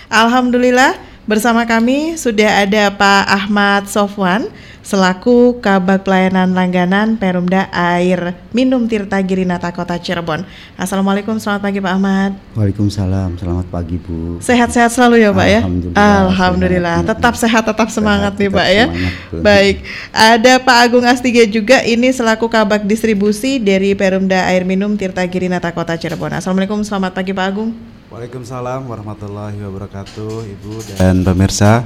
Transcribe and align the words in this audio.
Alhamdulillah 0.10 1.17
bersama 1.28 1.68
kami 1.68 2.16
sudah 2.16 2.64
ada 2.64 2.88
Pak 2.88 3.24
Ahmad 3.28 3.84
Sofwan 3.92 4.48
selaku 4.80 5.60
Kabak 5.60 6.08
Pelayanan 6.08 6.56
Langganan 6.56 7.20
Perumda 7.20 7.68
Air 7.76 8.32
Minum 8.56 8.88
Tirta 8.88 9.20
Girinata 9.20 9.68
Kota 9.76 10.00
Cirebon. 10.00 10.48
Assalamualaikum, 10.80 11.36
selamat 11.36 11.68
pagi 11.68 11.84
Pak 11.84 11.92
Ahmad. 11.92 12.32
Waalaikumsalam, 12.56 13.36
selamat 13.36 13.68
pagi 13.68 14.00
Bu. 14.00 14.40
Sehat-sehat 14.40 14.96
selalu 14.96 15.28
ya 15.28 15.36
Pak 15.36 15.48
ya. 15.52 15.60
Alhamdulillah. 15.68 16.00
Alhamdulillah, 16.00 16.98
Sehat. 17.04 17.10
tetap 17.12 17.34
sehat, 17.36 17.64
tetap 17.68 17.88
semangat 17.92 18.32
Sehat, 18.32 18.40
nih 18.40 18.48
tetap 18.48 18.64
Pak 18.64 18.68
ya. 18.72 18.86
semangat, 18.88 19.14
betul. 19.20 19.40
Baik, 19.44 19.76
ada 20.16 20.54
Pak 20.64 20.78
Agung 20.80 21.04
Astige 21.04 21.44
juga 21.52 21.84
ini 21.84 22.08
selaku 22.16 22.48
Kabak 22.48 22.88
Distribusi 22.88 23.60
dari 23.60 23.92
Perumda 24.00 24.48
Air 24.48 24.64
Minum 24.64 24.96
Tirta 24.96 25.28
Girinata 25.28 25.76
Kota 25.76 26.00
Cirebon. 26.00 26.40
Assalamualaikum, 26.40 26.80
selamat 26.88 27.12
pagi 27.12 27.36
Pak 27.36 27.44
Agung. 27.44 27.76
Waalaikumsalam 28.08 28.88
warahmatullahi 28.88 29.60
wabarakatuh 29.68 30.48
Ibu 30.48 30.96
dan 30.96 31.28
pemirsa 31.28 31.84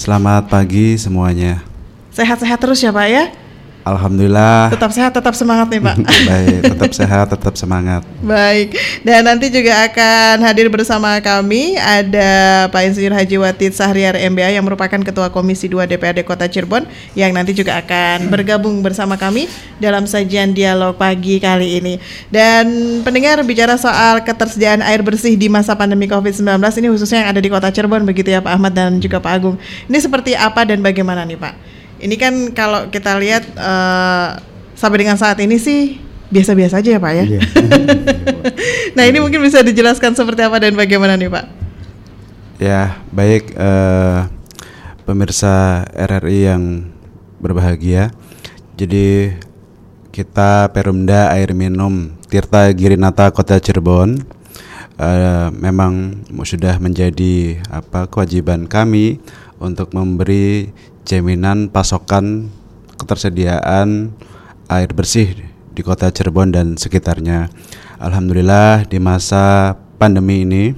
Selamat 0.00 0.48
pagi 0.48 0.96
semuanya 0.96 1.60
Sehat-sehat 2.08 2.56
terus 2.56 2.80
ya 2.80 2.88
Pak 2.88 3.04
ya. 3.12 3.28
Alhamdulillah 3.94 4.72
Tetap 4.74 4.90
sehat, 4.92 5.12
tetap 5.14 5.34
semangat 5.36 5.66
nih 5.72 5.80
Pak. 5.80 5.96
Baik, 6.30 6.60
tetap 6.74 6.92
sehat, 6.92 7.26
tetap 7.32 7.54
semangat 7.56 8.02
Baik, 8.20 8.74
dan 9.06 9.24
nanti 9.24 9.48
juga 9.48 9.86
akan 9.86 10.44
hadir 10.44 10.66
bersama 10.68 11.16
kami 11.22 11.78
ada 11.78 12.66
Pak 12.68 12.82
Insinyur 12.90 13.14
Haji 13.14 13.36
Watid 13.40 13.72
Sahriar 13.72 14.18
MBA 14.18 14.58
yang 14.58 14.64
merupakan 14.66 14.98
Ketua 15.00 15.30
Komisi 15.30 15.70
2 15.70 15.86
DPRD 15.88 16.26
Kota 16.26 16.50
Cirebon 16.50 16.84
yang 17.14 17.30
nanti 17.32 17.54
juga 17.54 17.78
akan 17.78 18.28
bergabung 18.28 18.80
bersama 18.82 19.14
kami 19.14 19.46
dalam 19.78 20.04
sajian 20.04 20.52
dialog 20.52 20.98
pagi 20.98 21.38
kali 21.38 21.78
ini. 21.78 21.94
Dan 22.28 22.66
pendengar 23.06 23.40
bicara 23.46 23.78
soal 23.78 24.22
ketersediaan 24.26 24.82
air 24.82 25.00
bersih 25.00 25.38
di 25.38 25.46
masa 25.46 25.78
pandemi 25.78 26.10
COVID-19 26.10 26.58
ini 26.82 26.88
khususnya 26.90 27.24
yang 27.24 27.30
ada 27.36 27.40
di 27.40 27.48
Kota 27.48 27.68
Cirebon 27.70 28.02
begitu 28.04 28.34
ya 28.34 28.42
Pak 28.42 28.52
Ahmad 28.52 28.72
dan 28.74 28.98
juga 28.98 29.22
Pak 29.22 29.32
Agung. 29.32 29.56
Ini 29.86 29.98
seperti 30.02 30.34
apa 30.34 30.66
dan 30.66 30.82
bagaimana 30.82 31.22
nih 31.22 31.38
Pak? 31.38 31.67
Ini 31.98 32.14
kan 32.14 32.34
kalau 32.54 32.86
kita 32.94 33.18
lihat 33.18 33.42
eh, 33.58 34.28
sampai 34.78 34.98
dengan 35.02 35.18
saat 35.18 35.42
ini 35.42 35.58
sih 35.58 35.98
biasa-biasa 36.30 36.78
aja 36.78 36.90
ya 36.94 37.00
Pak 37.00 37.12
ya. 37.12 37.24
Iya. 37.24 37.40
nah 38.96 39.04
ini 39.08 39.18
mungkin 39.18 39.42
bisa 39.42 39.64
dijelaskan 39.64 40.14
seperti 40.14 40.46
apa 40.46 40.62
dan 40.62 40.78
bagaimana 40.78 41.18
nih 41.18 41.32
Pak? 41.32 41.46
Ya, 42.58 42.98
baik 43.14 43.54
eh, 43.54 44.18
Pemirsa 45.06 45.86
RRI 45.94 46.52
yang 46.52 46.90
berbahagia 47.38 48.10
Jadi 48.74 49.30
kita 50.10 50.66
Perumda 50.74 51.30
Air 51.32 51.54
Minum 51.54 52.18
Tirta 52.26 52.68
Girinata 52.74 53.30
Kota 53.30 53.62
Cirebon 53.62 54.20
eh, 54.98 55.48
Memang 55.54 56.26
sudah 56.42 56.82
menjadi 56.82 57.62
apa 57.70 58.10
kewajiban 58.10 58.66
kami 58.66 59.22
Untuk 59.62 59.94
memberi 59.94 60.74
jaminan 61.08 61.72
pasokan 61.72 62.52
ketersediaan 63.00 64.12
air 64.68 64.90
bersih 64.92 65.32
di 65.72 65.80
kota 65.80 66.12
Cirebon 66.12 66.52
dan 66.52 66.76
sekitarnya. 66.76 67.48
Alhamdulillah 67.96 68.84
di 68.84 69.00
masa 69.00 69.74
pandemi 69.96 70.44
ini 70.44 70.76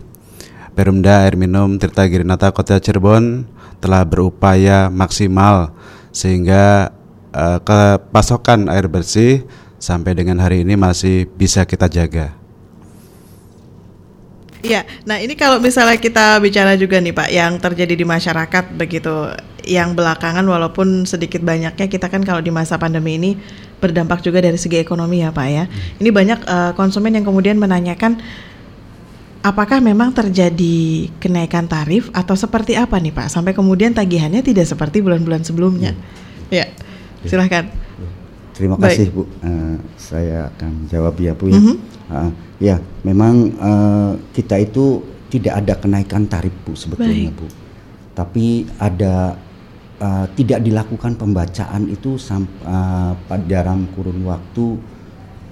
Perumda 0.73 1.27
Air 1.27 1.35
Minum 1.35 1.77
Tirta 1.77 2.07
Girinata 2.07 2.55
Kota 2.55 2.79
Cirebon 2.79 3.45
telah 3.83 4.07
berupaya 4.07 4.87
maksimal 4.89 5.75
sehingga 6.15 6.95
eh, 7.35 7.59
ke 7.61 7.99
pasokan 8.15 8.71
air 8.71 8.87
bersih 8.87 9.43
sampai 9.83 10.15
dengan 10.15 10.39
hari 10.39 10.63
ini 10.63 10.79
masih 10.79 11.27
bisa 11.27 11.67
kita 11.67 11.91
jaga. 11.91 12.40
Iya, 14.61 14.85
nah 15.09 15.17
ini 15.17 15.33
kalau 15.41 15.57
misalnya 15.57 15.97
kita 15.97 16.37
bicara 16.37 16.77
juga 16.77 17.01
nih 17.01 17.17
Pak, 17.17 17.29
yang 17.33 17.57
terjadi 17.57 17.97
di 17.97 18.05
masyarakat 18.05 18.77
begitu, 18.77 19.33
yang 19.65 19.97
belakangan 19.97 20.45
walaupun 20.45 21.09
sedikit 21.09 21.41
banyaknya 21.41 21.89
kita 21.89 22.13
kan 22.13 22.21
kalau 22.21 22.45
di 22.45 22.53
masa 22.53 22.77
pandemi 22.77 23.17
ini 23.17 23.41
berdampak 23.81 24.21
juga 24.21 24.45
dari 24.45 24.61
segi 24.61 24.77
ekonomi 24.77 25.25
ya 25.25 25.33
Pak 25.33 25.47
ya. 25.49 25.65
Ini 25.97 26.09
banyak 26.13 26.41
eh, 26.45 26.73
konsumen 26.77 27.17
yang 27.17 27.25
kemudian 27.25 27.57
menanyakan 27.57 28.21
apakah 29.41 29.81
memang 29.81 30.13
terjadi 30.13 31.09
kenaikan 31.17 31.65
tarif 31.65 32.13
atau 32.13 32.37
seperti 32.37 32.77
apa 32.77 33.01
nih 33.01 33.17
Pak, 33.17 33.33
sampai 33.33 33.57
kemudian 33.57 33.97
tagihannya 33.97 34.45
tidak 34.45 34.69
seperti 34.69 35.01
bulan-bulan 35.01 35.41
sebelumnya. 35.41 35.97
Ya, 36.53 36.69
silahkan. 37.25 37.73
Terima 38.61 38.77
Baik. 38.77 38.93
kasih 38.93 39.07
Bu. 39.09 39.23
Eh, 39.41 39.77
saya 39.97 40.53
akan 40.53 40.73
jawab 40.93 41.17
ya 41.17 41.33
Bu 41.33 41.49
ya. 41.49 41.57
Mhm. 41.57 41.75
Ah, 42.13 42.29
ya, 42.61 42.77
memang 43.01 43.49
eh, 43.49 44.13
kita 44.37 44.61
itu 44.61 45.01
tidak 45.33 45.65
ada 45.65 45.81
kenaikan 45.81 46.29
tarif 46.29 46.53
Bu 46.69 46.77
sebetulnya 46.77 47.33
Baik. 47.33 47.41
Bu. 47.41 47.47
Tapi 48.13 48.69
ada 48.77 49.33
eh, 49.97 50.27
tidak 50.37 50.61
dilakukan 50.61 51.17
pembacaan 51.17 51.89
itu 51.89 52.21
pada 53.25 53.45
dalam 53.49 53.89
kurun 53.97 54.29
waktu 54.29 54.77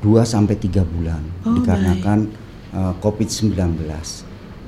2 0.05 0.23
sampai 0.23 0.55
3 0.55 0.85
bulan 0.85 1.25
Oh, 1.49 1.57
dikarenakan 1.57 2.29
eh, 2.77 2.93
Covid-19. 3.01 3.57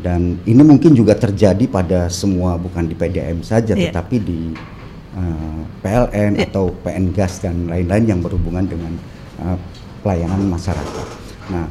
Dan 0.01 0.41
ini 0.49 0.63
mungkin 0.65 0.97
juga 0.97 1.13
terjadi 1.13 1.69
pada 1.69 2.09
semua 2.09 2.57
bukan 2.57 2.89
di 2.89 2.97
PDM 2.97 3.45
saja 3.45 3.77
Iya. 3.77 3.93
tetapi 3.93 4.17
di 4.17 4.41
eh, 5.17 5.61
PLN 5.81 6.33
Iya. 6.37 6.47
atau 6.51 6.71
PN 6.83 7.11
Gas 7.11 7.43
dan 7.43 7.67
lain-lain 7.67 8.05
yang 8.07 8.21
berhubungan 8.21 8.67
dengan 8.67 8.93
eh, 9.41 9.57
pelayanan 10.01 10.47
masyarakat. 10.47 11.07
Nah, 11.51 11.67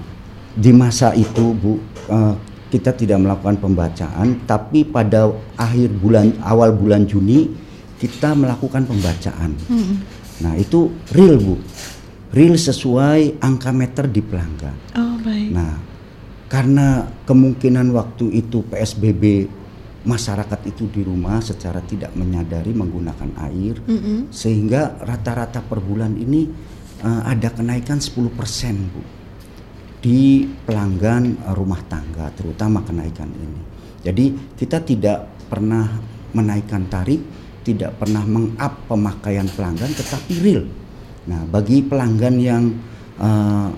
di 0.54 0.72
masa 0.74 1.14
itu 1.14 1.54
Bu 1.54 1.80
eh, 2.10 2.34
kita 2.70 2.94
tidak 2.94 3.18
melakukan 3.18 3.58
pembacaan, 3.58 4.46
tapi 4.46 4.86
pada 4.86 5.34
akhir 5.58 5.90
bulan 5.98 6.38
awal 6.46 6.70
bulan 6.70 7.10
Juni 7.10 7.50
kita 7.98 8.38
melakukan 8.38 8.86
pembacaan. 8.86 9.58
Mhm. 9.68 9.96
Nah, 10.40 10.54
itu 10.56 10.88
real 11.12 11.36
Bu, 11.36 11.60
real 12.32 12.56
sesuai 12.56 13.42
angka 13.42 13.74
meter 13.74 14.06
di 14.08 14.22
pelanggan. 14.22 14.76
Oh 14.96 15.18
baik. 15.20 15.50
Nah, 15.52 15.76
karena 16.48 17.10
kemungkinan 17.26 17.92
waktu 17.92 18.40
itu 18.40 18.64
PSBB 18.66 19.50
masyarakat 20.10 20.60
itu 20.66 20.90
di 20.90 21.06
rumah 21.06 21.38
secara 21.38 21.86
tidak 21.86 22.18
menyadari 22.18 22.74
menggunakan 22.74 23.30
air 23.46 23.78
Mhm. 23.86 24.34
sehingga 24.34 24.98
rata-rata 25.06 25.62
per 25.62 25.78
bulan 25.78 26.18
ini 26.18 26.50
eh, 27.00 27.22
ada 27.30 27.54
kenaikan 27.54 28.02
10% 28.02 28.76
Bu 28.90 29.02
di 30.02 30.50
pelanggan 30.66 31.24
eh, 31.38 31.54
rumah 31.54 31.80
tangga 31.86 32.34
terutama 32.34 32.82
kenaikan 32.82 33.30
ini. 33.30 33.62
Jadi 34.02 34.26
kita 34.58 34.82
tidak 34.82 35.28
pernah 35.48 35.86
menaikkan 36.34 36.88
tarif, 36.90 37.22
tidak 37.64 38.00
pernah 38.00 38.24
meng-up 38.26 38.90
pemakaian 38.90 39.46
pelanggan 39.52 39.92
tetapi 39.94 40.34
real. 40.42 40.64
Nah, 41.30 41.46
bagi 41.46 41.86
pelanggan 41.86 42.36
yang 42.42 42.64
eh, 43.22 43.70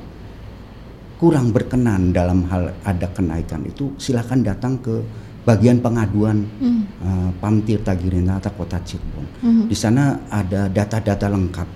kurang 1.21 1.53
berkenan 1.53 2.09
dalam 2.09 2.49
hal 2.49 2.73
ada 2.81 3.05
kenaikan 3.13 3.61
itu 3.69 3.93
silakan 4.01 4.41
datang 4.41 4.81
ke 4.81 5.05
bagian 5.41 5.81
pengaduan 5.81 6.45
Mhm. 6.45 6.81
eh, 7.01 7.29
Pam 7.41 7.61
Tirta 7.65 7.97
Girinata 7.97 8.53
Kota 8.53 8.77
Cirebon. 8.81 9.25
Mhm. 9.41 9.63
Di 9.67 9.75
sana 9.75 10.21
ada 10.29 10.69
data-data 10.69 11.25
lengkap 11.27 11.69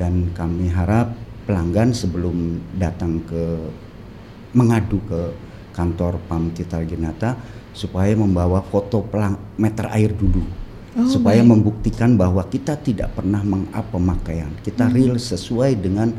dan 0.00 0.32
kami 0.32 0.72
harap 0.72 1.12
pelanggan 1.44 1.92
sebelum 1.92 2.56
datang 2.78 3.20
ke 3.28 3.68
mengadu 4.52 5.00
ke 5.08 5.20
kantor 5.72 6.20
Pam 6.28 6.52
Tirta 6.52 6.80
Girinata 6.80 7.36
supaya 7.72 8.12
membawa 8.12 8.60
foto 8.60 9.00
pelang 9.04 9.36
meter 9.56 9.88
air 9.92 10.12
dulu. 10.12 10.44
Oh, 10.92 11.08
supaya 11.08 11.40
baik. 11.40 11.48
membuktikan 11.48 12.20
bahwa 12.20 12.44
kita 12.44 12.76
tidak 12.76 13.16
pernah 13.16 13.40
meng-up 13.40 13.88
pemakaian. 13.88 14.52
Kita 14.60 14.92
real 14.92 15.16
sesuai 15.16 15.80
dengan 15.80 16.12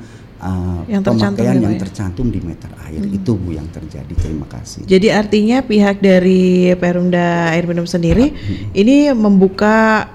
uh, 0.44 0.84
Hmm. 0.84 0.92
Yang 0.92 1.02
tercantum 1.08 1.40
pemakaian 1.40 1.56
ya, 1.56 1.64
yang 1.64 1.76
ya? 1.76 1.82
tercantum 1.88 2.28
di 2.28 2.40
meter 2.44 2.72
air. 2.84 3.02
Itu 3.08 3.32
Bu 3.40 3.56
yang 3.56 3.68
terjadi. 3.72 4.14
Terima 4.14 4.44
kasih. 4.52 4.84
Jadi 4.84 5.08
artinya 5.08 5.64
pihak 5.64 6.04
dari 6.04 6.76
Perumda 6.76 7.56
Air 7.56 7.64
Minum 7.64 7.88
sendiri 7.88 8.36
ini 8.76 9.10
membuka 9.16 10.12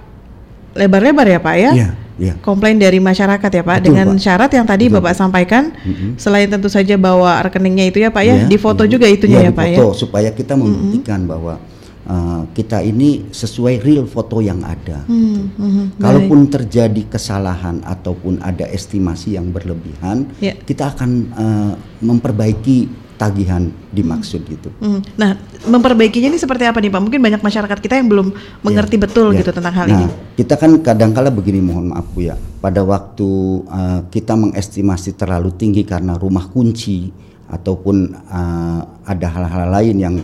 lebar-lebar 0.77 1.27
ya 1.27 1.41
Pak 1.41 1.57
ya? 1.57 1.73
Iya. 1.73 1.91
Iya. 2.19 2.35
komplain 2.43 2.75
dari 2.83 2.99
masyarakat 2.99 3.47
ya 3.47 3.63
Pak 3.63 3.79
Betul, 3.79 3.87
dengan 3.95 4.07
Pak. 4.11 4.19
syarat 4.19 4.51
yang 4.51 4.67
tadi 4.67 4.91
Bapak 4.91 5.15
sampaikan 5.15 5.71
selain 6.19 6.51
tentu 6.51 6.67
saja 6.67 6.99
bawa 6.99 7.39
rekeningnya 7.47 7.87
itu 7.95 8.03
ya 8.03 8.11
Pak 8.11 8.23
ya, 8.27 8.35
Iya, 8.43 8.51
di 8.51 8.59
foto 8.59 8.83
iya. 8.83 8.91
juga 8.91 9.07
itunya 9.07 9.39
Iya, 9.39 9.49
ya 9.49 9.53
Pak 9.55 9.67
ya. 9.71 9.79
supaya 9.95 10.31
kita 10.35 10.59
membuktikan 10.59 11.31
bahwa 11.31 11.63
uh, 12.09 12.43
kita 12.57 12.81
ini 12.83 13.29
sesuai 13.31 13.85
real 13.85 14.09
foto 14.09 14.41
yang 14.41 14.65
ada. 14.65 15.05
Hmm, 15.07 15.53
mhm, 15.55 15.85
Kalaupun 16.01 16.49
terjadi 16.49 17.07
kesalahan 17.07 17.85
ataupun 17.85 18.41
ada 18.41 18.65
estimasi 18.67 19.37
yang 19.37 19.53
berlebihan, 19.53 20.33
Ya. 20.41 20.57
kita 20.57 20.97
akan 20.97 21.11
uh, 21.37 21.73
memperbaiki 22.01 23.07
tagihan 23.19 23.75
dimaksud 23.91 24.47
gitu. 24.47 24.71
Hmm. 24.79 25.03
Nah, 25.19 25.35
memperbaikinya 25.67 26.31
ini 26.31 26.39
seperti 26.39 26.71
apa 26.71 26.79
nih 26.79 26.87
Pak? 26.87 27.03
Mungkin 27.03 27.19
banyak 27.19 27.43
masyarakat 27.43 27.79
kita 27.83 27.99
yang 27.99 28.07
belum 28.07 28.31
mengerti 28.63 28.95
betul 28.95 29.35
Ya. 29.35 29.43
gitu 29.43 29.51
tentang 29.51 29.75
hal 29.75 29.87
nah, 29.91 29.99
ini. 29.99 30.07
kita 30.39 30.55
kan 30.55 30.79
kadangkala 30.79 31.35
begini 31.35 31.59
mohon 31.59 31.91
maaf 31.91 32.07
Bu 32.15 32.31
ya. 32.31 32.39
Pada 32.63 32.87
waktu 32.87 33.29
uh, 33.67 34.01
kita 34.07 34.39
mengestimasi 34.39 35.19
terlalu 35.19 35.51
tinggi 35.59 35.83
karena 35.83 36.15
rumah 36.15 36.47
kunci 36.47 37.11
ataupun 37.51 38.15
uh, 38.31 38.81
ada 39.03 39.27
hal-hal 39.27 39.67
lain 39.67 39.97
yang 39.99 40.17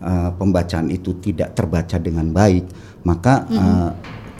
uh, 0.00 0.30
pembacaan 0.34 0.88
itu 0.90 1.16
tidak 1.20 1.54
terbaca 1.54 1.96
dengan 2.00 2.32
baik, 2.32 2.64
maka 3.04 3.46
uh, 3.48 3.90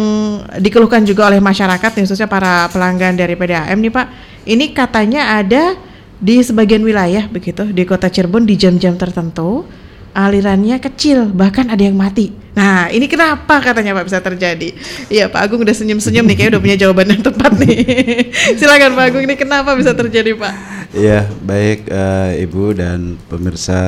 dikeluhkan 0.62 1.02
juga 1.02 1.26
oleh 1.26 1.42
masyarakat 1.42 1.90
khususnya 1.98 2.30
para 2.30 2.70
pelanggan 2.70 3.18
dari 3.18 3.34
PDAM 3.34 3.82
nih 3.82 3.90
Pak. 3.90 4.06
Ini 4.46 4.70
katanya 4.70 5.42
ada 5.42 5.74
di 6.22 6.38
sebagian 6.38 6.86
wilayah 6.86 7.26
begitu 7.26 7.66
di 7.74 7.82
Kota 7.82 8.06
Cirebon 8.06 8.46
di 8.46 8.54
jam-jam 8.54 8.94
tertentu 8.94 9.66
alirannya 10.14 10.78
kecil 10.78 11.34
bahkan 11.34 11.66
ada 11.66 11.82
yang 11.82 11.98
mati. 11.98 12.43
Nah 12.54 12.86
ini 12.94 13.10
kenapa 13.10 13.58
katanya 13.58 13.98
Pak 13.98 14.06
bisa 14.06 14.22
terjadi? 14.22 14.78
Iya 15.10 15.26
Pak 15.26 15.42
Agung 15.42 15.66
udah 15.66 15.74
senyum-senyum 15.74 16.22
nih 16.22 16.36
kayak 16.38 16.50
udah 16.54 16.62
punya 16.62 16.76
jawaban 16.78 17.10
yang 17.10 17.22
tepat 17.22 17.52
nih. 17.58 17.78
Silakan 18.58 18.94
Pak 18.94 19.04
Agung 19.10 19.22
ini 19.26 19.34
kenapa 19.34 19.74
bisa 19.74 19.90
terjadi 19.90 20.38
Pak? 20.38 20.54
Iya, 20.94 21.26
baik 21.42 21.90
eh, 21.90 22.46
Ibu 22.46 22.78
dan 22.78 23.18
pemirsa 23.26 23.82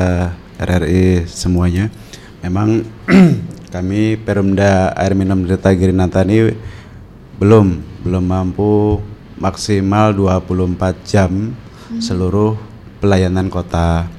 RRI 0.59 1.31
semuanya. 1.31 1.87
Memang 2.43 2.83
kami 3.75 4.19
Perumda 4.19 4.91
Air 4.99 5.15
Minum 5.15 5.47
Desa 5.47 5.71
Girinata 5.71 6.27
ini 6.27 6.51
belum 7.39 7.79
belum 8.03 8.25
mampu 8.27 8.99
maksimal 9.39 10.11
24 10.11 11.07
jam 11.07 11.55
seluruh 12.03 12.59
pelayanan 12.99 13.47
kota. 13.47 14.11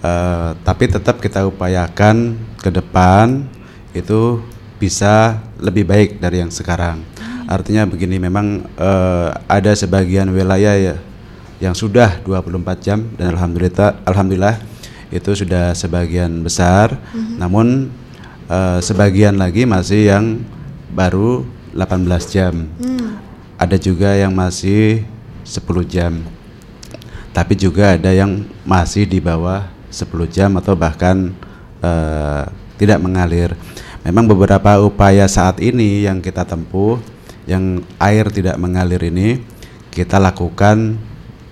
Eh, 0.00 0.50
tapi 0.64 0.88
tetap 0.88 1.20
kita 1.20 1.44
upayakan 1.44 2.40
ke 2.56 2.72
depan 2.72 3.55
itu 3.96 4.44
bisa 4.76 5.40
lebih 5.56 5.88
baik 5.88 6.20
dari 6.20 6.44
yang 6.44 6.52
sekarang. 6.52 7.00
Artinya 7.48 7.88
begini, 7.88 8.20
memang 8.20 8.66
eh, 8.76 9.30
ada 9.48 9.72
sebagian 9.72 10.28
wilayah 10.30 10.76
ya 10.76 10.96
yang 11.56 11.72
sudah 11.72 12.20
24 12.20 12.84
jam 12.84 13.08
dan 13.16 13.32
alhamdulillah 13.32 14.04
alhamdulillah 14.04 14.60
itu 15.08 15.32
sudah 15.32 15.72
sebagian 15.72 16.44
besar. 16.44 17.00
Namun 17.40 17.88
eh, 18.50 18.78
sebagian 18.84 19.40
lagi 19.40 19.64
masih 19.64 20.12
yang 20.12 20.44
baru 20.92 21.46
18 21.72 22.34
jam. 22.34 22.68
Ada 23.56 23.80
juga 23.80 24.12
yang 24.12 24.36
masih 24.36 25.08
10 25.48 25.64
jam 25.88 26.20
tapi 27.36 27.52
juga 27.52 28.00
ada 28.00 28.08
yang 28.16 28.48
masih 28.64 29.04
di 29.04 29.20
bawah 29.20 29.68
10 29.92 30.08
jam 30.32 30.56
atau 30.56 30.72
bahkan 30.72 31.36
eh, 31.84 32.44
tidak 32.80 32.96
mengalir. 33.04 33.52
Memang 34.06 34.30
beberapa 34.30 34.78
upaya 34.86 35.26
saat 35.26 35.58
ini 35.58 36.06
yang 36.06 36.22
kita 36.22 36.46
tempuh, 36.46 37.02
yang 37.42 37.82
air 37.98 38.30
tidak 38.30 38.54
mengalir 38.54 39.02
ini, 39.02 39.42
kita 39.90 40.22
lakukan 40.22 40.94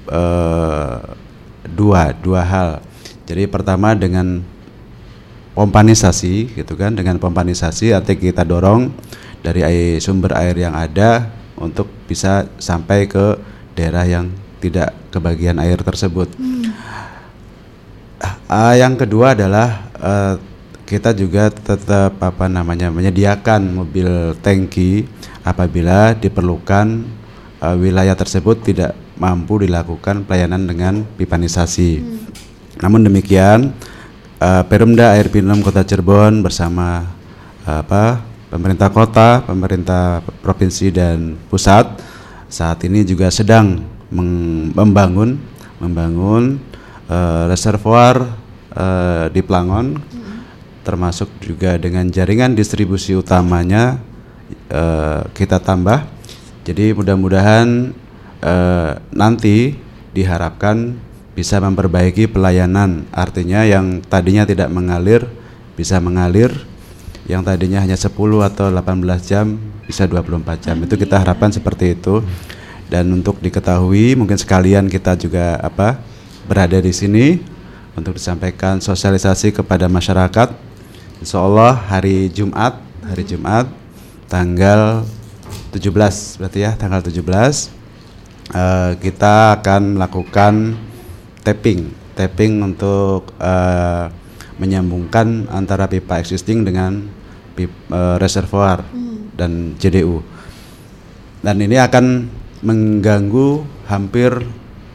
eh, 0.07 0.99
dua 1.67 2.15
dua 2.15 2.47
hal. 2.47 2.79
Jadi 3.27 3.51
pertama 3.51 3.99
dengan 3.99 4.39
pompanisasi, 5.59 6.55
gitu 6.55 6.79
kan, 6.79 6.95
dengan 6.95 7.19
pompanisasi 7.19 7.91
artinya 7.91 8.23
kita 8.23 8.43
dorong 8.47 8.95
dari 9.43 9.67
air, 9.67 9.99
sumber 9.99 10.39
air 10.39 10.55
yang 10.55 10.79
ada 10.79 11.35
untuk 11.59 11.91
bisa 12.07 12.47
sampai 12.63 13.11
ke 13.11 13.35
daerah 13.75 14.07
yang 14.07 14.31
tidak 14.63 14.95
kebagian 15.11 15.59
air 15.59 15.83
tersebut. 15.83 16.31
Ah, 18.47 18.79
yang 18.79 18.95
kedua 18.95 19.35
adalah 19.35 19.91
eh, 19.99 20.54
kita 20.95 21.11
juga 21.11 21.51
tetap 21.51 22.23
apa 22.23 22.47
namanya 22.47 22.87
menyediakan 22.87 23.83
mobil 23.83 24.39
tangki 24.39 25.03
apabila 25.43 26.15
diperlukan 26.15 27.03
eh, 27.59 27.77
wilayah 27.83 28.15
tersebut 28.15 28.63
tidak 28.63 28.95
mampu 29.19 29.67
dilakukan 29.67 30.23
pelayanan 30.23 30.71
dengan 30.71 31.03
pipanisasi. 31.19 31.99
Namun 32.79 33.11
demikian, 33.11 33.75
eh, 34.39 34.63
Perumda 34.71 35.19
Air 35.19 35.35
Minum 35.35 35.67
Kota 35.67 35.83
Cirebon 35.83 36.47
bersama 36.47 37.11
eh, 37.67 37.83
apa 37.83 38.23
pemerintah 38.55 38.87
kota, 38.95 39.43
pemerintah 39.43 40.23
provinsi 40.47 40.95
dan 40.95 41.35
pusat 41.51 41.91
saat 42.47 42.79
ini 42.87 43.03
juga 43.03 43.35
sedang 43.35 43.83
membangun 44.15 45.43
membangun 45.83 46.63
eh, 47.11 47.43
reservoir 47.51 48.31
eh, 48.79 49.27
di 49.35 49.43
Plangon 49.43 50.14
termasuk 50.85 51.33
juga 51.41 51.81
dengan 51.81 52.07
jaringan 52.07 52.53
distribusi 52.53 53.17
utamanya 53.17 53.99
eh, 54.69 55.25
kita 55.33 55.59
tambah. 55.59 56.05
Jadi 56.69 56.93
mudah-mudahan 56.93 57.91
eh, 58.45 58.93
nanti 59.11 59.75
diharapkan 60.13 60.95
bisa 61.35 61.59
memperbaiki 61.59 62.31
pelayanan. 62.31 63.09
Artinya 63.11 63.67
yang 63.67 64.05
tadinya 64.05 64.47
tidak 64.47 64.71
mengalir 64.71 65.27
bisa 65.75 65.99
mengalir, 65.99 66.55
yang 67.27 67.43
tadinya 67.43 67.83
hanya 67.83 67.99
10 67.99 68.15
atau 68.47 68.71
18 68.71 69.03
jam 69.27 69.59
bisa 69.85 70.07
24 70.07 70.65
jam. 70.65 70.77
Itu 70.87 70.95
kita 70.95 71.21
harapkan 71.21 71.51
seperti 71.51 71.99
itu. 71.99 72.23
Dan 72.85 73.11
untuk 73.11 73.41
diketahui 73.43 74.15
mungkin 74.15 74.39
sekalian 74.39 74.87
kita 74.87 75.19
juga 75.19 75.59
apa 75.59 75.99
berada 76.47 76.79
di 76.79 76.93
sini 76.93 77.41
untuk 77.97 78.15
disampaikan 78.15 78.79
sosialisasi 78.79 79.51
kepada 79.51 79.91
masyarakat. 79.91 80.74
Insya 81.25 81.41
Allah 81.41 81.73
hari 81.89 82.29
Jumat, 82.29 82.85
hari 83.01 83.25
Jumat 83.25 83.65
tanggal 84.29 85.09
17 85.73 85.89
berarti 86.37 86.69
ya 86.69 86.77
tanggal 86.77 87.01
17 87.01 87.25
eh, 88.53 88.93
kita 89.01 89.57
akan 89.57 89.97
melakukan 89.97 90.77
tapping, 91.41 91.89
tapping 92.13 92.61
untuk 92.61 93.33
eh, 93.41 94.13
menyambungkan 94.61 95.49
antara 95.49 95.89
pipa 95.89 96.21
existing 96.21 96.61
dengan 96.61 97.09
pip- 97.57 97.73
eh, 97.89 98.17
reservoir 98.21 98.85
dan 99.33 99.81
JDU. 99.81 100.21
Dan 101.41 101.57
ini 101.57 101.81
akan 101.81 102.29
mengganggu 102.61 103.65
hampir 103.89 104.45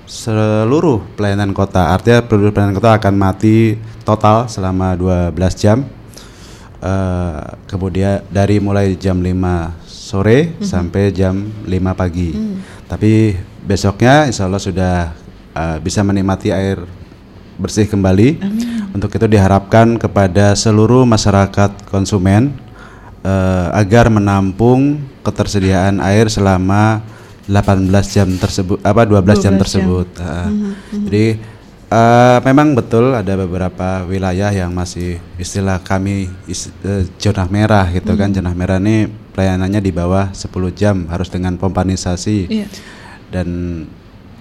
seluruh 0.05 1.01
pelayanan 1.17 1.57
kota. 1.57 1.89
Artinya 1.89 2.21
seluruh 2.21 2.53
pelayanan 2.53 2.77
kota 2.77 3.01
akan 3.01 3.17
mati 3.17 3.81
total 4.05 4.45
selama 4.45 4.93
12 4.93 5.57
jam. 5.57 5.97
Eh, 6.79 7.41
kemudian 7.67 8.23
dari 8.31 8.63
mulai 8.63 8.95
jam 8.95 9.19
5 9.19 9.75
sore 9.83 10.55
sampai 10.63 11.11
jam 11.11 11.35
5 11.67 11.91
pagi. 11.91 12.31
Tapi 12.87 13.35
besoknya 13.67 14.31
insya 14.31 14.47
Allah 14.47 14.63
sudah 14.63 15.11
eh, 15.59 15.77
bisa 15.83 15.99
menikmati 16.07 16.55
air 16.55 16.79
bersih 17.59 17.83
kembali. 17.83 18.39
Untuk 18.95 19.11
itu 19.11 19.27
diharapkan 19.27 19.99
kepada 19.99 20.55
seluruh 20.55 21.03
masyarakat 21.03 21.83
konsumen 21.91 22.55
eh, 23.27 23.67
agar 23.75 24.07
menampung 24.07 25.03
ketersediaan 25.19 25.99
air 25.99 26.31
selama 26.31 27.03
18 27.43 27.91
jam 28.07 28.29
tersebut 28.39 28.79
apa 28.87 29.03
12, 29.03 29.19
12 29.19 29.35
jam 29.35 29.43
jam. 29.43 29.53
tersebut. 29.59 30.07
Ah, 30.21 30.47
Jadi 30.95 31.43
eh, 31.89 32.37
memang 32.45 32.77
betul 32.77 33.17
ada 33.17 33.33
beberapa 33.33 34.05
wilayah 34.05 34.53
yang 34.53 34.69
masih 34.71 35.17
istilah 35.41 35.81
kami 35.81 36.29
is- 36.45 36.73
eh, 36.85 37.09
zona 37.17 37.49
merah 37.49 37.89
gitu 37.89 38.13
kan. 38.13 38.29
Zona 38.29 38.53
merah 38.53 38.77
ini 38.77 39.09
pelayanannya 39.33 39.81
di 39.81 39.91
bawah 39.91 40.29
10 40.31 40.69
jam 40.69 41.09
harus 41.09 41.27
dengan 41.33 41.57
pompanisasi. 41.57 42.45
Iya. 42.45 42.67
Dan 43.33 43.49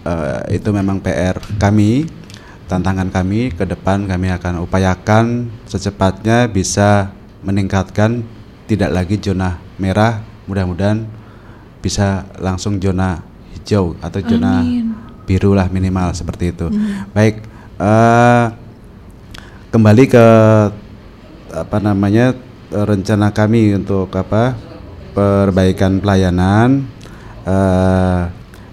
eh, 0.04 0.60
itu 0.60 0.68
memang 0.72 1.00
PR 1.00 1.40
kami, 1.56 2.08
tantangan 2.68 3.08
kami 3.08 3.52
ke 3.56 3.64
depan 3.64 4.04
kami 4.04 4.28
akan 4.32 4.64
upayakan 4.64 5.48
secepatnya 5.64 6.48
bisa 6.48 7.12
meningkatkan 7.40 8.24
tidak 8.68 8.92
lagi 8.92 9.16
zona 9.16 9.56
merah, 9.80 10.20
mudah-mudahan 10.44 11.08
bisa 11.80 12.28
langsung 12.36 12.76
zona 12.82 13.22
hijau 13.54 13.96
atau 14.02 14.20
zona 14.20 14.60
biru 15.28 15.52
lah 15.52 15.68
minimal 15.68 16.16
seperti 16.16 16.56
itu. 16.56 16.72
Baik, 17.12 17.44
eh, 17.76 18.44
kembali 19.68 20.04
ke 20.08 20.26
apa 21.52 21.78
namanya 21.84 22.32
rencana 22.72 23.28
kami 23.28 23.76
untuk 23.76 24.08
apa 24.16 24.56
perbaikan 25.12 26.00
pelayanan. 26.00 26.88
eh, 27.48 28.22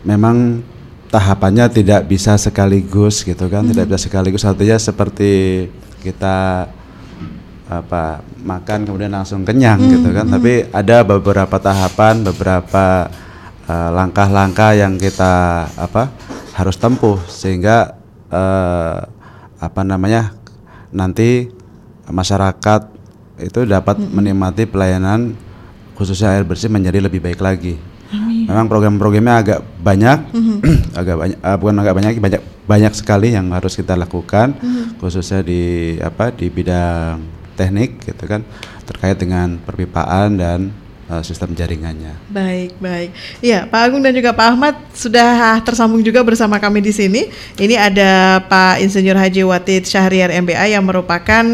memang 0.04 0.60
tahapannya 1.08 1.72
tidak 1.72 2.12
bisa 2.12 2.36
sekaligus 2.36 3.24
gitu 3.24 3.48
kan, 3.48 3.64
tidak 3.64 3.88
bisa 3.88 4.08
sekaligus. 4.08 4.44
Artinya 4.44 4.76
seperti 4.76 5.68
kita 6.04 6.68
apa 7.66 8.22
makan 8.46 8.86
kemudian 8.86 9.10
langsung 9.10 9.42
kenyang 9.42 9.82
gitu 9.90 10.14
kan. 10.14 10.30
tapi 10.30 10.70
ada 10.70 11.02
beberapa 11.02 11.58
tahapan 11.58 12.22
beberapa 12.22 13.10
eh, 13.66 13.90
langkah-langkah 13.90 14.78
yang 14.78 15.02
kita 15.02 15.66
apa 15.74 16.14
harus 16.56 16.80
tempuh 16.80 17.20
sehingga 17.28 18.00
eh, 18.32 19.00
apa 19.60 19.82
namanya 19.84 20.32
nanti 20.96 21.52
masyarakat 22.08 22.96
itu 23.44 23.68
dapat 23.68 24.00
menikmati 24.00 24.64
pelayanan 24.64 25.36
khususnya 26.00 26.32
air 26.32 26.48
bersih 26.48 26.72
menjadi 26.72 27.04
lebih 27.04 27.20
baik 27.20 27.44
lagi. 27.44 27.76
Memang 28.46 28.70
program-programnya 28.70 29.34
agak 29.42 29.60
banyak, 29.82 30.18
agak 31.00 31.16
banyak, 31.18 31.38
eh, 31.42 31.58
bukan 31.58 31.76
agak 31.82 31.96
banyak, 31.98 32.12
banyak 32.22 32.42
banyak 32.66 32.94
sekali 32.94 33.34
yang 33.34 33.52
harus 33.52 33.74
kita 33.76 33.98
lakukan, 33.98 34.56
khususnya 35.02 35.42
di 35.42 35.96
apa 36.00 36.32
di 36.32 36.48
bidang 36.48 37.20
teknik 37.58 38.04
gitu 38.06 38.24
kan 38.28 38.44
terkait 38.86 39.18
dengan 39.18 39.58
perpipaan 39.58 40.38
dan 40.38 40.60
eh, 41.10 41.24
sistem 41.26 41.58
jaringannya. 41.58 42.16
Baik, 42.30 42.78
baik. 42.78 43.10
Iya, 43.42 43.66
Pak 43.66 43.82
Agung 43.82 44.02
dan 44.06 44.14
juga 44.14 44.32
Pak 44.32 44.48
Ahmad 44.54 44.76
sudah 44.94 45.60
tersambung 45.62 46.02
juga 46.06 46.22
bersama 46.22 46.62
kami 46.62 46.82
di 46.86 46.94
sini. 46.94 47.28
Ini 47.58 47.76
ada 47.76 48.42
Pak 48.46 48.82
Insinyur 48.86 49.18
Haji 49.18 49.42
Watid 49.46 49.90
Syahriar 49.90 50.30
MBA 50.32 50.78
yang 50.78 50.86
merupakan 50.86 51.46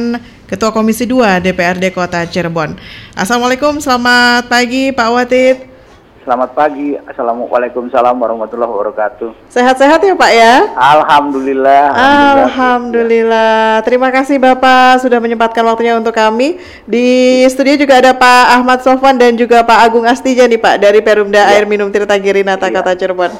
Ketua 0.51 0.75
Komisi 0.75 1.07
2 1.07 1.39
DPRD 1.39 1.95
Kota 1.95 2.27
Cirebon. 2.27 2.75
Assalamualaikum, 3.15 3.79
selamat 3.79 4.51
pagi 4.51 4.91
Pak 4.91 5.09
Watid. 5.15 5.70
Selamat 6.21 6.53
pagi. 6.53 6.93
Assalamualaikum 7.09 7.89
warahmatullahi 7.89 8.69
wabarakatuh. 8.69 9.49
Sehat-sehat 9.49 10.05
ya 10.05 10.13
Pak 10.13 10.31
ya? 10.37 10.53
Alhamdulillah. 10.77 11.85
Alhamdulillah. 12.45 13.81
Terima 13.81 14.13
kasih 14.13 14.37
Bapak 14.37 15.01
sudah 15.01 15.17
menyempatkan 15.17 15.65
waktunya 15.65 15.97
untuk 15.97 16.13
kami. 16.13 16.61
Di 16.85 17.41
studio 17.49 17.73
juga 17.73 17.97
ada 17.97 18.13
Pak 18.13 18.45
Ahmad 18.53 18.85
Sofwan 18.85 19.17
dan 19.17 19.33
juga 19.33 19.65
Pak 19.65 19.81
Agung 19.81 20.05
Astija 20.05 20.45
nih 20.45 20.61
Pak 20.61 20.77
dari 20.77 21.01
Perumda 21.01 21.41
Air 21.57 21.65
Minum 21.65 21.89
Tirta 21.89 22.13
Girinata 22.21 22.69
Kota 22.69 22.93
Cirebon. 22.93 23.33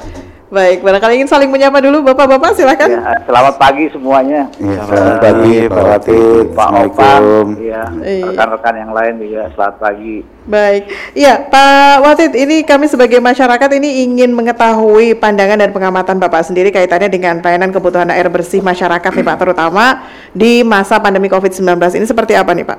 Baik, 0.52 0.84
barangkali 0.84 1.16
ingin 1.16 1.32
saling 1.32 1.48
menyapa 1.48 1.80
dulu 1.80 2.04
Bapak-bapak 2.12 2.52
silakan. 2.52 2.92
Ya, 2.92 3.16
selamat 3.24 3.56
pagi 3.56 3.88
semuanya. 3.88 4.52
Iya, 4.60 4.84
Selamat 4.84 5.16
pagi, 5.24 5.56
Pak 5.64 5.84
Watid. 5.88 6.44
Pak 6.52 6.68
Opan, 6.68 6.84
Assalamualaikum. 6.92 7.46
ya, 7.56 7.82
Iya. 8.04 8.24
rekan-rekan 8.28 8.74
yang 8.76 8.92
lain 8.92 9.14
juga 9.16 9.42
selamat 9.56 9.76
pagi. 9.80 10.16
Baik, 10.44 10.82
iya 11.16 11.34
Pak 11.40 11.96
Watid, 12.04 12.32
ini 12.36 12.68
kami 12.68 12.84
sebagai 12.84 13.16
masyarakat 13.16 13.70
ini 13.80 14.04
ingin 14.04 14.36
mengetahui 14.36 15.16
pandangan 15.16 15.56
dan 15.56 15.72
pengamatan 15.72 16.20
Bapak 16.20 16.44
sendiri 16.44 16.68
kaitannya 16.68 17.08
dengan 17.08 17.40
pelayanan 17.40 17.72
kebutuhan 17.72 18.12
air 18.12 18.28
bersih 18.28 18.60
masyarakat 18.60 19.08
nih 19.08 19.24
Pak, 19.24 19.36
terutama 19.40 20.04
di 20.36 20.60
masa 20.60 21.00
pandemi 21.00 21.32
COVID-19 21.32 21.64
ini 21.96 22.04
seperti 22.04 22.36
apa 22.36 22.52
nih 22.52 22.68
Pak? 22.68 22.78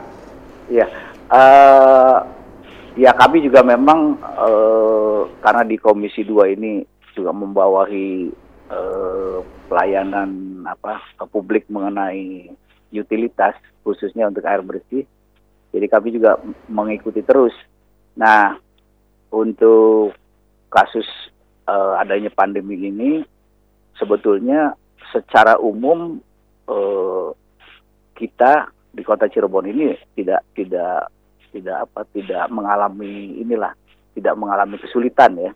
Iya. 0.70 0.86
eh 1.34 2.18
ya 2.94 3.10
kami 3.18 3.42
juga 3.42 3.65
memang 3.65 4.13
eh, 4.22 5.22
karena 5.42 5.65
di 5.65 5.82
Komisi 5.82 6.22
2 6.22 6.53
ini 6.53 6.92
juga 7.13 7.32
membawahi 7.32 8.34
eh, 8.70 9.38
pelayanan 9.70 10.62
apa 10.65 11.01
ke 11.17 11.25
publik 11.29 11.63
mengenai 11.70 12.50
utilitas 12.93 13.58
khususnya 13.82 14.29
untuk 14.29 14.46
air 14.46 14.62
bersih. 14.62 15.05
Jadi 15.74 15.86
kami 15.89 16.13
juga 16.13 16.38
mengikuti 16.70 17.25
terus. 17.25 17.53
Nah, 18.13 18.53
untuk 19.34 20.13
kasus 20.70 21.05
eh, 21.65 21.93
adanya 21.98 22.29
pandemi 22.29 22.77
ini 22.77 23.25
sebetulnya 23.98 24.74
secara 25.13 25.58
umum 25.62 26.22
eh, 26.70 27.29
kita 28.13 28.70
di 28.93 29.01
kota 29.01 29.25
Cirebon 29.25 29.70
ini 29.70 29.98
tidak 30.13 30.46
tidak 30.53 31.10
tidak 31.50 31.77
apa 31.89 32.01
tidak 32.13 32.46
mengalami 32.50 33.41
inilah 33.41 33.74
tidak 34.13 34.34
mengalami 34.38 34.77
kesulitan 34.77 35.34
ya 35.38 35.51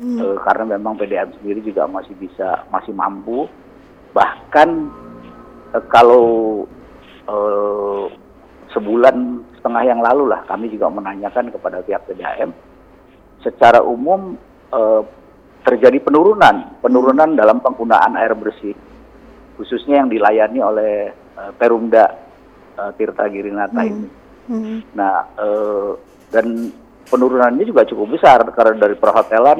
Eh, 0.00 0.36
karena 0.46 0.78
memang 0.78 0.96
PDM 0.96 1.34
sendiri 1.36 1.60
juga 1.60 1.84
masih 1.84 2.16
bisa 2.16 2.64
masih 2.72 2.94
mampu 2.94 3.50
bahkan 4.16 4.88
eh, 5.76 5.84
kalau 5.90 6.64
eh, 7.28 8.04
sebulan 8.70 9.44
setengah 9.58 9.82
yang 9.84 10.00
lalu 10.00 10.30
lah 10.30 10.40
kami 10.48 10.70
juga 10.72 10.88
menanyakan 10.88 11.52
kepada 11.52 11.84
pihak 11.84 12.06
PDAM 12.06 12.54
secara 13.44 13.84
umum 13.84 14.40
eh, 14.72 15.02
terjadi 15.68 16.00
penurunan 16.00 16.80
penurunan 16.80 17.36
dalam 17.36 17.60
penggunaan 17.60 18.16
air 18.16 18.32
bersih 18.32 18.72
khususnya 19.60 20.00
yang 20.00 20.08
dilayani 20.08 20.64
oleh 20.64 21.12
eh, 21.12 21.52
Perumda 21.60 22.08
eh, 22.78 22.90
Tirta 22.96 23.28
Girinata 23.28 23.84
ini. 23.84 24.08
Hmm. 24.48 24.80
Nah, 24.96 25.28
eh, 25.36 25.90
dan 26.32 26.72
penurunannya 27.10 27.66
juga 27.66 27.82
cukup 27.84 28.16
besar 28.16 28.40
karena 28.54 28.78
dari 28.78 28.94
perhotelan, 28.94 29.58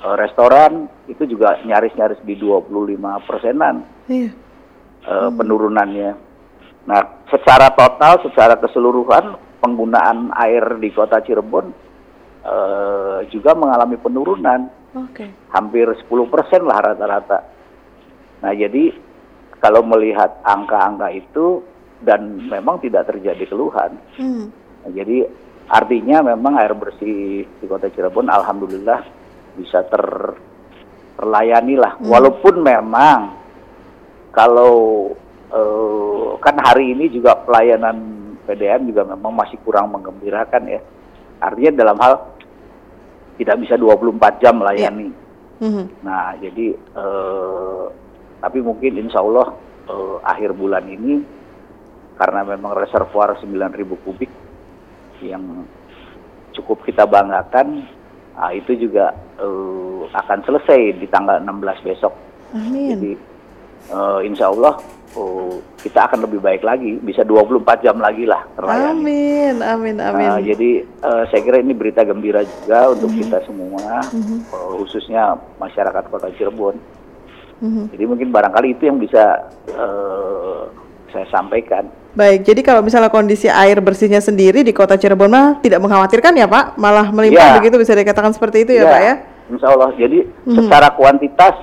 eh, 0.00 0.16
restoran 0.16 0.88
itu 1.06 1.28
juga 1.28 1.60
nyaris-nyaris 1.60 2.24
di 2.24 2.34
25 2.34 3.20
persenan 3.22 3.84
Iya. 4.08 4.32
eh, 5.04 5.30
penurunannya. 5.30 6.10
Nah, 6.84 7.00
secara 7.28 7.72
total, 7.72 8.24
secara 8.24 8.56
keseluruhan 8.56 9.36
penggunaan 9.60 10.32
air 10.36 10.76
di 10.76 10.88
kota 10.90 11.20
Cirebon 11.20 11.72
eh, 12.44 13.18
juga 13.32 13.56
mengalami 13.56 13.96
penurunan 13.96 14.68
Oke. 14.92 15.24
hampir 15.48 15.88
10 16.04 16.28
persen 16.28 16.60
lah 16.64 16.76
rata-rata. 16.76 17.40
Nah 18.44 18.52
jadi 18.52 18.92
kalau 19.56 19.80
melihat 19.80 20.44
angka-angka 20.44 21.08
itu 21.08 21.64
dan 22.04 22.44
memang 22.44 22.84
tidak 22.84 23.08
terjadi 23.08 23.48
keluhan, 23.48 23.96
Hmm. 24.20 24.52
nah, 24.84 24.92
jadi 24.92 25.24
artinya 25.68 26.34
memang 26.34 26.60
air 26.60 26.76
bersih 26.76 27.48
di 27.48 27.66
kota 27.66 27.88
Cirebon 27.88 28.28
alhamdulillah 28.28 29.00
bisa 29.56 29.86
ter 29.88 30.04
terlayani 31.14 31.74
lah. 31.78 31.96
Walaupun 32.02 32.60
memang 32.60 33.20
kalau 34.34 34.74
eh, 35.54 36.30
kan 36.42 36.58
hari 36.58 36.92
ini 36.92 37.06
juga 37.08 37.38
pelayanan 37.46 37.96
PDM 38.44 38.90
juga 38.90 39.06
memang 39.08 39.32
masih 39.32 39.56
kurang 39.62 39.94
menggembirakan 39.94 40.68
ya. 40.68 40.80
Artinya 41.38 41.72
dalam 41.72 41.98
hal 42.02 42.14
tidak 43.38 43.56
bisa 43.62 43.74
24 43.78 44.42
jam 44.42 44.58
melayani. 44.58 45.08
Hmm. 45.62 45.86
Nah, 46.02 46.34
jadi 46.42 46.74
eh, 46.74 47.84
tapi 48.42 48.58
mungkin 48.60 49.00
insya 49.00 49.22
Allah 49.22 49.54
eh, 49.86 50.16
akhir 50.26 50.52
bulan 50.58 50.84
ini 50.90 51.22
karena 52.14 52.46
memang 52.46 52.78
reservoir 52.78 53.38
9.000 53.42 54.04
kubik 54.06 54.30
yang 55.22 55.66
cukup 56.54 56.86
kita 56.86 57.04
banggakan, 57.04 57.84
nah, 58.38 58.50
itu 58.54 58.78
juga 58.78 59.14
eh, 59.38 60.02
akan 60.14 60.38
selesai 60.46 60.98
di 60.98 61.06
tanggal 61.10 61.42
16 61.42 61.86
besok. 61.86 62.14
Amin. 62.54 62.94
Jadi 62.94 63.12
eh, 63.90 64.20
insya 64.26 64.48
Allah 64.50 64.78
oh, 65.18 65.58
kita 65.82 66.06
akan 66.10 66.26
lebih 66.26 66.38
baik 66.42 66.62
lagi, 66.62 66.98
bisa 67.02 67.26
24 67.26 67.84
jam 67.84 67.98
lagi 67.98 68.26
lah 68.26 68.46
terlayani. 68.54 68.90
Amin, 68.94 69.54
amin, 69.62 69.96
amin. 69.98 70.28
Nah, 70.30 70.40
jadi 70.42 70.70
eh, 70.86 71.24
saya 71.30 71.40
kira 71.42 71.58
ini 71.62 71.74
berita 71.74 72.06
gembira 72.06 72.42
juga 72.46 72.94
untuk 72.94 73.10
kita 73.14 73.42
semua, 73.46 74.02
eh, 74.14 74.72
khususnya 74.78 75.38
masyarakat 75.58 76.04
Kota 76.10 76.30
Cirebon. 76.34 76.76
Mhm. 77.62 77.94
Jadi 77.94 78.04
mungkin 78.04 78.28
barangkali 78.34 78.74
itu 78.74 78.90
yang 78.90 78.98
bisa 78.98 79.50
eh, 79.70 80.62
saya 81.14 81.26
sampaikan. 81.30 81.86
Baik, 82.14 82.46
jadi 82.46 82.60
kalau 82.62 82.82
misalnya 82.82 83.10
kondisi 83.10 83.46
air 83.46 83.78
bersihnya 83.78 84.18
sendiri 84.18 84.66
di 84.66 84.74
kota 84.74 84.98
Cirebon 84.98 85.30
mah 85.30 85.46
tidak 85.62 85.82
mengkhawatirkan 85.82 86.34
ya 86.34 86.46
Pak? 86.46 86.74
Malah 86.78 87.10
melimpah 87.10 87.54
Iya. 87.54 87.56
begitu 87.58 87.78
bisa 87.78 87.94
dikatakan 87.94 88.34
seperti 88.34 88.66
itu 88.66 88.74
ya 88.78 88.82
Iya. 88.82 88.90
Pak 88.90 89.00
ya? 89.02 89.14
insya 89.44 89.68
Allah. 89.70 89.90
Jadi 89.94 90.18
secara 90.50 90.88
kuantitas 90.96 91.54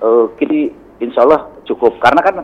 uh, 0.00 0.26
kini 0.36 0.72
insya 0.98 1.24
Allah 1.24 1.48
cukup 1.64 1.96
karena 2.00 2.20
kan 2.20 2.36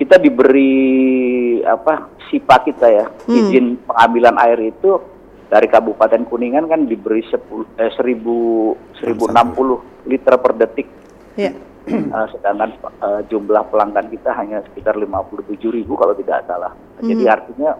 kita 0.00 0.16
diberi 0.16 1.60
apa 1.60 2.08
SIPA 2.30 2.56
kita 2.64 2.86
ya 2.88 3.04
izin 3.28 3.76
pengambilan 3.84 4.40
air 4.40 4.72
itu 4.72 4.96
dari 5.50 5.66
Kabupaten 5.66 6.24
Kuningan 6.30 6.70
kan 6.70 6.86
diberi 6.86 7.20
10, 7.26 7.66
eh, 7.76 7.90
1000 7.98 9.02
1060 9.02 10.06
liter 10.06 10.34
per 10.38 10.52
detik. 10.54 10.86
Ya. 11.34 11.50
Uh, 11.88 12.26
sedangkan 12.36 12.76
uh, 13.00 13.24
jumlah 13.32 13.64
pelanggan 13.72 14.12
kita 14.12 14.30
hanya 14.36 14.60
sekitar 14.68 15.00
57 15.00 15.48
ribu 15.72 15.96
kalau 15.96 16.12
tidak 16.12 16.44
salah. 16.44 16.76
Jadi 17.00 17.24
artinya 17.24 17.72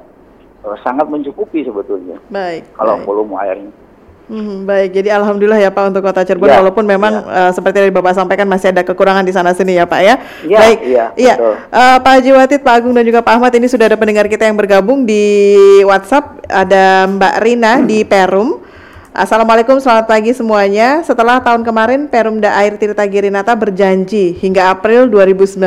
uh, 0.65 0.77
sangat 0.81 1.07
mencukupi 1.09 1.65
sebetulnya 1.65 2.17
Baik. 2.33 2.65
kalau 2.77 2.97
baik. 2.97 3.07
volume 3.07 3.37
airnya. 3.37 3.73
Hmm, 4.31 4.63
baik, 4.63 4.95
jadi 4.95 5.19
alhamdulillah 5.19 5.59
ya 5.59 5.75
Pak 5.75 5.91
untuk 5.91 6.07
Kota 6.07 6.23
Cirebon 6.23 6.47
Ya, 6.47 6.63
walaupun 6.63 6.87
memang 6.87 7.19
eh, 7.27 7.51
seperti 7.51 7.83
yang 7.83 7.91
Bapak 7.91 8.15
sampaikan 8.15 8.47
masih 8.47 8.71
ada 8.71 8.87
kekurangan 8.87 9.27
di 9.27 9.35
sana 9.35 9.51
sini 9.51 9.75
ya 9.75 9.91
Pak 9.91 10.01
ya. 10.07 10.15
Ya, 10.47 10.59
baik. 10.63 10.79
iya, 10.87 11.35
betul. 11.35 11.55
Eh, 11.59 11.97
Pak 11.99 12.13
Haji 12.15 12.31
Watit, 12.39 12.61
Pak 12.63 12.75
Agung 12.79 12.95
dan 12.95 13.03
juga 13.03 13.27
Pak 13.27 13.43
Ahmad 13.43 13.51
ini 13.59 13.67
sudah 13.67 13.91
ada 13.91 13.99
pendengar 13.99 14.31
kita 14.31 14.47
yang 14.47 14.55
bergabung 14.55 15.03
di 15.03 15.59
WhatsApp. 15.83 16.47
Ada 16.47 17.11
Mbak 17.11 17.35
Rina 17.43 17.83
di 17.83 18.07
Perum. 18.07 18.70
Assalamualaikum, 19.21 19.77
selamat 19.77 20.09
pagi 20.09 20.33
semuanya. 20.33 21.05
Setelah 21.05 21.45
tahun 21.45 21.61
kemarin 21.61 22.09
Perumda 22.09 22.57
Air 22.57 22.81
Tirta 22.81 23.05
Girinata 23.05 23.53
berjanji 23.53 24.33
hingga 24.33 24.73
April 24.73 25.13
2019 25.13 25.61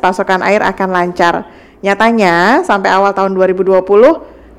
pasokan 0.00 0.40
air 0.40 0.64
akan 0.64 0.88
lancar. 0.96 1.44
Nyatanya 1.84 2.64
sampai 2.64 2.88
awal 2.88 3.12
tahun 3.12 3.36
2020 3.36 3.84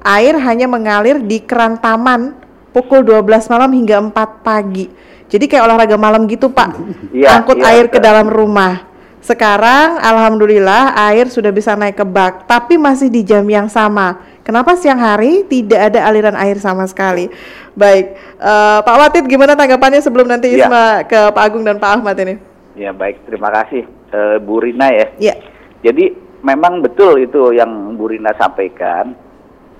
air 0.05 0.37
hanya 0.37 0.69
mengalir 0.69 1.17
di 1.17 1.41
keran 1.41 1.81
taman 1.81 2.37
pukul 2.69 3.01
12 3.01 3.25
malam 3.49 3.73
hingga 3.73 4.05
4 4.05 4.45
pagi. 4.45 4.85
Jadi 5.33 5.49
kayak 5.49 5.65
olahraga 5.65 5.97
malam 5.97 6.29
gitu, 6.29 6.53
Pak. 6.53 6.77
Iya, 7.09 7.41
Angkut 7.41 7.57
iya, 7.57 7.73
air 7.73 7.89
ke 7.89 7.97
dalam 7.97 8.29
rumah. 8.29 8.85
Sekarang 9.27 9.99
alhamdulillah 9.99 10.95
air 11.11 11.27
sudah 11.27 11.51
bisa 11.51 11.75
naik 11.75 11.99
ke 11.99 12.07
bak, 12.07 12.47
tapi 12.47 12.79
masih 12.79 13.11
di 13.11 13.27
jam 13.27 13.43
yang 13.43 13.67
sama. 13.67 14.23
Kenapa 14.39 14.79
siang 14.79 15.03
hari 15.03 15.43
tidak 15.43 15.91
ada 15.91 16.07
aliran 16.07 16.31
air 16.39 16.55
sama 16.63 16.87
sekali? 16.87 17.27
Baik, 17.75 18.15
eh, 18.39 18.79
Pak 18.87 18.95
Watit 18.95 19.27
gimana 19.27 19.59
tanggapannya 19.59 19.99
sebelum 19.99 20.31
nanti 20.31 20.55
Iya. 20.55 20.71
Isma 20.71 21.03
ke 21.03 21.19
Pak 21.35 21.43
Agung 21.43 21.67
dan 21.67 21.75
Pak 21.75 21.99
Ahmad 21.99 22.15
ini? 22.23 22.39
Ya 22.79 22.95
baik, 22.95 23.27
terima 23.27 23.51
kasih 23.51 23.83
eh, 24.15 24.39
Bu 24.39 24.63
Rina 24.63 24.87
ya. 24.95 25.11
Ya, 25.19 25.35
Jadi 25.83 26.15
memang 26.39 26.79
betul 26.79 27.19
itu 27.19 27.51
yang 27.51 27.99
Bu 27.99 28.07
Rina 28.07 28.31
sampaikan. 28.39 29.11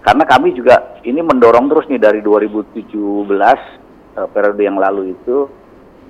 Karena 0.03 0.27
kami 0.27 0.59
juga 0.59 0.99
ini 1.07 1.23
mendorong 1.23 1.71
terus 1.71 1.87
nih 1.87 2.03
dari 2.03 2.19
2017 2.19 2.83
eh, 2.83 4.27
periode 4.27 4.59
yang 4.59 4.75
lalu 4.75 5.15
itu 5.15 5.47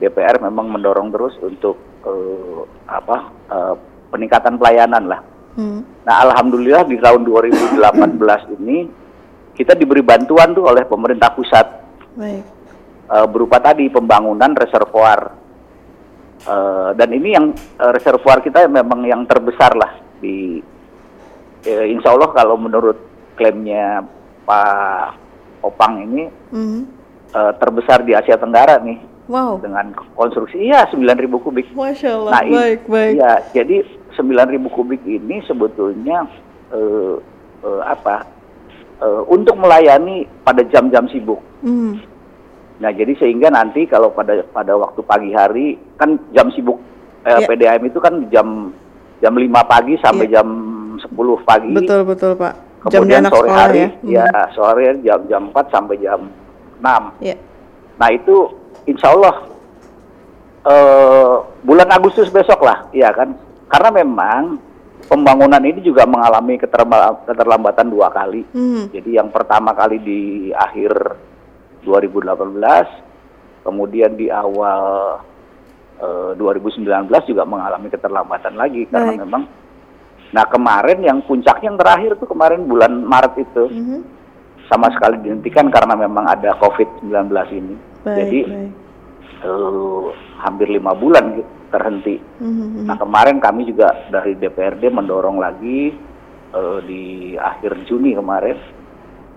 DPR 0.01 0.41
memang 0.41 0.73
mendorong 0.73 1.13
terus 1.13 1.37
untuk 1.45 1.86
eh, 2.07 2.59
apa 2.87 3.17
eh, 3.51 3.75
peningkatan 4.07 4.55
pelayanan 4.55 5.03
lah. 5.05 5.21
Hmm. 5.59 5.83
Nah 6.07 6.15
alhamdulillah 6.23 6.87
di 6.87 6.95
tahun 6.97 7.27
2018 7.27 7.77
ini 8.63 8.87
kita 9.51 9.75
diberi 9.75 10.01
bantuan 10.01 10.53
tuh 10.53 10.69
oleh 10.69 10.85
pemerintah 10.85 11.33
pusat 11.35 11.67
baik. 12.15 12.43
eh, 13.07 13.27
berupa 13.27 13.59
tadi 13.59 13.91
pembangunan 13.91 14.55
reservoir 14.55 15.45
Eh, 16.37 16.89
dan 16.93 17.09
ini 17.11 17.33
yang 17.33 17.49
eh, 17.51 17.91
reservoir 17.91 18.39
kita 18.39 18.69
memang 18.69 19.01
yang 19.03 19.25
terbesar 19.25 19.73
lah 19.73 19.89
di 20.21 20.61
eh, 21.65 21.85
Insya 21.89 22.13
Allah 22.13 22.29
kalau 22.29 22.55
menurut 22.55 22.95
klaimnya 23.33 24.05
Pak 24.45 25.17
Opang 25.65 25.97
ini 25.97 26.29
Mhm. 26.53 26.79
eh, 27.33 27.53
terbesar 27.57 28.05
di 28.05 28.13
Asia 28.13 28.37
Tenggara 28.37 28.77
nih 28.79 29.01
Wow, 29.27 29.59
dengan 29.59 29.91
konstruksi 30.15 30.55
iya 30.57 30.87
9.000 30.87 31.27
kubik. 31.43 31.67
masya 31.75 32.15
Allah. 32.15 32.31
Nah, 32.31 32.43
baik, 32.47 32.79
baik. 32.87 33.13
Iya, 33.19 33.33
jadi 33.51 33.75
9.000 34.15 34.71
kubik 34.71 35.03
ini 35.03 35.43
sebetulnya 35.43 36.23
eh, 36.71 37.15
eh, 37.63 37.81
apa? 37.83 38.23
eh, 39.03 39.21
untuk 39.27 39.59
melayani 39.59 40.25
pada 40.41 40.63
jam-jam 40.65 41.05
sibuk. 41.11 41.43
Hmm. 41.61 41.99
Nah, 42.79 42.93
jadi 42.93 43.13
sehingga 43.17 43.49
nanti 43.49 43.83
kalau 43.83 44.13
pada 44.13 44.41
pada 44.53 44.77
waktu 44.77 45.01
pagi 45.03 45.33
hari 45.33 45.67
kan 45.97 46.15
jam 46.31 46.47
sibuk 46.53 46.77
eh, 47.25 47.35
Iya. 47.35 47.47
PDAM 47.49 47.83
itu 47.83 47.99
kan 47.99 48.13
jam 48.31 48.71
jam 49.19 49.33
5 49.33 49.43
pagi 49.65 49.97
sampai 49.99 50.29
Iya. 50.29 50.39
jam 50.39 50.47
10 51.03 51.41
pagi. 51.43 51.73
Betul, 51.75 52.07
betul 52.07 52.31
Pak. 52.37 52.53
Kemudian 52.87 53.25
anak 53.27 53.33
sore 53.33 53.49
hari 53.51 53.79
ya. 54.05 54.23
ya, 54.23 54.41
sore 54.55 54.95
jam 55.03 55.19
jam 55.27 55.51
4 55.51 55.67
sampai 55.73 55.97
jam 55.99 56.31
6. 56.79 57.11
Ya. 57.19 57.35
Nah, 57.97 58.09
itu 58.13 58.53
insya 58.85 59.15
Allah 59.15 59.35
eh, 60.67 61.35
bulan 61.63 61.89
Agustus 61.89 62.29
besok 62.29 62.61
lah, 62.61 62.85
ya 62.91 63.09
kan? 63.15 63.33
Karena 63.67 63.89
memang 64.03 64.59
pembangunan 65.07 65.63
ini 65.63 65.79
juga 65.79 66.03
mengalami 66.03 66.59
keterlambatan 66.59 67.87
dua 67.87 68.11
kali. 68.11 68.43
Hmm. 68.51 68.91
Jadi 68.91 69.15
yang 69.15 69.31
pertama 69.31 69.71
kali 69.71 69.97
di 70.03 70.21
akhir 70.51 70.91
2018, 71.87 73.63
kemudian 73.63 74.19
di 74.19 74.27
awal 74.27 75.17
eh, 75.97 76.31
2019 76.35 76.85
juga 77.25 77.43
mengalami 77.47 77.87
keterlambatan 77.89 78.53
lagi 78.53 78.85
karena 78.91 79.15
Baik. 79.15 79.21
memang 79.23 79.43
Nah 80.27 80.43
kemarin 80.51 80.99
yang 80.99 81.23
puncaknya 81.23 81.71
yang 81.71 81.79
terakhir 81.79 82.19
tuh 82.19 82.27
kemarin 82.27 82.67
bulan 82.67 82.99
Maret 82.99 83.33
itu 83.39 83.63
Mhm. 83.71 83.99
sama 84.67 84.91
sekali 84.91 85.23
dihentikan 85.23 85.71
karena 85.71 85.95
memang 85.95 86.27
ada 86.27 86.51
COVID-19 86.59 87.47
ini. 87.55 87.75
Baik, 88.05 88.17
Jadi 88.19 88.39
baik. 88.45 88.71
eh, 89.43 90.05
hampir 90.41 90.67
lima 90.69 90.91
bulan 90.93 91.41
terhenti. 91.67 92.17
Mhm. 92.39 92.87
Nah 92.87 92.95
kemarin 92.95 93.37
kami 93.41 93.67
juga 93.67 94.07
dari 94.07 94.37
DPRD 94.37 94.87
mendorong 94.89 95.37
lagi 95.37 95.91
eh, 96.53 96.79
di 96.85 97.03
akhir 97.35 97.85
Juni 97.85 98.15
kemarin. 98.15 98.55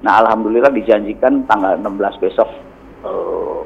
Nah 0.01 0.25
alhamdulillah 0.25 0.73
dijanjikan 0.73 1.44
tanggal 1.44 1.77
16 1.77 2.23
besok 2.23 2.49
eh, 3.05 3.61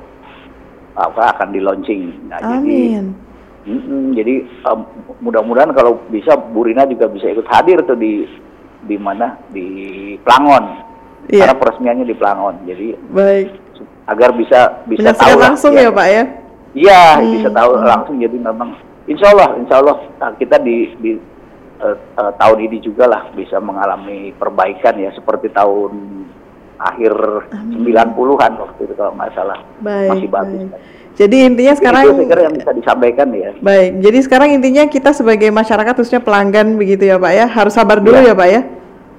apa 0.95 1.23
akan 1.37 1.49
di 1.51 1.61
launching. 1.61 2.31
Nah 2.31 2.39
jadi 2.41 2.79
Amin. 2.95 3.07
Mm-mm, 3.65 4.13
jadi 4.13 4.45
em, 4.45 4.81
mudah-mudahan 5.25 5.73
kalau 5.73 5.97
bisa 6.13 6.37
Bu 6.37 6.69
Rina 6.69 6.85
juga 6.85 7.09
bisa 7.09 7.33
ikut 7.33 7.49
hadir 7.49 7.81
tuh 7.89 7.97
di 7.97 8.29
di 8.85 8.97
mana 9.01 9.41
di 9.49 9.67
Plangon. 10.21 10.65
Iya. 11.33 11.49
Karena 11.49 11.57
peresmiannya 11.57 12.05
di 12.05 12.13
Plangon. 12.13 12.57
Jadi 12.69 12.87
Baik. 13.09 13.49
Agar 14.05 14.31
bisa 14.33 14.85
bisa 14.85 15.11
Menyaksikan 15.11 15.25
tahu 15.27 15.37
langsung 15.41 15.73
ya. 15.73 15.89
ya 15.89 15.91
Pak 15.91 16.09
ya. 16.09 16.23
Iya, 16.75 17.03
Hmm. 17.17 17.33
bisa 17.33 17.49
tahu 17.51 17.71
langsung. 17.79 18.17
Jadi 18.19 18.37
memang 18.37 18.71
Insya 19.05 19.31
Allah, 19.31 19.49
Insya 19.57 19.79
Allah 19.79 19.97
nah, 20.17 20.33
kita 20.35 20.57
di 20.59 20.77
di 20.99 21.11
eh, 21.77 21.97
eh, 21.97 22.33
tahun 22.35 22.59
ini 22.63 22.79
juga 22.81 23.05
lah 23.05 23.29
bisa 23.31 23.59
mengalami 23.59 24.33
perbaikan 24.33 24.97
ya 24.97 25.13
seperti 25.13 25.49
tahun 25.51 25.93
akhir 26.75 27.13
90-an 27.71 28.53
waktu 28.57 28.81
itu 28.83 28.95
kalau 28.95 29.13
nggak 29.15 29.31
salah 29.33 29.59
Baik. 29.79 30.09
masih 30.11 30.29
bagus. 30.29 30.63
baik. 30.67 30.83
Jadi 31.15 31.37
intinya 31.47 31.75
sekarang 31.79 32.03
itu 32.03 32.13
saya 32.13 32.27
kira 32.27 32.41
yang 32.43 32.55
bisa 32.57 32.71
disampaikan 32.75 33.29
ya. 33.31 33.51
Baik, 33.57 33.91
jadi 34.03 34.19
sekarang 34.21 34.49
intinya 34.51 34.83
kita 34.85 35.15
sebagai 35.15 35.47
masyarakat 35.49 35.95
khususnya 35.95 36.19
pelanggan 36.19 36.75
begitu 36.75 37.07
ya 37.07 37.17
Pak 37.17 37.33
ya, 37.33 37.47
harus 37.47 37.71
sabar 37.71 38.03
dulu 38.03 38.19
Iya. 38.19 38.27
ya 38.27 38.35
Pak 38.35 38.49
ya. 38.51 38.61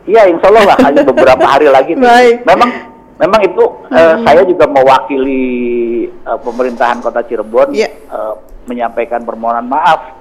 Iya, 0.06 0.22
insya 0.30 0.48
Allah 0.52 0.64
lah 0.70 0.78
hanya 0.84 1.02
beberapa 1.02 1.44
hari 1.48 1.66
lagi. 1.66 1.96
Baik. 2.02 2.44
Memang, 2.44 2.70
memang 3.18 3.42
itu 3.42 3.64
eh, 3.90 4.16
saya 4.22 4.42
juga 4.44 4.66
mewakili 4.66 5.44
eh, 6.08 6.40
pemerintahan 6.40 7.00
Kota 7.00 7.22
Cirebon 7.22 7.72
Iya. 7.72 7.90
eh, 7.90 8.34
menyampaikan 8.66 9.22
permohonan 9.22 9.66
maaf 9.66 10.18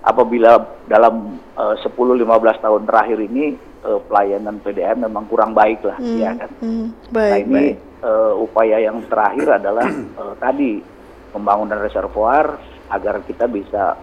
apabila 0.00 0.56
dalam 0.86 1.36
10-15 1.56 2.24
tahun 2.58 2.82
terakhir 2.84 3.18
ini 3.20 3.52
eh, 3.80 3.98
pelayanan 4.02 4.56
PDM 4.58 5.04
memang 5.04 5.24
kurang 5.26 5.52
baik 5.52 5.82
lah, 5.82 5.96
Hmm, 5.96 6.16
ya 6.16 6.30
kan. 6.34 6.50
hmm, 6.56 6.86
Nah 7.06 7.12
Baik, 7.12 7.42
ini 7.42 7.52
baik. 7.52 7.76
eh, 8.00 8.32
upaya 8.34 8.76
yang 8.78 8.98
terakhir 9.06 9.48
adalah 9.56 9.86
eh, 9.88 10.34
tadi 10.36 10.70
pembangunan 11.30 11.78
reservoir 11.78 12.56
agar 12.88 13.22
kita 13.22 13.46
bisa 13.46 13.94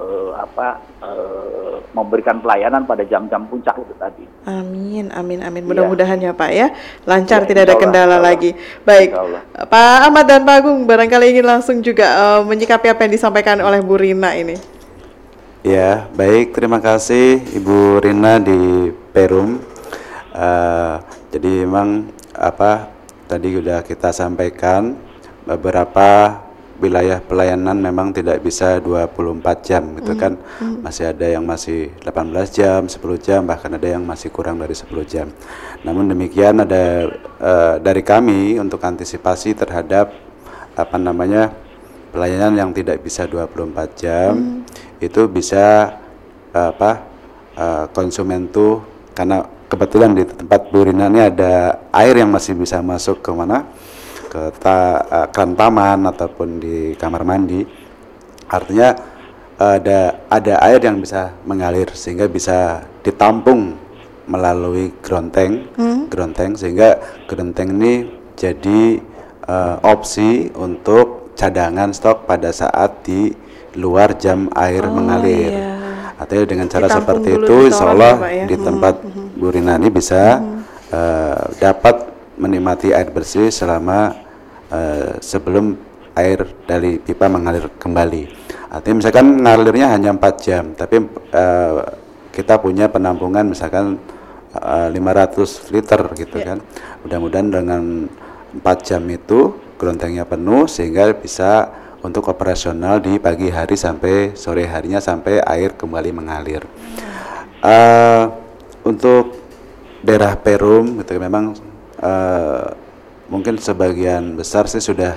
eh, 0.00 0.30
apa 0.40 0.80
eh, 1.04 1.76
memberikan 1.92 2.40
pelayanan 2.40 2.88
pada 2.88 3.04
jam-jam 3.04 3.44
puncak 3.44 3.76
itu 3.76 3.94
tadi. 4.00 4.24
Amin, 4.48 5.12
amin, 5.12 5.44
amin. 5.44 5.62
Iya. 5.62 5.68
Mudah-mudahan 5.68 6.18
ya 6.18 6.32
Pak 6.32 6.50
ya, 6.50 6.72
lancar 7.04 7.44
Iya, 7.44 7.48
tidak 7.52 7.62
ada 7.68 7.76
kendala 7.76 8.16
Allah. 8.16 8.32
lagi. 8.32 8.56
Baik. 8.82 9.12
Pak 9.68 9.96
Ahmad 10.08 10.24
dan 10.24 10.42
Pak 10.48 10.56
Agung 10.64 10.88
barangkali 10.88 11.36
ingin 11.36 11.46
langsung 11.46 11.78
juga 11.84 12.08
eh, 12.08 12.40
menyikapi 12.48 12.88
apa 12.88 13.04
yang 13.04 13.12
disampaikan 13.12 13.60
oleh 13.60 13.84
Bu 13.84 14.00
Rina 14.00 14.32
ini. 14.34 14.56
Ya, 15.60 16.08
baik. 16.16 16.56
Terima 16.56 16.80
kasih 16.80 17.44
Ibu 17.60 18.00
Rina 18.00 18.40
di 18.40 18.88
Perum. 19.12 19.60
Eh, 20.32 20.94
jadi 21.30 21.68
memang 21.68 22.08
apa 22.32 22.88
tadi 23.28 23.52
sudah 23.52 23.84
kita 23.84 24.10
sampaikan 24.10 24.96
beberapa 25.44 26.38
wilayah 26.80 27.20
pelayanan 27.20 27.76
memang 27.76 28.10
tidak 28.16 28.40
bisa 28.40 28.80
24 28.80 29.60
jam 29.60 29.82
gitu 30.00 30.16
kan. 30.16 30.40
Masih 30.80 31.12
ada 31.12 31.26
yang 31.28 31.44
masih 31.44 31.92
18 32.02 32.50
jam, 32.50 32.80
10 32.88 32.98
jam, 33.20 33.44
bahkan 33.44 33.70
ada 33.76 33.84
yang 33.84 34.02
masih 34.02 34.32
kurang 34.32 34.58
dari 34.58 34.72
10 34.72 34.88
jam. 35.04 35.28
Namun 35.84 36.08
demikian 36.08 36.64
ada 36.64 37.12
eh, 37.38 37.74
dari 37.78 38.00
kami 38.00 38.56
untuk 38.56 38.80
antisipasi 38.80 39.52
terhadap 39.52 40.10
apa 40.74 40.96
namanya 40.96 41.52
pelayanan 42.10 42.56
yang 42.58 42.70
tidak 42.74 43.04
bisa 43.04 43.28
24 43.28 44.00
jam 44.00 44.64
itu 44.98 45.22
bisa 45.30 45.96
apa 46.50 47.06
uh, 47.54 47.86
konsumen 47.94 48.50
tuh 48.50 48.82
karena 49.14 49.46
kebetulan 49.70 50.18
di 50.18 50.26
tempat 50.26 50.66
Bu 50.74 50.82
Rina 50.82 51.06
ini 51.06 51.22
ada 51.30 51.78
air 51.94 52.18
yang 52.18 52.30
masih 52.30 52.58
bisa 52.58 52.82
masuk 52.82 53.22
ke 53.22 53.30
mana 53.30 53.70
ke 54.30 54.54
ta, 54.62 55.02
uh, 55.02 55.26
keran 55.34 55.58
taman 55.58 56.06
ataupun 56.06 56.62
di 56.62 56.94
kamar 56.94 57.26
mandi. 57.26 57.66
Artinya 58.46 58.94
ada 59.60 60.24
ada 60.30 60.54
air 60.64 60.80
yang 60.80 61.02
bisa 61.02 61.36
mengalir 61.44 61.90
sehingga 61.92 62.24
bisa 62.30 62.86
ditampung 63.04 63.76
melalui 64.24 64.94
gronteng 65.04 65.68
gronteng 66.08 66.56
sehingga 66.56 66.96
gronteng 67.28 67.76
ini 67.76 68.08
jadi 68.38 69.02
uh, 69.44 69.76
opsi 69.84 70.48
untuk 70.56 71.36
cadangan 71.36 71.92
stok 71.92 72.24
pada 72.24 72.54
saat 72.54 73.04
di 73.04 73.32
luar 73.78 74.16
jam 74.18 74.50
air 74.56 74.82
mengalir. 74.88 75.52
iya. 75.52 75.72
artinya 76.18 76.44
dengan 76.48 76.66
cara 76.68 76.88
Ditampung 76.88 77.00
seperti 77.00 77.28
itu 77.38 77.56
insya 77.70 77.84
Allah 77.86 78.12
ya, 78.12 78.20
Pak, 78.20 78.32
ya? 78.32 78.44
di 78.44 78.56
tempat 78.60 78.94
Bu 79.40 79.46
Rina 79.48 79.74
ini 79.80 79.88
bisa 79.88 80.22
eh, 80.90 81.42
dapat 81.56 81.96
menikmati 82.40 82.96
air 82.96 83.12
bersih 83.12 83.52
selama 83.52 84.16
eh, 84.72 85.20
sebelum 85.20 85.76
air 86.16 86.48
dari 86.64 86.96
pipa 86.96 87.28
mengalir 87.28 87.68
kembali. 87.76 88.22
Artinya 88.72 88.96
misalkan 89.04 89.26
ngalirnya 89.44 89.86
hanya 89.92 90.10
4 90.16 90.46
jam, 90.46 90.64
tapi 90.72 91.04
eh, 91.36 91.78
kita 92.32 92.56
punya 92.58 92.88
penampungan 92.88 93.44
misalkan 93.44 94.00
eh, 94.56 94.88
500 94.88 95.74
liter 95.74 96.00
gitu 96.16 96.36
Ya. 96.40 96.56
kan. 96.56 96.58
Mudah-mudahan 97.04 97.48
dengan 97.52 97.82
4 98.56 98.88
jam 98.88 99.02
itu 99.06 99.54
gelontengnya 99.76 100.24
penuh 100.24 100.64
sehingga 100.66 101.12
bisa 101.12 101.70
untuk 102.00 102.32
operasional 102.32 102.96
di 103.00 103.20
pagi 103.20 103.52
hari 103.52 103.76
sampai 103.76 104.32
sore 104.32 104.64
harinya 104.64 105.00
sampai 105.00 105.44
air 105.44 105.76
kembali 105.76 106.10
mengalir. 106.16 106.64
Eh, 107.60 108.24
untuk 108.80 109.36
daerah 110.00 110.32
Perum 110.36 110.96
gitu 111.04 111.20
memang 111.20 111.52
eh, 112.00 112.66
mungkin 113.30 113.60
sebagian 113.60 114.34
besar 114.34 114.66
sih 114.66 114.82
sudah 114.82 115.14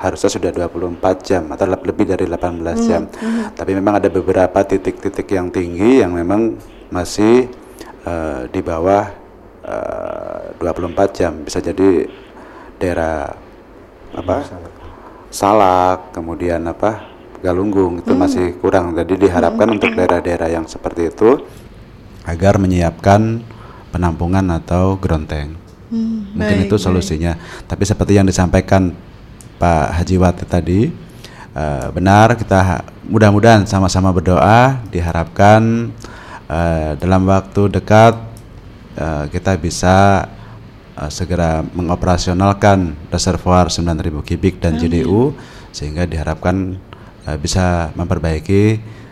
harusnya 0.00 0.32
sudah 0.32 0.48
24 0.48 0.96
jam 1.20 1.44
atau 1.52 1.68
leb- 1.68 1.84
lebih 1.84 2.08
dari 2.08 2.24
18 2.24 2.88
jam. 2.88 3.04
Tapi 3.52 3.70
memang 3.76 4.00
ada 4.00 4.08
beberapa 4.08 4.64
titik-titik 4.64 5.28
yang 5.28 5.52
tinggi 5.52 6.00
yang 6.00 6.16
memang 6.16 6.56
masih 6.88 7.52
eh, 8.06 8.42
di 8.48 8.60
bawah 8.64 9.04
eh, 9.60 10.56
24 10.56 11.18
jam. 11.18 11.32
Bisa 11.44 11.60
jadi 11.60 12.08
daerah 12.80 13.28
apa? 14.16 14.40
Salak, 15.30 16.10
kemudian 16.16 16.64
apa? 16.66 17.06
Galunggung 17.40 18.00
itu 18.00 18.12
masih 18.16 18.56
kurang. 18.58 18.92
Jadi 18.96 19.16
diharapkan 19.20 19.68
untuk 19.70 19.92
daerah-daerah 19.94 20.48
yang 20.50 20.66
seperti 20.66 21.12
itu 21.12 21.40
agar 22.24 22.60
menyiapkan 22.60 23.40
penampungan 23.92 24.44
atau 24.60 24.96
gronteng. 25.00 25.56
Mungkin 25.90 26.38
baik, 26.64 26.70
itu 26.70 26.76
solusinya. 26.78 27.34
Tapi 27.66 27.82
seperti 27.82 28.14
yang 28.14 28.24
disampaikan 28.24 28.94
Pak 29.58 29.98
Haji 30.00 30.16
Wati 30.16 30.44
tadi, 30.46 30.80
eh, 31.52 31.86
benar 31.90 32.38
kita 32.38 32.58
ha- 32.62 32.84
mudah-mudahan 33.10 33.66
sama-sama 33.66 34.14
berdoa 34.14 34.78
diharapkan 34.88 35.90
eh, 36.46 36.90
dalam 36.94 37.26
waktu 37.26 37.68
dekat 37.74 38.14
eh, 38.94 39.24
kita 39.34 39.58
bisa 39.58 40.26
eh, 40.94 41.10
segera 41.10 41.66
mengoperasionalkan 41.74 42.94
reservoir 43.10 43.66
9000 43.68 44.22
kubik 44.22 44.62
dan 44.62 44.78
JDU 44.78 45.34
sehingga 45.74 46.06
diharapkan 46.06 46.78
eh, 47.26 47.36
bisa 47.36 47.90
memperbaiki 47.98 48.62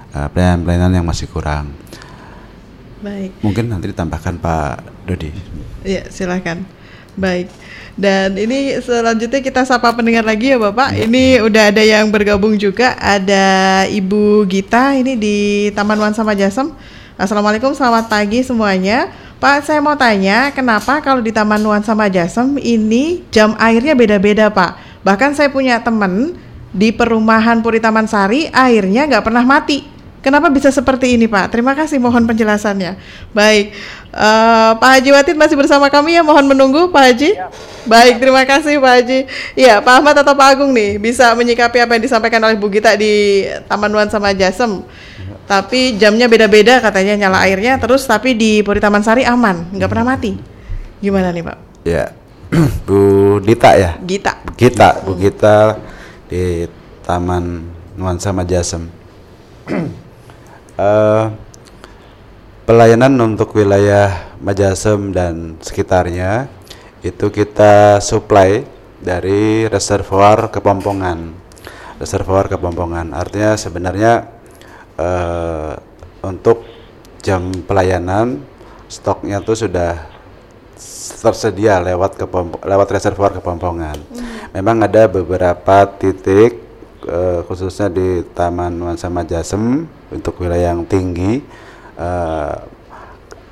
pelayanan-pelayanan 0.09 0.99
yang 0.99 1.07
masih 1.07 1.29
kurang. 1.29 1.69
Baik. 2.99 3.31
Mungkin 3.47 3.71
nanti 3.71 3.95
ditambahkan 3.95 4.43
Pak 4.43 5.07
Dodi. 5.07 5.31
Iya, 5.87 6.11
silakan. 6.11 6.67
Baik. 7.19 7.51
Dan 7.99 8.39
ini 8.39 8.79
selanjutnya 8.79 9.43
kita 9.43 9.67
sapa 9.67 9.91
pendengar 9.91 10.23
lagi 10.23 10.55
ya 10.55 10.59
Bapak. 10.59 10.95
Ini 10.95 11.43
udah 11.43 11.75
ada 11.75 11.83
yang 11.83 12.11
bergabung 12.15 12.55
juga. 12.55 12.95
Ada 12.99 13.87
Ibu 13.91 14.47
Gita 14.47 14.95
ini 14.95 15.19
di 15.19 15.37
Taman 15.75 15.99
Wan 15.99 16.15
sama 16.15 16.39
Jasem. 16.39 16.71
Assalamualaikum, 17.19 17.75
selamat 17.75 18.07
pagi 18.07 18.47
semuanya. 18.47 19.11
Pak, 19.43 19.67
saya 19.67 19.83
mau 19.83 19.99
tanya, 19.99 20.55
kenapa 20.55 21.03
kalau 21.03 21.19
di 21.19 21.35
Taman 21.35 21.63
Wan 21.63 21.83
sama 21.83 22.07
Jasem 22.07 22.59
ini 22.63 23.27
jam 23.35 23.59
airnya 23.59 23.99
beda-beda 23.99 24.51
Pak? 24.51 25.03
Bahkan 25.03 25.35
saya 25.35 25.51
punya 25.51 25.83
teman 25.83 26.39
di 26.71 26.95
perumahan 26.95 27.59
Puri 27.63 27.83
Taman 27.83 28.07
Sari, 28.07 28.47
airnya 28.55 29.11
nggak 29.11 29.27
pernah 29.27 29.43
mati. 29.43 29.98
Kenapa 30.29 30.53
bisa 30.53 30.69
seperti 30.69 31.17
ini 31.17 31.25
Pak? 31.25 31.57
Terima 31.57 31.73
kasih 31.73 31.97
mohon 31.97 32.29
penjelasannya. 32.29 33.01
Baik, 33.33 33.73
Eh, 34.09 34.73
Pak 34.81 34.91
Haji 34.99 35.11
Watit 35.13 35.37
masih 35.37 35.53
bersama 35.53 35.93
kami 35.93 36.17
ya, 36.17 36.25
mohon 36.25 36.49
menunggu 36.49 36.89
Pak 36.89 37.03
Haji. 37.13 37.37
Baik, 37.85 38.17
terima 38.17 38.41
kasih 38.49 38.81
Pak 38.81 38.93
Haji. 39.01 39.19
Iya, 39.53 39.85
Pak 39.85 40.01
Ahmad 40.01 40.17
atau 40.17 40.33
Pak 40.33 40.49
Agung 40.57 40.73
nih 40.73 40.97
bisa 40.97 41.37
menyikapi 41.37 41.77
apa 41.77 41.93
yang 41.97 42.03
disampaikan 42.09 42.41
oleh 42.41 42.57
Bu 42.57 42.73
Gita 42.73 42.97
di 42.97 43.45
Taman 43.69 43.93
Wan 43.93 44.09
sama 44.09 44.33
Jasem. 44.33 44.81
Tapi 45.45 46.01
jamnya 46.01 46.25
beda-beda 46.25 46.81
katanya 46.81 47.29
nyala 47.29 47.45
airnya, 47.45 47.77
terus 47.77 48.05
tapi 48.05 48.33
di 48.33 48.65
Puri 48.65 48.81
Taman 48.81 49.05
Sari 49.05 49.29
aman, 49.29 49.77
nggak 49.77 49.89
pernah 49.89 50.17
mati. 50.17 50.37
Gimana 51.05 51.29
nih 51.29 51.45
Pak? 51.45 51.57
Ya, 51.85 52.13
Bu 52.89 53.01
Dita 53.45 53.77
ya. 53.77 53.97
Gita. 54.01 54.41
Gita, 54.57 55.05
Bu 55.05 55.21
Gita 55.21 55.77
di 56.33 56.65
Taman 57.05 57.61
Nuansa 57.93 58.33
Majasem. 58.33 58.89
Eh, 60.79 61.27
pelayanan 62.63 63.11
untuk 63.19 63.51
wilayah 63.59 64.31
Majasem 64.39 65.11
dan 65.11 65.59
sekitarnya 65.59 66.47
itu 67.03 67.35
kita 67.35 67.99
supply 67.99 68.63
dari 69.03 69.67
reservoir 69.67 70.55
Kepompongan. 70.55 71.35
Reservoir 71.99 72.47
Kepompongan. 72.47 73.11
Artinya 73.11 73.59
sebenarnya 73.59 74.31
eh, 74.95 75.75
untuk 76.23 76.63
jam 77.27 77.51
pelayanan 77.67 78.39
stoknya 78.87 79.43
tuh 79.43 79.59
sudah 79.59 79.99
tersedia 81.19 81.83
lewat 81.83 82.23
lewat 82.63 82.89
reservoir 82.95 83.35
Kepompongan. 83.35 83.99
Memang 84.55 84.87
ada 84.87 85.11
beberapa 85.11 85.91
titik 85.99 86.55
eh, 87.03 87.43
khususnya 87.51 87.91
di 87.91 88.23
Taman 88.31 88.79
Nuansa 88.79 89.11
Majasem 89.11 89.98
untuk 90.13 90.41
wilayah 90.41 90.73
yang 90.73 90.85
tinggi 90.89 91.43
eh, 91.99 92.55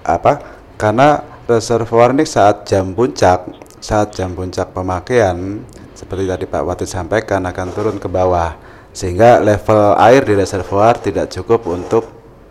apa 0.07 0.33
karena 0.79 1.23
reservoir 1.47 2.15
ini 2.15 2.23
saat 2.27 2.67
jam 2.67 2.95
puncak 2.95 3.51
saat 3.83 4.15
jam 4.15 4.33
puncak 4.35 4.71
pemakaian 4.75 5.63
seperti 5.97 6.29
tadi 6.29 6.45
Pak 6.45 6.63
Wati 6.63 6.87
sampaikan 6.87 7.43
akan 7.49 7.69
turun 7.73 7.97
ke 7.97 8.07
bawah 8.07 8.55
sehingga 8.93 9.41
level 9.41 9.97
air 10.01 10.25
di 10.25 10.35
reservoir 10.37 10.97
tidak 11.01 11.33
cukup 11.33 11.65
untuk 11.69 12.05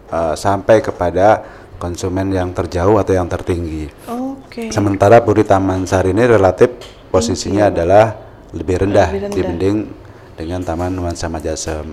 eh, 0.09 0.35
sampai 0.37 0.81
kepada 0.81 1.41
konsumen 1.75 2.31
yang 2.31 2.55
terjauh 2.55 2.95
atau 3.03 3.13
yang 3.13 3.27
tertinggi. 3.27 3.91
Oke. 4.07 4.71
Sementara 4.71 5.19
Puri 5.19 5.43
Taman 5.43 5.83
Sari 5.83 6.15
ini 6.15 6.23
relatif 6.23 6.71
posisinya 7.11 7.67
adalah 7.67 8.15
lebih 8.55 8.87
rendah, 8.87 9.09
Lebih 9.11 9.21
rendah. 9.27 9.35
dibanding 9.35 9.77
dengan 10.39 10.59
Taman 10.63 10.91
Nuansa 10.95 11.27
Majasem. 11.27 11.91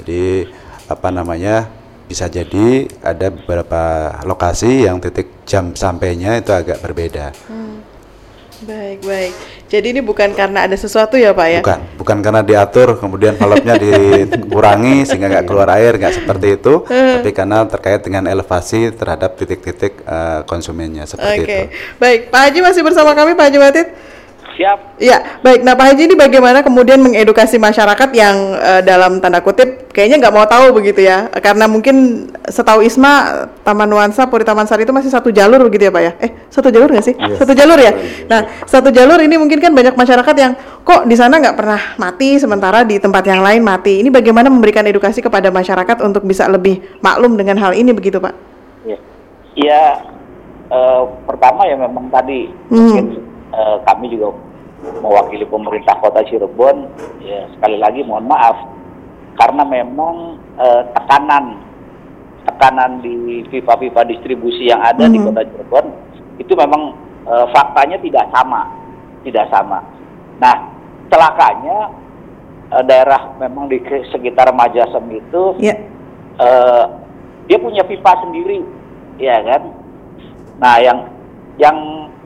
Jadi 0.00 0.48
apa 0.90 1.08
namanya 1.14 1.70
bisa 2.10 2.26
jadi 2.26 2.90
ada 3.06 3.30
beberapa 3.30 4.10
lokasi 4.26 4.90
yang 4.90 4.98
titik 4.98 5.46
jam 5.46 5.78
sampainya 5.78 6.42
itu 6.42 6.50
agak 6.50 6.82
berbeda. 6.82 7.30
Baik, 8.60 9.00
baik. 9.08 9.32
Jadi 9.72 9.86
ini 9.96 10.00
bukan 10.04 10.36
karena 10.36 10.68
ada 10.68 10.76
sesuatu 10.76 11.16
ya 11.16 11.32
Pak 11.32 11.46
ya? 11.48 11.60
Bukan, 11.64 11.80
bukan 11.96 12.18
karena 12.20 12.42
diatur 12.44 12.98
kemudian 13.00 13.38
valve-nya 13.40 13.78
dikurangi 13.80 15.00
sehingga 15.08 15.32
nggak 15.32 15.46
keluar 15.48 15.70
air, 15.80 15.96
nggak 15.96 16.20
seperti 16.20 16.60
itu, 16.60 16.84
tapi 16.84 17.30
karena 17.32 17.64
terkait 17.64 18.04
dengan 18.04 18.28
elevasi 18.28 18.92
terhadap 18.92 19.38
titik-titik 19.40 20.04
eh, 20.04 20.40
konsumennya 20.44 21.08
seperti 21.08 21.40
Oke, 21.40 21.46
itu. 21.46 21.58
baik. 21.96 22.20
Pak 22.28 22.40
Haji 22.50 22.58
masih 22.60 22.82
bersama 22.84 23.16
kami, 23.16 23.32
Pak 23.32 23.48
Haji 23.48 23.58
Watit. 23.62 23.88
Siap. 24.60 25.00
Iya, 25.00 25.40
baik. 25.40 25.64
Nah, 25.64 25.72
Pak 25.72 25.86
Haji 25.88 26.02
ini 26.04 26.16
bagaimana 26.20 26.60
kemudian 26.60 27.00
mengedukasi 27.00 27.56
masyarakat 27.56 28.12
yang 28.12 28.36
eh, 28.60 28.84
dalam 28.84 29.16
tanda 29.16 29.40
kutip 29.40 29.88
kayaknya 29.88 30.20
nggak 30.20 30.34
mau 30.36 30.44
tahu 30.44 30.76
begitu 30.76 31.00
ya? 31.00 31.32
Karena 31.32 31.64
mungkin 31.64 32.28
setahu 32.44 32.84
Isma 32.84 33.48
Taman 33.64 33.88
Nuansa 33.88 34.28
Puri 34.28 34.44
Taman 34.44 34.68
Sari 34.68 34.84
itu 34.84 34.92
masih 34.92 35.08
satu 35.08 35.32
jalur 35.32 35.64
begitu 35.64 35.88
ya, 35.88 35.92
Pak 35.96 36.02
ya? 36.04 36.12
Eh, 36.20 36.30
satu 36.52 36.68
jalur 36.68 36.92
nggak 36.92 37.06
sih? 37.08 37.16
Satu 37.40 37.56
jalur 37.56 37.80
ya. 37.80 37.96
Nah, 38.28 38.40
satu 38.68 38.92
jalur 38.92 39.16
ini 39.24 39.40
mungkin 39.40 39.64
kan 39.64 39.72
banyak 39.72 39.96
masyarakat 39.96 40.34
yang 40.36 40.52
kok 40.84 41.08
di 41.08 41.16
sana 41.16 41.40
nggak 41.40 41.56
pernah 41.56 41.80
mati, 41.96 42.36
sementara 42.36 42.84
di 42.84 43.00
tempat 43.00 43.24
yang 43.24 43.40
lain 43.40 43.64
mati. 43.64 44.04
Ini 44.04 44.12
bagaimana 44.12 44.52
memberikan 44.52 44.84
edukasi 44.84 45.24
kepada 45.24 45.48
masyarakat 45.48 46.04
untuk 46.04 46.20
bisa 46.28 46.44
lebih 46.44 46.84
maklum 47.00 47.32
dengan 47.40 47.56
hal 47.64 47.72
ini 47.72 47.96
begitu, 47.96 48.20
Pak? 48.20 48.36
Ya, 48.84 49.00
ya 49.56 49.82
eh, 50.68 51.02
pertama 51.24 51.64
ya 51.64 51.80
memang 51.80 52.12
tadi 52.12 52.52
Hmm. 52.68 52.76
mungkin 52.76 53.04
eh, 53.56 53.76
kami 53.88 54.12
juga 54.12 54.49
mewakili 54.80 55.44
pemerintah 55.44 55.96
Kota 56.00 56.24
Cirebon, 56.24 56.88
ya 57.20 57.44
sekali 57.52 57.76
lagi 57.76 58.00
mohon 58.02 58.24
maaf 58.26 58.56
karena 59.36 59.64
memang 59.64 60.36
eh, 60.56 60.82
tekanan 60.96 61.60
tekanan 62.40 63.04
di 63.04 63.44
pipa-pipa 63.52 64.04
distribusi 64.08 64.72
yang 64.72 64.80
ada 64.80 65.04
di 65.04 65.20
Mhm. 65.20 65.26
Kota 65.28 65.42
Cirebon 65.44 65.86
itu 66.40 66.52
memang 66.56 66.96
eh, 67.28 67.46
faktanya 67.52 68.00
tidak 68.00 68.26
sama, 68.32 68.64
tidak 69.22 69.46
sama. 69.52 69.78
Nah, 70.40 70.56
celakanya 71.12 71.92
eh, 72.72 72.84
daerah 72.88 73.36
memang 73.36 73.68
di 73.68 73.78
sekitar 74.08 74.48
Majasem 74.56 75.04
itu 75.12 75.42
Ya. 75.60 75.76
eh, 76.40 76.84
dia 77.46 77.58
punya 77.60 77.84
pipa 77.84 78.14
sendiri, 78.24 78.64
ya 79.18 79.42
kan? 79.44 79.62
Nah, 80.62 80.76
yang 80.80 80.98
yang 81.58 81.76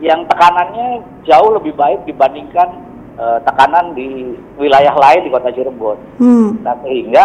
yang 0.03 0.27
tekanannya 0.27 1.03
jauh 1.23 1.55
lebih 1.55 1.75
baik 1.75 2.03
dibandingkan 2.05 2.69
eh, 3.15 3.39
tekanan 3.47 3.95
di 3.95 4.35
wilayah 4.59 4.95
lain 4.95 5.23
di 5.23 5.31
Kota 5.31 5.51
Cirebon. 5.55 5.99
Hmm. 6.19 6.59
Nah, 6.67 6.75
sehingga 6.83 7.25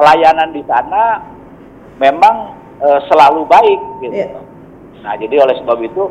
pelayanan 0.00 0.50
di 0.50 0.62
sana 0.64 1.20
memang 2.00 2.56
eh, 2.80 3.00
selalu 3.08 3.44
baik 3.46 3.80
gitu. 4.00 4.14
Iya. 4.16 4.40
Nah, 5.04 5.14
jadi 5.20 5.34
oleh 5.44 5.54
sebab 5.60 5.78
itu 5.84 6.08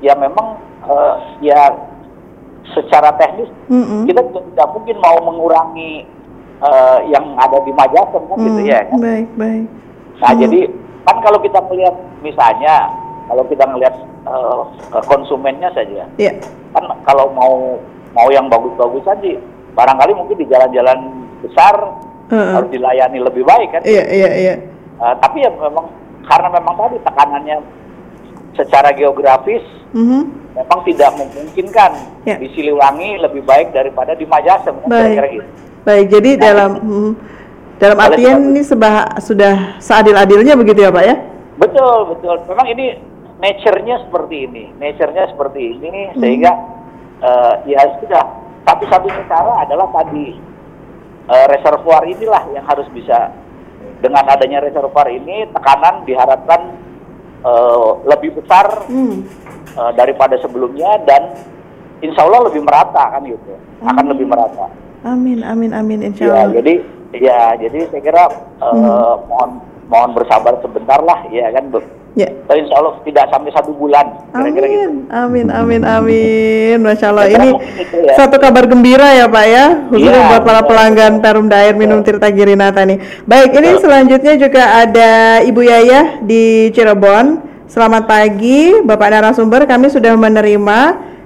ya 0.00 0.14
memang 0.14 0.58
eh, 0.86 1.14
ya 1.42 1.60
secara 2.72 3.10
teknis 3.18 3.50
Mm-mm. 3.66 4.06
kita 4.06 4.22
juga 4.30 4.40
tidak 4.54 4.68
mungkin 4.70 4.96
mau 5.02 5.18
mengurangi 5.18 6.06
eh, 6.62 6.98
yang 7.10 7.34
ada 7.34 7.58
di 7.66 7.74
Majasem 7.74 8.22
kan 8.22 8.38
gitu 8.38 8.60
Hmm, 8.62 8.70
ya. 8.70 8.80
kan? 8.86 8.98
Baik, 9.02 9.28
baik. 9.34 9.66
Nah, 10.22 10.30
Hmm. 10.30 10.40
jadi 10.46 10.60
kan 11.02 11.16
kalau 11.26 11.42
kita 11.42 11.58
melihat 11.66 11.94
misalnya 12.22 12.86
kalau 13.26 13.44
kita 13.46 13.64
melihat 13.68 13.94
eh, 14.22 14.60
konsumennya 15.06 15.68
saja, 15.74 16.06
Ya. 16.16 16.32
kan 16.72 16.84
kalau 17.02 17.30
mau 17.34 17.78
mau 18.12 18.28
yang 18.28 18.46
bagus-bagus 18.46 19.02
aja, 19.08 19.34
barangkali 19.74 20.12
mungkin 20.14 20.36
di 20.36 20.46
jalan-jalan 20.46 20.98
besar 21.42 21.74
Heeh. 22.30 22.52
harus 22.54 22.70
dilayani 22.70 23.18
lebih 23.18 23.42
baik 23.42 23.68
kan. 23.72 23.82
Iya, 23.82 24.04
iya, 24.08 24.30
iya. 24.36 24.54
Eh, 25.02 25.14
tapi 25.18 25.42
ya 25.42 25.50
memang 25.50 25.90
karena 26.22 26.48
memang 26.50 26.74
tadi 26.78 26.96
tekanannya 27.02 27.56
secara 28.52 28.92
geografis 28.92 29.64
Mhm. 29.92 30.20
memang 30.54 30.80
tidak 30.84 31.10
memungkinkan 31.18 31.90
Ya. 32.24 32.36
di 32.38 32.46
Siliwangi 32.52 33.18
lebih 33.20 33.42
baik 33.42 33.72
daripada 33.72 34.12
di 34.14 34.24
Majasem 34.28 34.76
kan 34.84 34.88
kira-kira 34.88 35.28
gitu. 35.40 35.48
Baik, 35.82 36.06
jadi 36.14 36.30
Nah, 36.30 36.40
dalam 36.40 36.70
hmm, 36.78 37.10
dalam 37.82 37.98
artian 37.98 38.38
ini 38.54 38.62
sebah, 38.62 39.18
sudah 39.18 39.82
seadil-adilnya 39.82 40.54
begitu 40.54 40.86
ya, 40.86 40.94
Pak 40.94 41.02
ya? 41.02 41.16
Betul, 41.58 42.14
betul. 42.14 42.36
Memang 42.46 42.66
ini 42.70 42.94
nature-nya 43.42 44.06
seperti 44.06 44.46
ini. 44.46 44.64
Nature-nya 44.78 45.24
seperti 45.28 45.60
ini 45.74 46.14
sehingga 46.16 46.52
eh, 47.20 47.54
ya 47.66 47.82
sudah 47.98 48.22
satu-satunya 48.62 49.26
cara 49.26 49.66
adalah 49.66 49.90
tadi 49.90 50.38
eh, 51.26 51.46
reservoir 51.50 52.06
inilah 52.06 52.46
yang 52.54 52.62
harus 52.62 52.86
bisa 52.94 53.34
dengan 53.98 54.26
adanya 54.26 54.62
reservoir 54.62 55.06
ini 55.06 55.46
tekanan 55.50 56.06
diharapkan 56.06 56.60
eh, 57.42 57.88
lebih 58.06 58.38
besar 58.38 58.86
Hmm. 58.86 59.26
eh, 59.74 59.92
daripada 59.94 60.38
sebelumnya 60.38 61.02
dan 61.02 61.34
insya 61.98 62.22
Allah 62.22 62.46
lebih 62.46 62.62
merata 62.62 63.10
kan 63.10 63.22
gitu. 63.26 63.54
Akan 63.82 64.06
lebih 64.06 64.26
merata. 64.26 64.70
Amin, 65.02 65.42
amin, 65.42 65.74
amin, 65.74 65.98
insya 66.06 66.30
Ya, 66.30 66.46
Allah. 66.46 66.62
jadi 66.62 66.74
ya 67.12 67.58
jadi 67.58 67.90
saya 67.90 68.02
kira 68.02 68.24
eh, 68.62 69.14
mohon 69.26 69.58
mohon 69.90 70.10
bersabar 70.14 70.58
sebentar 70.60 71.00
lah 71.02 71.26
ya 71.30 71.50
kan. 71.54 71.70
Bu. 71.70 71.80
Ya. 72.12 72.28
So, 72.44 72.52
insya 72.52 72.76
Allah 72.76 73.00
tidak 73.08 73.24
sampai 73.32 73.50
satu 73.56 73.72
bulan 73.72 74.04
gitu. 74.36 74.36
Amin, 74.36 75.08
amin, 75.08 75.46
amin, 75.48 75.80
amin. 75.80 76.76
Masya 76.84 77.08
Allah. 77.08 77.24
Kira 77.24 77.40
Ini 77.40 77.50
itu 77.80 77.96
ya. 78.04 78.12
satu 78.20 78.36
kabar 78.36 78.68
gembira 78.68 79.16
ya 79.16 79.32
Pak 79.32 79.46
ya, 79.48 79.64
khususnya 79.88 80.20
Iya, 80.20 80.28
buat 80.28 80.42
para 80.44 80.60
pelanggan. 80.60 81.24
Perumda 81.24 81.64
Air 81.64 81.72
Minum 81.72 82.04
Tirta 82.04 82.28
Girinata 82.28 82.84
nih. 82.84 83.00
Baik, 83.24 83.56
ini 83.56 83.68
selanjutnya 83.80 84.36
juga 84.36 84.84
ada 84.84 85.40
Ibu 85.40 85.60
Yayah 85.64 86.20
di 86.20 86.68
Cirebon. 86.76 87.48
Selamat 87.64 88.04
pagi, 88.04 88.84
Bapak 88.84 89.08
narasumber. 89.08 89.64
Kami 89.64 89.88
sudah 89.88 90.12
menerima 90.12 90.78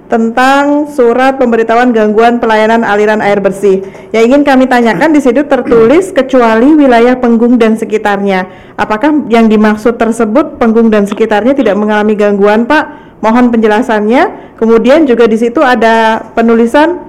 tentang 0.07 0.87
surat 0.87 1.35
pemberitahuan 1.35 1.91
gangguan 1.91 2.39
pelayanan 2.39 2.87
aliran 2.87 3.19
air 3.19 3.43
bersih. 3.43 3.83
Yang 4.15 4.23
ingin 4.31 4.41
kami 4.47 4.65
tanyakan 4.71 5.11
di 5.11 5.19
situ 5.19 5.43
tertulis 5.43 6.15
kecuali 6.15 6.71
wilayah 6.79 7.19
Penggung 7.19 7.59
dan 7.59 7.75
sekitarnya. 7.75 8.47
Apakah 8.79 9.27
yang 9.27 9.51
dimaksud 9.51 9.99
tersebut 9.99 10.55
Penggung 10.55 10.87
dan 10.87 11.03
sekitarnya 11.03 11.51
tidak 11.51 11.75
mengalami 11.75 12.15
gangguan, 12.15 12.63
Pak? 12.63 13.19
Mohon 13.19 13.51
penjelasannya. 13.51 14.55
Kemudian 14.55 15.03
juga 15.03 15.27
di 15.27 15.35
situ 15.35 15.59
ada 15.59 16.23
penulisan 16.31 17.03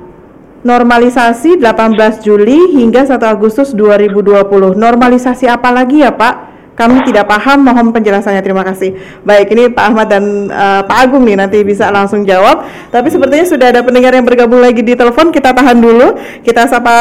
normalisasi 0.66 1.62
18 1.62 2.26
Juli 2.26 2.74
hingga 2.74 3.06
1 3.06 3.14
Agustus 3.22 3.70
2020. 3.78 4.74
Normalisasi 4.74 5.46
apa 5.46 5.70
lagi 5.70 6.02
ya, 6.02 6.11
Pak? 6.11 6.47
Kami 6.78 7.02
tidak 7.02 7.26
paham, 7.26 7.66
mohon 7.66 7.90
penjelasannya. 7.90 8.38
Terima 8.38 8.62
kasih. 8.62 8.94
Baik, 9.26 9.50
ini 9.50 9.66
Pak 9.66 9.84
Ahmad 9.90 10.06
dan 10.06 10.46
eh, 10.46 10.82
Pak 10.86 10.98
Agung 11.02 11.26
nih 11.26 11.34
nanti 11.34 11.58
bisa 11.66 11.90
langsung 11.90 12.22
jawab. 12.22 12.62
Tapi 12.94 13.10
sepertinya 13.10 13.46
sudah 13.50 13.74
ada 13.74 13.82
pendengar 13.82 14.14
yang 14.14 14.22
bergabung 14.22 14.62
lagi 14.62 14.86
di 14.86 14.94
telepon. 14.94 15.34
Kita 15.34 15.50
tahan 15.50 15.82
dulu. 15.82 16.14
Kita 16.46 16.70
sapa 16.70 16.94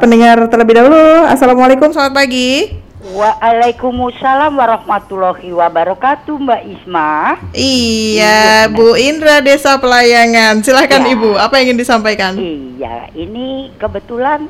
pendengar 0.00 0.48
terlebih 0.48 0.80
dahulu. 0.80 1.28
Assalamualaikum, 1.28 1.92
selamat 1.92 2.16
pagi. 2.16 2.80
Waalaikumsalam 3.02 4.54
warahmatullahi 4.54 5.50
wabarakatuh 5.50 6.38
Mbak 6.38 6.62
Isma 6.70 7.34
Iya, 7.50 8.70
Bu 8.70 8.94
Indra 8.94 9.42
Desa 9.42 9.74
Pelayangan. 9.74 10.62
Silahkan 10.62 11.02
Ya. 11.02 11.10
Ibu, 11.18 11.34
apa 11.34 11.58
yang 11.58 11.74
ingin 11.74 11.82
disampaikan? 11.82 12.38
Iya 12.38 13.10
ini 13.18 13.74
kebetulan 13.74 14.46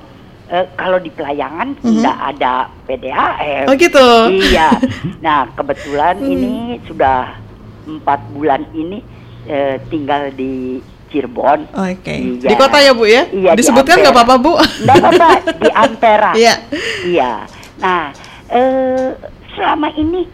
eh, 0.53 0.67
kalau 0.75 0.99
di 0.99 1.09
pelayangan 1.09 1.73
Mhm. 1.75 1.85
tidak 1.97 2.17
ada 2.29 2.53
PDAM 2.85 3.65
Oh 3.67 3.75
gitu. 3.75 4.09
Iya 4.31 4.69
Nah 5.25 5.49
kebetulan 5.51 6.15
Hmm. 6.19 6.29
ini 6.29 6.55
sudah 6.85 7.41
empat 7.83 8.21
bulan 8.31 8.63
ini 8.71 9.01
eh, 9.45 9.81
tinggal 9.89 10.29
di 10.31 10.79
Cirebon 11.09 11.67
Oke. 11.73 12.15
Iya. 12.39 12.47
Di 12.47 12.55
kota 12.55 12.79
ya 12.79 12.93
Bu 12.93 13.05
ya? 13.05 13.25
Iya, 13.27 13.53
di 13.53 13.59
Disebutkan 13.59 13.97
nggak 13.99 14.15
apa-apa 14.15 14.35
Bu? 14.39 14.53
Nggak 14.57 14.97
apa-apa 14.99 15.29
di 15.57 15.71
Ampera 15.83 16.33
Iya. 16.33 16.55
Iya. 17.03 17.33
Nah, 17.79 18.13
eh, 18.49 19.09
selama 19.53 19.89
ini 19.93 20.29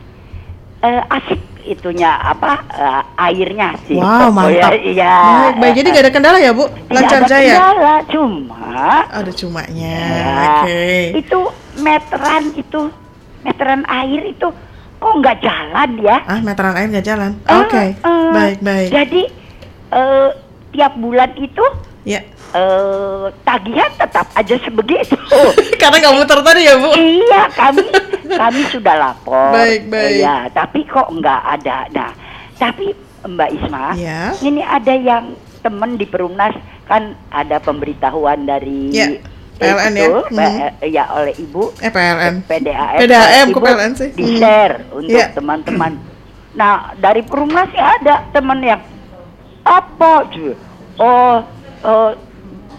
eh, 0.78 1.02
asik 1.08 1.40
itunya 1.68 2.08
apa 2.10 2.52
eh, 2.70 3.02
airnya 3.20 3.76
sih. 3.84 3.94
Wow, 3.94 4.26
Oh, 4.26 4.30
mantap. 4.30 4.72
ya, 4.72 4.80
Iya. 4.80 5.14
Baik, 5.14 5.54
baik. 5.58 5.74
Jadi 5.74 5.86
nggak 5.88 6.04
ada 6.04 6.12
kendala 6.12 6.38
ya 6.38 6.50
Bu? 6.50 6.64
Lancar 6.88 7.20
ada 7.20 7.28
jaya. 7.28 7.54
kendala, 7.54 7.94
cuma 8.06 8.56
Ada 9.08 9.32
cumanya. 9.32 9.96
ya, 10.00 10.34
Oke. 10.56 10.86
itu 11.16 11.40
meteran 11.78 12.44
itu 12.52 12.80
meteran 13.40 13.82
air 13.86 14.22
itu 14.26 14.48
kok 14.98 15.14
nggak 15.14 15.38
jalan 15.38 15.90
ya? 15.98 16.18
Ah, 16.24 16.40
meteran 16.40 16.74
air 16.74 16.88
nggak 16.88 17.06
jalan. 17.06 17.30
Eh, 17.40 17.54
Oke. 17.56 17.84
eh, 17.94 18.30
Baik, 18.30 18.58
baik. 18.60 18.88
Jadi 18.90 19.22
eh, 19.90 20.28
tiap 20.70 20.92
bulan 20.94 21.30
itu 21.34 21.64
Ya. 22.02 22.24
eh, 22.50 23.24
tagihan 23.42 23.92
tetap 23.94 24.26
aja 24.32 24.56
sebegitu. 24.58 25.16
Karena 25.80 25.96
nggak 25.98 26.14
muter 26.14 26.38
tadi 26.40 26.60
ya 26.62 26.74
Bu? 26.76 26.90
iya, 26.92 27.42
kami 27.50 27.84
kami 28.30 28.62
sudah 28.68 28.94
lapor. 28.94 29.52
Baik, 29.52 29.88
baik. 29.88 30.20
Iya, 30.20 30.36
tapi 30.50 30.84
kok 30.84 31.08
nggak 31.08 31.42
ada. 31.56 31.88
Nah, 31.90 32.10
tapi 32.54 32.92
Mbak 33.18 33.50
Isma, 33.50 33.86
Ya. 33.94 34.32
ini 34.40 34.60
ada 34.60 34.92
yang 34.92 35.32
temen 35.58 35.96
di 35.96 36.04
Perumnas 36.04 36.54
kan 36.84 37.12
ada 37.28 37.58
pemberitahuan 37.58 38.46
dari 38.46 38.94
Ya, 38.94 39.18
PLN 39.58 39.92
ya. 39.92 40.06
itu, 40.06 40.14
Mhm. 40.30 40.38
P- 40.38 40.88
ya 40.88 41.04
oleh 41.10 41.34
Ibu 41.34 41.62
Eh, 41.78 41.90
PLN. 41.90 42.34
PDAM. 42.46 42.96
PDAM 42.96 43.46
Ibu 43.48 43.58
ke 43.58 43.64
PLN 43.66 43.92
sih. 43.92 44.08
Di 44.12 44.24
Mhm. 44.24 44.38
share 44.38 44.74
untuk 44.92 45.18
Ya. 45.18 45.28
teman-teman. 45.34 45.92
Nah, 46.54 46.94
dari 46.96 47.22
Perumnas 47.22 47.68
sih 47.68 47.78
ada 47.78 48.24
teman 48.30 48.58
yang 48.58 48.80
apa 49.62 50.24
cuy? 50.26 50.54
Oh, 50.96 51.42
eh, 51.84 52.12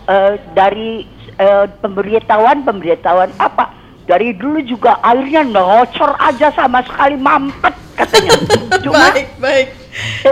eh, 0.07 0.33
dari 0.51 1.05
eh, 1.35 1.65
pemberitahuan 1.79 2.67
pemberitahuan 2.67 3.31
apa? 3.37 3.71
Dari 4.09 4.33
dulu 4.33 4.57
juga 4.65 4.97
airnya 4.99 5.45
ngocor 5.45 6.17
aja 6.17 6.49
sama 6.51 6.81
sekali 6.81 7.13
mampet 7.13 7.77
katanya. 7.93 8.33
Cuma 8.83 9.13
baik, 9.13 9.29
baik. 9.37 9.67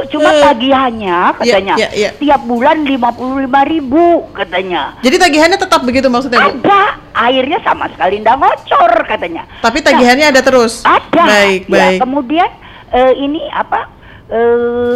cuma 0.08 0.32
Eh. 0.32 0.40
tagihannya 0.40 1.18
katanya 1.36 1.76
ya, 1.76 1.90
ya. 1.92 2.10
tiap 2.16 2.46
bulan 2.46 2.88
55.000 2.88 3.52
ribu 3.68 4.06
katanya. 4.32 4.96
Jadi 5.02 5.18
tagihannya 5.18 5.60
tetap 5.60 5.82
begitu 5.84 6.08
maksudnya 6.08 6.40
Bu? 6.40 6.62
Ada 6.62 6.82
airnya 7.28 7.60
sama 7.62 7.90
sekali 7.92 8.22
nggak 8.22 8.38
ngocor 8.38 8.92
katanya. 9.04 9.44
Tapi 9.60 9.82
tagihannya 9.82 10.32
ada 10.32 10.40
terus. 10.40 10.86
Ada. 10.86 11.24
Baik, 11.26 11.62
Ya, 11.68 11.74
baik. 11.90 12.00
kemudian 12.00 12.50
eh, 12.94 13.13
ini 13.18 13.44
apa? 13.52 13.92
eh, 14.30 14.94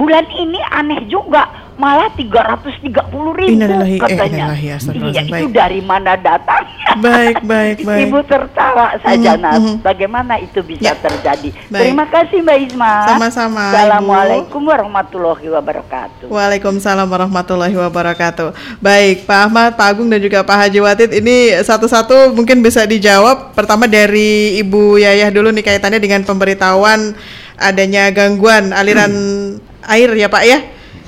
bulan 0.00 0.24
ini 0.32 0.56
aneh 0.64 1.04
juga 1.12 1.44
malah 1.76 2.12
330 2.12 2.92
ribu 3.36 3.56
Innalillahi, 3.56 3.96
eh, 3.96 4.00
katanya. 4.00 4.52
innalillahi, 4.52 4.66
astagfirullahaladzim. 4.76 5.28
Iya, 5.28 5.40
itu 5.40 5.48
Baik. 5.48 5.56
dari 5.56 5.80
mana 5.80 6.12
datangnya? 6.12 6.90
Baik, 7.00 7.36
baik, 7.40 7.76
baik. 7.88 8.04
Ibu 8.04 8.18
tertawa 8.24 8.86
saja, 9.00 9.32
Nas. 9.36 9.56
mhm. 9.56 9.74
Bagaimana 9.80 10.36
itu 10.36 10.60
bisa 10.60 10.92
Ya. 10.92 10.94
terjadi? 10.96 11.48
Baik. 11.68 11.80
Terima 11.80 12.04
kasih 12.08 12.44
Mbak 12.44 12.58
Isma. 12.68 12.92
Sama-sama, 13.08 13.60
Ibu. 13.64 13.72
Assalamualaikum 13.76 14.60
warahmatullahi 14.60 15.46
wabarakatuh. 15.48 16.26
Waalaikumsalam 16.28 17.08
warahmatullahi 17.08 17.76
wabarakatuh. 17.76 18.48
Baik, 18.80 19.24
Pak 19.24 19.40
Ahmad, 19.48 19.70
Pak 19.76 19.86
Agung 19.88 20.08
dan 20.12 20.20
juga 20.20 20.44
Pak 20.44 20.56
Haji 20.68 20.80
Watid 20.84 21.10
ini 21.16 21.56
satu-satu 21.60 22.32
mungkin 22.32 22.60
bisa 22.60 22.84
dijawab. 22.84 23.56
Pertama 23.56 23.88
dari 23.88 24.60
Ibu 24.60 25.00
Yayah 25.00 25.32
dulu 25.32 25.48
nih 25.48 25.64
kaitannya 25.64 25.96
dengan 25.96 26.28
pemberitahuan 26.28 27.16
adanya 27.56 28.12
gangguan 28.12 28.72
aliran 28.72 29.08
air 29.86 30.10
ya 30.16 30.28
Pak 30.28 30.44
ya. 30.44 30.58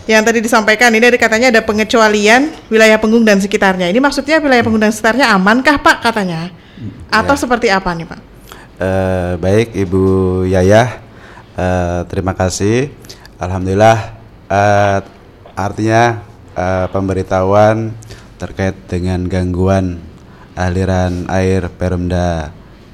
Yang 0.03 0.23
tadi 0.27 0.39
disampaikan 0.43 0.91
ini 0.91 1.07
ada 1.07 1.19
katanya 1.19 1.49
ada 1.55 1.63
pengecualian 1.63 2.51
wilayah 2.67 2.99
Penggung 2.99 3.23
dan 3.23 3.39
sekitarnya. 3.39 3.87
Ini 3.87 4.03
maksudnya 4.03 4.43
wilayah 4.43 4.63
Penggung 4.67 4.83
dan 4.83 4.91
sekitarnya 4.91 5.31
amankah 5.31 5.79
Pak 5.79 6.03
katanya? 6.03 6.51
Atau 7.07 7.39
seperti 7.39 7.71
apa 7.71 7.95
nih 7.95 8.07
Pak? 8.11 8.21
Eh, 8.83 9.33
baik 9.39 9.79
Ibu 9.79 10.05
Yayah, 10.51 10.99
eh, 11.55 12.01
terima 12.11 12.35
kasih. 12.35 12.91
Alhamdulillah, 13.39 14.19
eh, 14.51 14.99
artinya 15.55 16.27
eh, 16.59 16.87
pemberitahuan 16.91 17.95
terkait 18.43 18.75
dengan 18.91 19.23
gangguan 19.31 20.03
aliran 20.59 21.31
air 21.31 21.71
Perumda 21.71 22.51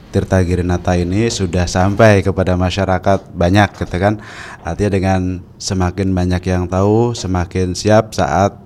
Tirta 0.09 0.41
Girinata 0.41 0.97
ini 0.97 1.29
sudah 1.29 1.69
sampai 1.69 2.25
kepada 2.25 2.57
masyarakat 2.57 3.29
banyak 3.37 3.69
gitu 3.77 3.97
kan. 4.01 4.21
Artinya 4.65 4.91
dengan 4.97 5.21
semakin 5.61 6.17
banyak 6.17 6.43
yang 6.49 6.65
tahu, 6.65 7.13
semakin 7.13 7.77
siap 7.77 8.17
saat 8.17 8.57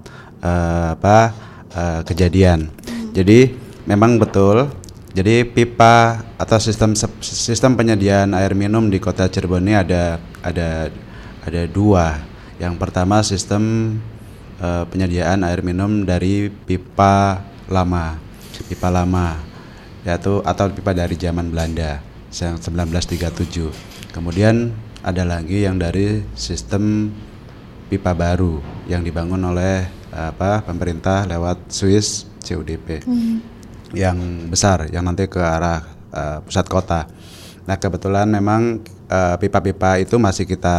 eh, 0.43 0.87
apa 0.95 1.35
eh, 1.75 2.01
kejadian. 2.07 2.71
Jadi 3.13 3.53
memang 3.87 4.17
betul 4.23 4.71
jadi 5.13 5.45
pipa 5.45 6.25
atau 6.41 6.57
sistem 6.57 6.97
sistem 7.21 7.77
penyediaan 7.77 8.33
air 8.33 8.57
minum 8.57 8.89
di 8.89 8.97
Kota 8.97 9.29
Cirebon 9.29 9.69
ini 9.69 9.77
ada 9.77 10.17
ada 10.41 10.89
ada 11.45 11.63
dua. 11.69 12.17
Yang 12.57 12.75
pertama 12.81 13.21
sistem 13.21 13.97
eh, 14.57 14.85
penyediaan 14.89 15.45
air 15.45 15.61
minum 15.61 16.09
dari 16.09 16.49
pipa 16.49 17.45
lama, 17.69 18.17
pipa 18.73 18.89
lama, 18.89 19.52
yaitu 20.03 20.43
atau 20.43 20.71
pipa 20.71 20.95
dari 20.95 21.15
zaman 21.15 21.51
Belanda 21.51 22.03
yang 22.33 22.59
1937. 22.59 24.11
Kemudian 24.11 24.73
ada 25.03 25.23
lagi 25.27 25.67
yang 25.67 25.79
dari 25.79 26.23
sistem 26.35 27.11
pipa 27.93 28.17
baru 28.17 28.63
yang 28.89 29.05
dibangun 29.05 29.43
oleh 29.53 29.85
apa 30.13 30.61
pemerintah 30.65 31.25
lewat 31.25 31.73
Swiss 31.73 32.29
CUDP 32.45 33.05
yang 33.93 34.49
besar 34.49 34.89
yang 34.89 35.05
nanti 35.05 35.29
ke 35.29 35.41
arah 35.41 35.81
eh, 36.13 36.39
pusat 36.45 36.67
kota. 36.69 37.09
Nah 37.69 37.77
kebetulan 37.77 38.29
memang 38.29 38.81
eh, 39.09 39.37
pipa-pipa 39.37 40.01
itu 40.01 40.17
masih 40.17 40.49
kita 40.49 40.79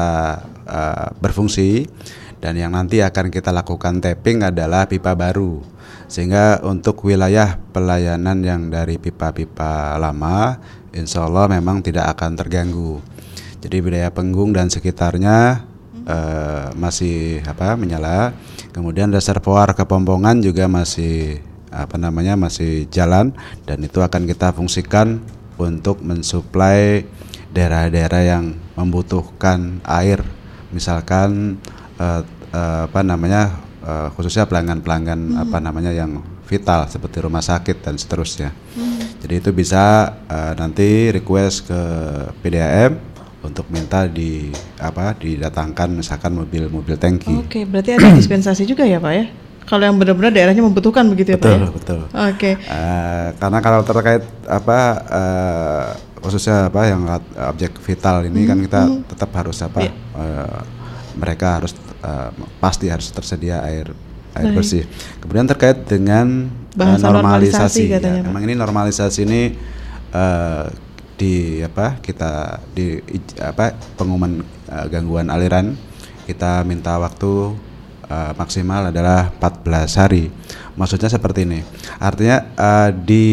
eh, 0.66 1.08
berfungsi 1.22 1.86
dan 2.42 2.60
yang 2.60 2.76
nanti 2.76 3.00
akan 3.00 3.32
kita 3.32 3.56
lakukan 3.56 4.04
tapping 4.04 4.44
adalah 4.44 4.90
pipa 4.90 5.16
baru 5.16 5.73
sehingga 6.14 6.62
untuk 6.62 7.02
wilayah 7.10 7.58
pelayanan 7.74 8.46
yang 8.46 8.70
dari 8.70 9.02
pipa-pipa 9.02 9.98
lama 9.98 10.62
insya 10.94 11.26
Allah 11.26 11.50
memang 11.50 11.82
tidak 11.82 12.14
akan 12.14 12.38
terganggu. 12.38 13.02
Jadi 13.66 13.82
wilayah 13.82 14.14
Penggung 14.14 14.54
dan 14.54 14.70
sekitarnya 14.70 15.66
eh, 16.06 16.70
masih 16.78 17.42
apa 17.50 17.74
menyala. 17.74 18.38
Kemudian 18.70 19.10
reservoir 19.10 19.74
kepompongan 19.74 20.38
juga 20.38 20.70
masih 20.70 21.42
apa 21.74 21.98
namanya 21.98 22.38
masih 22.38 22.86
jalan 22.94 23.34
dan 23.66 23.82
itu 23.82 23.98
akan 23.98 24.30
kita 24.30 24.54
fungsikan 24.54 25.18
untuk 25.58 26.06
mensuplai 26.06 27.10
daerah-daerah 27.58 28.22
yang 28.38 28.54
membutuhkan 28.78 29.82
air 29.82 30.22
misalkan 30.70 31.58
eh, 31.98 32.22
eh, 32.54 32.82
apa 32.86 33.02
namanya 33.02 33.73
eh, 33.84 34.08
khususnya 34.12 34.44
pelanggan-pelanggan 34.46 35.20
apa 35.38 35.58
namanya 35.60 35.92
yang 35.92 36.18
vital 36.44 36.88
seperti 36.88 37.20
rumah 37.20 37.42
sakit 37.42 37.82
dan 37.82 37.96
seterusnya 37.96 38.52
jadi 39.20 39.40
itu 39.40 39.50
bisa 39.52 39.84
eh, 40.26 40.54
nanti 40.56 41.12
request 41.12 41.68
ke 41.68 41.80
PDAM 42.40 42.92
untuk 43.44 43.68
minta 43.68 44.08
di 44.08 44.48
apa 44.78 45.12
didatangkan 45.14 45.92
misalkan 45.94 46.32
mobil-mobil 46.32 46.96
tangki 46.96 47.32
Oke, 47.38 47.64
berarti 47.64 47.92
ada 47.94 48.16
dispensasi 48.20 48.64
juga 48.64 48.88
ya 48.88 49.04
Pak 49.04 49.14
ya? 49.14 49.26
Kalau 49.64 49.84
yang 49.84 49.96
benar-benar 49.96 50.32
daerahnya 50.32 50.60
membutuhkan 50.60 51.08
begitu 51.08 51.36
ya 51.36 51.40
Pak 51.40 51.44
betul 51.44 51.60
ya? 51.60 51.72
betul 51.72 52.00
Oke. 52.08 52.52
Eh, 52.56 53.28
karena 53.36 53.60
kalau 53.60 53.80
terkait 53.84 54.24
apa 54.48 54.80
eh, 55.12 55.86
khususnya 56.20 56.72
apa 56.72 56.82
yang 56.88 57.04
objek 57.52 57.76
vital 57.80 58.24
ini 58.24 58.48
kan 58.48 58.56
kita 58.60 58.82
tetap 59.12 59.32
harus 59.36 59.60
apa 59.60 59.80
Iya. 59.84 59.92
eh, 59.92 60.60
mereka 61.14 61.60
harus 61.60 61.76
eh, 62.04 62.30
pasti 62.60 62.92
harus 62.92 63.08
tersedia 63.10 63.64
air 63.64 63.90
air 64.34 64.50
Baik. 64.50 64.58
bersih. 64.58 64.84
Kemudian 65.22 65.48
terkait 65.48 65.78
dengan 65.88 66.50
eh, 66.50 66.78
Bahasa 66.78 67.06
normalisasi 67.06 67.86
ya, 67.88 68.02
katanya, 68.02 68.22
Pak. 68.22 68.28
memang 68.30 68.44
ini 68.44 68.54
normalisasi 68.58 69.20
ini 69.24 69.42
eh, 70.12 70.66
di 71.14 71.62
apa 71.62 72.02
kita 72.02 72.60
di 72.74 73.00
apa 73.40 73.78
pengumuman 73.96 74.42
eh, 74.68 74.86
gangguan 74.90 75.30
aliran 75.30 75.78
kita 76.26 76.66
minta 76.66 76.98
waktu 76.98 77.54
eh, 78.10 78.32
maksimal 78.36 78.90
adalah 78.90 79.30
14 79.38 80.02
hari. 80.02 80.34
Maksudnya 80.74 81.14
seperti 81.14 81.46
ini. 81.46 81.62
Artinya 82.02 82.38
eh, 82.58 82.90
di 82.92 83.26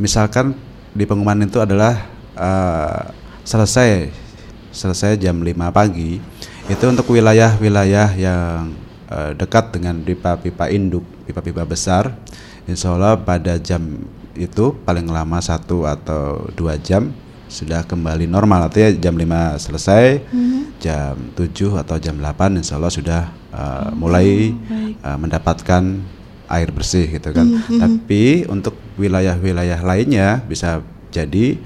misalkan 0.00 0.56
di 0.96 1.04
pengumuman 1.04 1.44
itu 1.44 1.60
adalah 1.60 2.08
eh, 2.32 3.02
selesai 3.44 4.08
selesai 4.72 5.20
jam 5.20 5.36
5 5.36 5.52
pagi 5.68 6.16
itu 6.70 6.84
untuk 6.86 7.06
wilayah-wilayah 7.10 8.14
yang 8.14 8.70
eh, 9.10 9.32
dekat 9.34 9.74
dengan 9.74 9.98
pipa-pipa 10.02 10.70
induk, 10.70 11.02
pipa-pipa 11.26 11.66
besar, 11.66 12.14
insya 12.70 12.94
Allah 12.94 13.18
pada 13.18 13.58
jam 13.58 13.82
itu 14.32 14.72
paling 14.86 15.10
lama 15.10 15.38
satu 15.42 15.84
atau 15.84 16.48
dua 16.54 16.78
jam 16.78 17.12
sudah 17.52 17.84
kembali 17.84 18.24
normal. 18.24 18.72
Artinya 18.72 18.96
jam 18.96 19.12
5 19.12 19.60
selesai 19.60 20.24
jam 20.80 21.14
7 21.36 21.84
atau 21.84 21.96
jam 22.00 22.16
8 22.16 22.58
insya 22.58 22.80
Allah 22.80 22.88
sudah 22.88 23.22
uh, 23.52 23.92
mulai 23.92 24.56
uh, 25.04 25.18
mendapatkan 25.20 26.00
air 26.48 26.68
bersih 26.72 27.12
gitu 27.12 27.28
kan. 27.36 27.44
Tapi 27.68 28.48
untuk 28.48 28.72
wilayah-wilayah 28.96 29.84
lainnya 29.84 30.40
bisa 30.48 30.80
jadi 31.12 31.60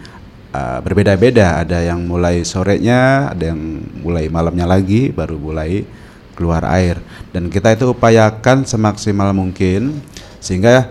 uh, 0.57 0.79
berbeda-beda 0.81 1.61
ada 1.61 1.85
yang 1.85 2.09
mulai 2.09 2.41
sorenya 2.49 3.29
ada 3.37 3.53
yang 3.53 3.61
mulai 4.01 4.33
malamnya 4.33 4.65
lagi 4.65 5.13
baru 5.13 5.37
mulai 5.37 5.85
keluar 6.33 6.65
air 6.73 7.01
dan 7.37 7.53
kita 7.53 7.77
itu 7.77 7.93
upayakan 7.93 8.65
semaksimal 8.65 9.33
mungkin 9.37 10.01
sehingga 10.41 10.89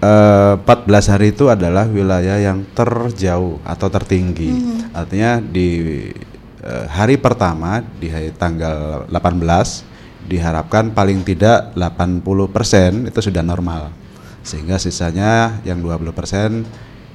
eh, 0.00 0.54
14 0.56 1.12
hari 1.12 1.36
itu 1.36 1.52
adalah 1.52 1.84
wilayah 1.84 2.40
yang 2.40 2.64
terjauh 2.72 3.60
atau 3.60 3.88
tertinggi. 3.92 4.52
Artinya 4.96 5.42
di 5.42 5.68
eh, 6.64 6.86
hari 6.88 7.20
pertama 7.20 7.84
di 8.00 8.08
hari 8.08 8.32
tanggal 8.32 9.04
18 9.12 10.26
diharapkan 10.26 10.90
paling 10.90 11.22
tidak 11.22 11.76
80% 11.76 13.10
itu 13.10 13.20
sudah 13.20 13.44
normal. 13.44 13.92
Sehingga 14.46 14.78
sisanya 14.78 15.58
yang 15.66 15.82
20% 15.82 16.64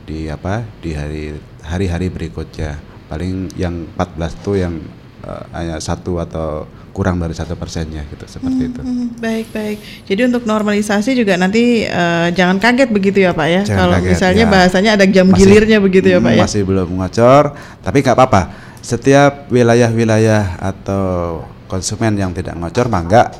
di 0.06 0.28
apa? 0.28 0.68
di 0.84 0.92
hari 0.92 1.36
hari-hari 1.64 2.10
berikutnya. 2.10 2.78
Paling 3.08 3.52
yang 3.56 3.88
14 3.96 4.40
itu 4.40 4.52
yang 4.56 4.74
eh, 5.22 5.44
hanya 5.52 5.78
satu 5.78 6.18
atau 6.18 6.64
kurang 6.92 7.24
dari 7.24 7.32
satu 7.32 7.56
persennya 7.56 8.04
gitu 8.08 8.28
seperti 8.28 8.68
itu. 8.68 8.82
Hmm, 8.84 9.16
baik 9.16 9.48
baik. 9.56 9.78
Jadi 10.04 10.22
untuk 10.28 10.44
normalisasi 10.44 11.16
juga 11.16 11.40
nanti 11.40 11.88
eh, 11.88 12.28
jangan 12.36 12.60
kaget 12.60 12.90
begitu 12.92 13.24
ya 13.24 13.32
Pak 13.32 13.48
ya. 13.48 13.62
Jangan 13.64 13.80
Kalau 13.80 13.96
kaget, 14.00 14.12
misalnya 14.12 14.46
ya. 14.46 14.52
bahasanya 14.52 14.92
ada 15.00 15.06
jam 15.08 15.28
Masih- 15.28 15.40
gilirnya 15.40 15.78
begitu 15.80 16.08
ya 16.12 16.20
Pak 16.20 16.32
ya. 16.36 16.42
Masih 16.44 16.62
belum 16.68 16.88
ngocor, 17.00 17.44
tapi 17.80 17.98
nggak 18.04 18.16
apa-apa. 18.16 18.42
Setiap 18.82 19.48
wilayah-wilayah 19.54 20.58
atau 20.58 21.44
konsumen 21.68 22.18
yang 22.18 22.36
tidak 22.36 22.56
ngocor, 22.60 22.92
mangga 22.92 23.32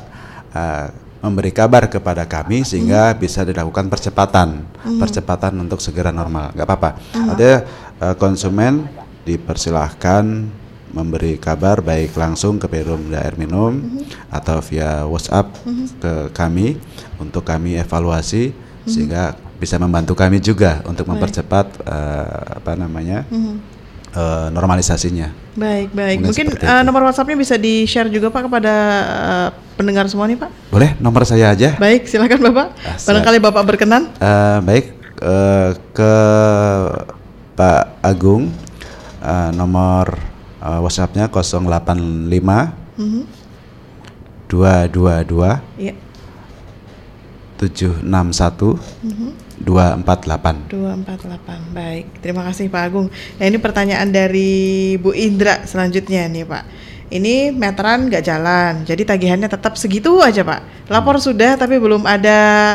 eh, 0.52 0.86
memberi 1.22 1.54
kabar 1.54 1.86
kepada 1.86 2.26
kami 2.26 2.66
sehingga 2.66 3.14
bisa 3.14 3.46
dilakukan 3.46 3.86
percepatan, 3.86 4.66
percepatan 4.98 5.54
untuk 5.54 5.78
segera 5.78 6.10
normal. 6.10 6.50
nggak 6.50 6.66
apa-apa. 6.66 6.90
Artinya 7.14 7.58
eh, 8.02 8.14
konsumen 8.18 8.90
dipersilahkan 9.22 10.50
memberi 10.92 11.40
kabar 11.40 11.80
baik 11.80 12.12
langsung 12.18 12.60
ke 12.60 12.68
Perumda 12.68 13.24
Air 13.24 13.40
Minum 13.40 14.02
atau 14.28 14.60
via 14.60 15.08
WhatsApp 15.08 15.48
ke 15.96 16.28
kami 16.36 16.76
untuk 17.16 17.48
kami 17.48 17.80
evaluasi 17.80 18.52
sehingga 18.84 19.32
bisa 19.56 19.78
membantu 19.78 20.12
kami 20.12 20.42
juga 20.42 20.82
untuk 20.84 21.06
mempercepat 21.08 21.66
eh, 21.86 22.60
apa 22.60 22.72
namanya 22.76 23.24
eh, 24.12 24.48
normalisasinya. 24.52 25.56
Baik 25.56 25.94
baik. 25.96 26.18
Mungkin 26.20 26.46
Mungkin 26.52 26.60
itu. 26.60 26.84
nomor 26.84 27.08
WhatsAppnya 27.08 27.36
bisa 27.38 27.54
di 27.56 27.88
share 27.88 28.10
juga 28.12 28.28
Pak 28.28 28.50
kepada 28.50 28.74
eh, 29.06 29.48
pendengar 29.78 30.10
semua 30.12 30.28
nih 30.28 30.36
Pak. 30.36 30.50
Boleh 30.68 30.90
nomor 31.00 31.24
saya 31.24 31.54
aja. 31.54 31.78
Baik, 31.80 32.04
silakan 32.10 32.52
Bapak. 32.52 32.66
Ah. 32.84 32.96
Barangkali 33.00 33.38
Bapak 33.40 33.62
berkenan. 33.64 34.12
Eh, 34.20 34.58
baik 34.60 34.84
eh, 35.22 35.70
ke 35.94 36.12
Pak 37.52 38.00
Agung 38.00 38.48
eh, 39.20 39.50
nomor 39.52 40.16
eh, 40.58 40.80
WhatsAppnya 40.80 41.28
085 41.28 42.80
Mhm. 42.92 43.22
222 44.48 45.80
Iya. 45.80 45.94
761 47.56 48.76
248. 49.62 50.66
248. 50.66 51.70
Baik, 51.70 52.04
terima 52.18 52.42
kasih 52.42 52.66
Pak 52.66 52.82
Agung. 52.82 53.06
Nah, 53.38 53.44
ini 53.46 53.58
pertanyaan 53.62 54.10
dari 54.10 54.98
Bu 54.98 55.14
Indra 55.14 55.62
selanjutnya 55.62 56.26
nih, 56.26 56.42
Pak. 56.42 56.64
Ini 57.12 57.54
meteran 57.54 58.10
nggak 58.10 58.24
jalan, 58.24 58.72
jadi 58.82 59.02
tagihannya 59.06 59.46
tetap 59.46 59.78
segitu 59.78 60.18
aja, 60.18 60.42
Pak. 60.42 60.90
Lapor 60.90 61.22
sudah 61.22 61.54
tapi 61.54 61.78
belum 61.78 62.02
ada 62.02 62.74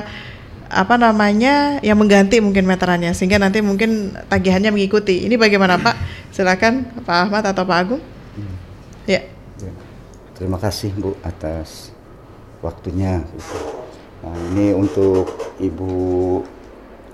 apa 0.67 0.99
namanya 0.99 1.79
yang 1.79 1.95
mengganti 1.95 2.43
mungkin 2.43 2.67
meterannya 2.67 3.15
sehingga 3.15 3.39
nanti 3.39 3.63
mungkin 3.63 4.15
tagihannya 4.27 4.71
mengikuti. 4.75 5.23
Ini 5.23 5.39
bagaimana, 5.39 5.79
Pak? 5.79 5.95
Silakan 6.35 7.03
Pak 7.07 7.17
Ahmad 7.27 7.43
atau 7.47 7.63
Pak 7.63 7.77
Agung. 7.77 8.03
Ya. 9.07 9.23
Ya. 9.63 9.71
Terima 10.35 10.59
kasih 10.59 10.91
Bu 10.93 11.15
atas 11.23 11.95
waktunya. 12.59 13.23
Nah, 14.21 14.35
ini 14.53 14.75
untuk 14.75 15.55
Ibu 15.57 15.91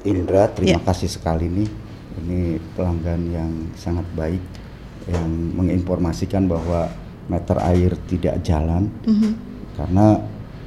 Indra, 0.03 0.49
terima 0.51 0.81
Ya. 0.81 0.87
kasih 0.89 1.07
sekali 1.07 1.47
nih. 1.47 1.69
Ini 2.13 2.39
pelanggan 2.75 3.21
yang 3.31 3.51
sangat 3.77 4.05
baik 4.17 4.41
yang 5.07 5.29
menginformasikan 5.55 6.49
bahwa 6.49 6.89
meter 7.29 7.57
air 7.63 7.95
tidak 8.09 8.41
jalan. 8.43 8.91
Mhm. 9.07 9.31
Karena 9.77 10.19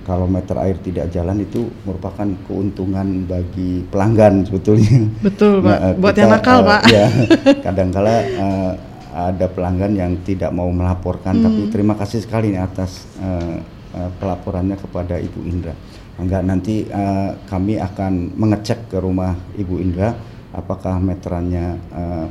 kalau 0.06 0.30
meter 0.30 0.54
air 0.62 0.78
tidak 0.78 1.10
jalan 1.10 1.42
itu 1.42 1.66
merupakan 1.82 2.30
keuntungan 2.46 3.26
bagi 3.26 3.82
pelanggan 3.90 4.46
sebetulnya. 4.46 5.10
Betul, 5.18 5.58
Pak. 5.58 5.66
Nah, 5.66 5.90
eh, 5.90 5.94
Buat 5.98 6.14
kita, 6.14 6.22
yang 6.22 6.30
nakal, 6.30 6.58
eh, 6.62 6.66
Pak. 6.70 6.82
Ya, 6.86 7.06
kadangkala 7.66 8.14
eh, 8.22 8.72
ada 9.10 9.46
pelanggan 9.50 9.92
yang 9.98 10.12
tidak 10.22 10.54
mau 10.54 10.70
melaporkan, 10.70 11.42
tapi 11.42 11.66
Hmm. 11.66 11.72
terima 11.74 11.98
kasih 11.98 12.22
sekali 12.22 12.54
nih 12.54 12.62
atas 12.62 13.10
eh, 13.18 13.58
eh, 13.98 14.10
pelaporannya 14.22 14.78
kepada 14.78 15.18
Ibu 15.18 15.40
Indra. 15.42 15.74
Enggak 16.16 16.46
nanti 16.46 16.86
eh, 16.86 17.30
kami 17.44 17.76
akan 17.76 18.38
mengecek 18.38 18.86
ke 18.86 19.02
rumah 19.02 19.34
Ibu 19.58 19.74
Indra 19.82 20.14
apakah 20.54 21.02
meterannya 21.02 21.66
eh, 21.92 22.26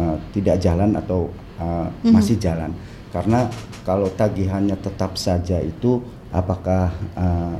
eh, 0.00 0.16
tidak 0.32 0.56
jalan 0.58 0.96
atau 0.96 1.28
eh, 1.60 1.86
Hmm. 2.08 2.14
masih 2.14 2.40
jalan. 2.40 2.72
Karena 3.08 3.48
kalau 3.84 4.08
tagihannya 4.12 4.76
tetap 4.78 5.16
saja 5.16 5.58
itu 5.58 6.00
apakah 6.32 6.92
eh, 7.16 7.56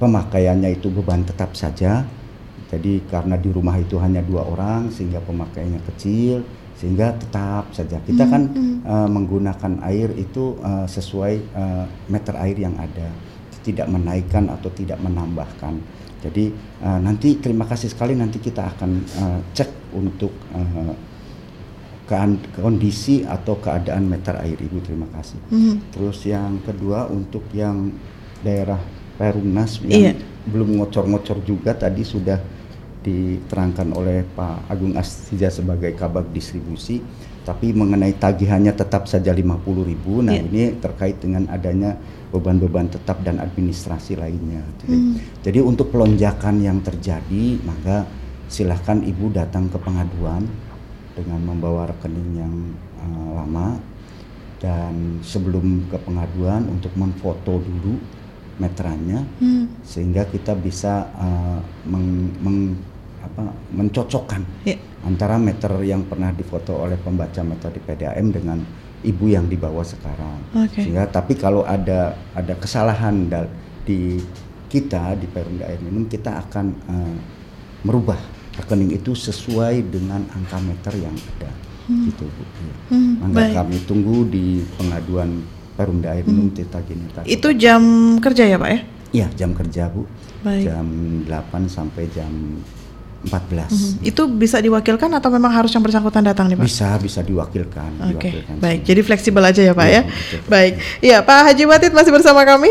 pemakaiannya 0.00 0.76
itu 0.76 0.88
beban 0.92 1.24
tetap 1.24 1.56
saja? 1.56 2.04
Jadi 2.66 3.06
karena 3.06 3.38
di 3.38 3.54
rumah 3.54 3.78
itu 3.78 3.94
hanya 4.02 4.20
dua 4.26 4.42
orang 4.42 4.90
sehingga 4.90 5.22
pemakaiannya 5.22 5.80
kecil 5.94 6.42
sehingga 6.76 7.14
tetap 7.16 7.72
saja. 7.72 7.96
Kita 8.02 8.24
kan 8.28 8.42
eh, 8.84 9.08
menggunakan 9.08 9.80
air 9.86 10.12
itu 10.16 10.58
eh, 10.60 10.86
sesuai 10.88 11.34
eh, 11.36 11.84
meter 12.10 12.34
air 12.36 12.56
yang 12.58 12.76
ada. 12.76 13.08
Tidak 13.66 13.90
menaikkan 13.90 14.46
atau 14.46 14.70
tidak 14.70 14.98
menambahkan. 15.02 15.78
Jadi 16.20 16.50
eh, 16.82 16.98
nanti 17.00 17.38
terima 17.38 17.64
kasih 17.68 17.92
sekali 17.92 18.18
nanti 18.18 18.42
kita 18.42 18.66
akan 18.76 18.90
eh, 19.04 19.40
cek 19.54 19.70
untuk 19.96 20.32
kean- 20.52 21.05
kondisi 22.06 23.26
atau 23.26 23.58
keadaan 23.58 24.06
meter 24.06 24.38
air 24.38 24.56
ibu 24.62 24.78
terima 24.78 25.10
kasih. 25.10 25.38
Mhm. 25.50 25.74
Terus 25.90 26.18
yang 26.24 26.62
kedua 26.62 27.10
untuk 27.10 27.42
yang 27.50 27.90
daerah 28.46 28.78
Perumnas 29.16 29.80
yang 29.80 30.12
belum 30.44 30.76
ngocor-ngocor 30.76 31.40
juga 31.42 31.72
tadi 31.72 32.04
sudah 32.04 32.36
diterangkan 33.00 33.96
oleh 33.96 34.28
Pak 34.36 34.68
Agung 34.68 34.92
Astija 34.94 35.48
sebagai 35.48 35.96
kabag 35.96 36.28
distribusi. 36.36 37.00
Tapi 37.46 37.70
mengenai 37.70 38.12
tagihannya 38.18 38.74
tetap 38.74 39.06
saja 39.06 39.30
50.000 39.30 40.18
nah 40.18 40.34
Iya. 40.34 40.42
ini 40.50 40.62
terkait 40.82 41.22
dengan 41.22 41.46
adanya 41.46 41.94
beban-beban 42.34 42.90
tetap 42.90 43.22
dan 43.22 43.38
administrasi 43.38 44.18
lainnya. 44.18 44.66
Jadi, 44.82 44.98
jadi 45.46 45.58
untuk 45.62 45.94
pelonjakan 45.94 46.58
yang 46.58 46.82
terjadi 46.82 47.62
maka 47.62 48.02
silahkan 48.50 48.98
ibu 49.06 49.30
datang 49.30 49.70
ke 49.70 49.78
pengaduan 49.78 50.42
dengan 51.16 51.40
membawa 51.42 51.88
rekening 51.88 52.30
yang 52.36 52.54
eh, 53.00 53.28
lama 53.34 53.80
dan 54.60 55.20
sebelum 55.20 55.84
ke 55.88 55.96
pengaduan 56.00 56.64
untuk 56.68 56.92
memfoto 56.96 57.60
dulu 57.60 58.00
meterannya 58.56 59.20
Hmm. 59.36 59.68
sehingga 59.84 60.24
kita 60.24 60.56
bisa 60.56 61.12
uh, 61.12 61.60
meng- 61.84 62.32
meng- 62.40 62.80
apa, 63.20 63.52
mencocokkan 63.68 64.40
Ya. 64.64 64.80
antara 65.04 65.36
meter 65.36 65.68
yang 65.84 66.08
pernah 66.08 66.32
difoto 66.32 66.72
oleh 66.72 66.96
pembaca 66.96 67.44
metode 67.44 67.84
PDAM 67.84 68.32
dengan 68.32 68.64
ibu 69.04 69.28
yang 69.28 69.44
dibawa 69.44 69.84
sekarang. 69.84 70.40
Oke. 70.56 70.88
Sehingga 70.88 71.04
tapi 71.12 71.36
kalau 71.36 71.68
ada 71.68 72.16
ada 72.32 72.54
kesalahan 72.56 73.28
di 73.84 74.24
kita 74.72 75.14
di 75.20 75.28
Perumda 75.28 75.68
Air 75.68 75.84
Minum 75.84 76.08
kita 76.08 76.40
akan 76.48 76.66
uh, 76.88 77.16
merubah 77.84 78.18
rekening 78.56 78.90
itu 78.92 79.12
sesuai 79.12 79.84
dengan 79.86 80.24
angka 80.28 80.58
meter 80.58 80.92
yang 80.96 81.14
ada. 81.36 81.50
Gitu 81.86 82.24
Bu. 82.24 82.42
Iya. 82.42 82.74
Hmm, 82.90 83.12
Maka 83.22 83.34
baik. 83.38 83.54
kami 83.54 83.76
tunggu 83.86 84.26
di 84.26 84.46
pengaduan 84.74 85.38
Perumda 85.76 86.10
Air 86.10 86.24
Minum 86.24 86.50
Tirta 86.50 86.80
Gineta. 86.82 87.20
Itu 87.22 87.52
jam 87.52 87.82
kerja 88.18 88.42
ya, 88.42 88.56
Pak 88.56 88.70
ya? 88.72 88.80
Iya, 89.12 89.26
jam 89.36 89.50
kerja, 89.52 89.86
Bu. 89.86 90.02
Baik. 90.42 90.66
Jam 90.66 90.86
8 91.22 91.68
sampai 91.68 92.10
jam 92.10 92.32
14. 93.22 93.70
Mhm. 93.70 93.92
Itu 94.02 94.22
bisa 94.28 94.58
diwakilkan 94.58 95.10
atau 95.10 95.30
memang 95.30 95.50
harus 95.50 95.70
yang 95.70 95.82
bersangkutan 95.82 96.22
datang 96.22 96.46
nih, 96.46 96.56
Pak? 96.56 96.64
Bisa 96.64 96.94
bisa 96.96 97.20
diwakilkan, 97.20 97.90
Oke, 98.12 98.34
diwakilkan 98.34 98.54
baik. 98.58 98.80
Jadi 98.82 99.00
fleksibel 99.02 99.42
aja 99.42 99.62
ya, 99.62 99.72
Pak 99.72 99.86
Iya, 99.86 99.94
ya. 99.94 100.02
betul. 100.06 100.40
Baik. 100.46 100.72
Iya, 101.00 101.16
Pak 101.22 101.38
Haji 101.44 101.64
Watid 101.66 101.92
masih 101.92 102.12
bersama 102.12 102.42
kami. 102.42 102.70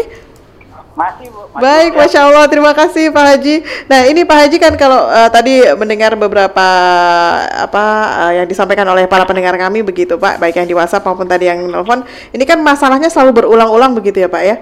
Masih, 0.95 1.27
Bu. 1.27 1.43
Masih 1.51 1.59
Baik, 1.59 1.91
ya. 1.91 1.99
masya 1.99 2.19
Allah, 2.23 2.45
terima 2.47 2.71
kasih 2.71 3.11
Pak 3.11 3.25
Haji. 3.35 3.55
Nah, 3.91 4.01
ini 4.07 4.23
Pak 4.23 4.37
Haji 4.47 4.57
kan 4.63 4.73
kalau 4.79 5.11
eh, 5.11 5.27
tadi 5.27 5.59
mendengar 5.75 6.15
beberapa 6.15 6.67
apa 7.51 7.83
eh, 8.31 8.31
yang 8.39 8.47
disampaikan 8.47 8.87
oleh 8.87 9.03
para 9.03 9.27
pendengar 9.27 9.59
kami 9.59 9.83
begitu, 9.83 10.15
Pak, 10.15 10.39
baik 10.39 10.55
yang 10.55 10.67
di 10.71 10.71
WhatsApp 10.71 11.03
maupun 11.03 11.27
tadi 11.27 11.51
yang 11.51 11.67
nelfon. 11.67 12.07
Ini 12.31 12.43
kan 12.47 12.63
masalahnya 12.63 13.11
selalu 13.11 13.43
berulang-ulang 13.43 13.91
begitu 13.91 14.23
ya, 14.23 14.31
Pak 14.31 14.43
ya? 14.47 14.55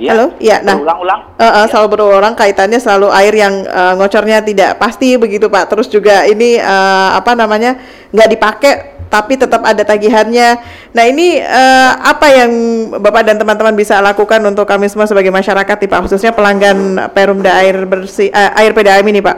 Iya. 0.00 0.10
Halo? 0.16 0.26
Iya, 0.40 0.56
nah. 0.64 0.76
Ulang-ulang. 0.80 1.20
Eh, 1.36 1.44
eh, 1.44 1.66
selalu 1.68 1.88
berulang 1.92 2.34
kaitannya 2.34 2.80
selalu 2.80 3.12
air 3.12 3.34
yang 3.36 3.54
eh, 3.68 3.92
ngocornya 4.00 4.40
tidak 4.42 4.80
pasti 4.80 5.14
begitu 5.20 5.52
Pak. 5.52 5.68
Terus 5.70 5.86
juga 5.92 6.24
ini 6.24 6.56
eh, 6.56 7.10
apa 7.14 7.36
namanya 7.36 7.76
nggak 8.10 8.28
dipakai 8.32 8.74
tapi 9.10 9.34
tetap 9.34 9.60
ada 9.60 9.82
tagihannya. 9.82 10.48
Nah 10.94 11.04
ini 11.04 11.36
eh, 11.36 11.92
apa 11.98 12.30
yang 12.30 12.52
Bapak 12.94 13.26
dan 13.26 13.36
teman-teman 13.36 13.74
bisa 13.74 13.98
lakukan 13.98 14.38
untuk 14.40 14.64
kami 14.64 14.86
semua 14.86 15.04
sebagai 15.04 15.28
masyarakat 15.28 15.76
nih 15.76 15.90
Pak, 15.90 16.00
khususnya 16.06 16.30
pelanggan 16.30 16.78
Perumda 17.10 17.58
air 17.58 17.84
bersih 17.84 18.30
eh, 18.30 18.50
air 18.56 18.70
PDAM 18.70 19.02
ini 19.04 19.18
Pak. 19.18 19.36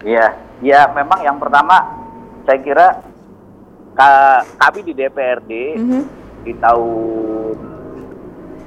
Iya, 0.00 0.26
ya 0.62 0.86
memang 0.88 1.18
yang 1.20 1.36
pertama 1.36 1.82
saya 2.46 2.62
kira 2.62 2.86
ka- 3.92 4.46
kami 4.56 4.86
di 4.86 4.92
DPRD 4.94 5.50
Mhm. 5.76 6.00
di 6.46 6.52
tahun 6.54 7.56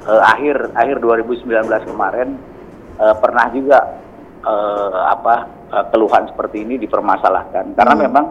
eh, 0.03 0.21
akhir 0.27 0.75
akhir 0.75 0.95
2019 0.99 1.47
kemarin 1.87 2.35
eh, 2.99 3.15
pernah 3.17 3.47
juga 3.49 3.79
eh, 4.41 4.99
apa 5.07 5.47
keluhan 5.87 6.27
seperti 6.27 6.67
ini 6.67 6.75
dipermasalahkan 6.75 7.71
karena 7.71 7.95
Hmm. 7.95 8.03
memang 8.03 8.25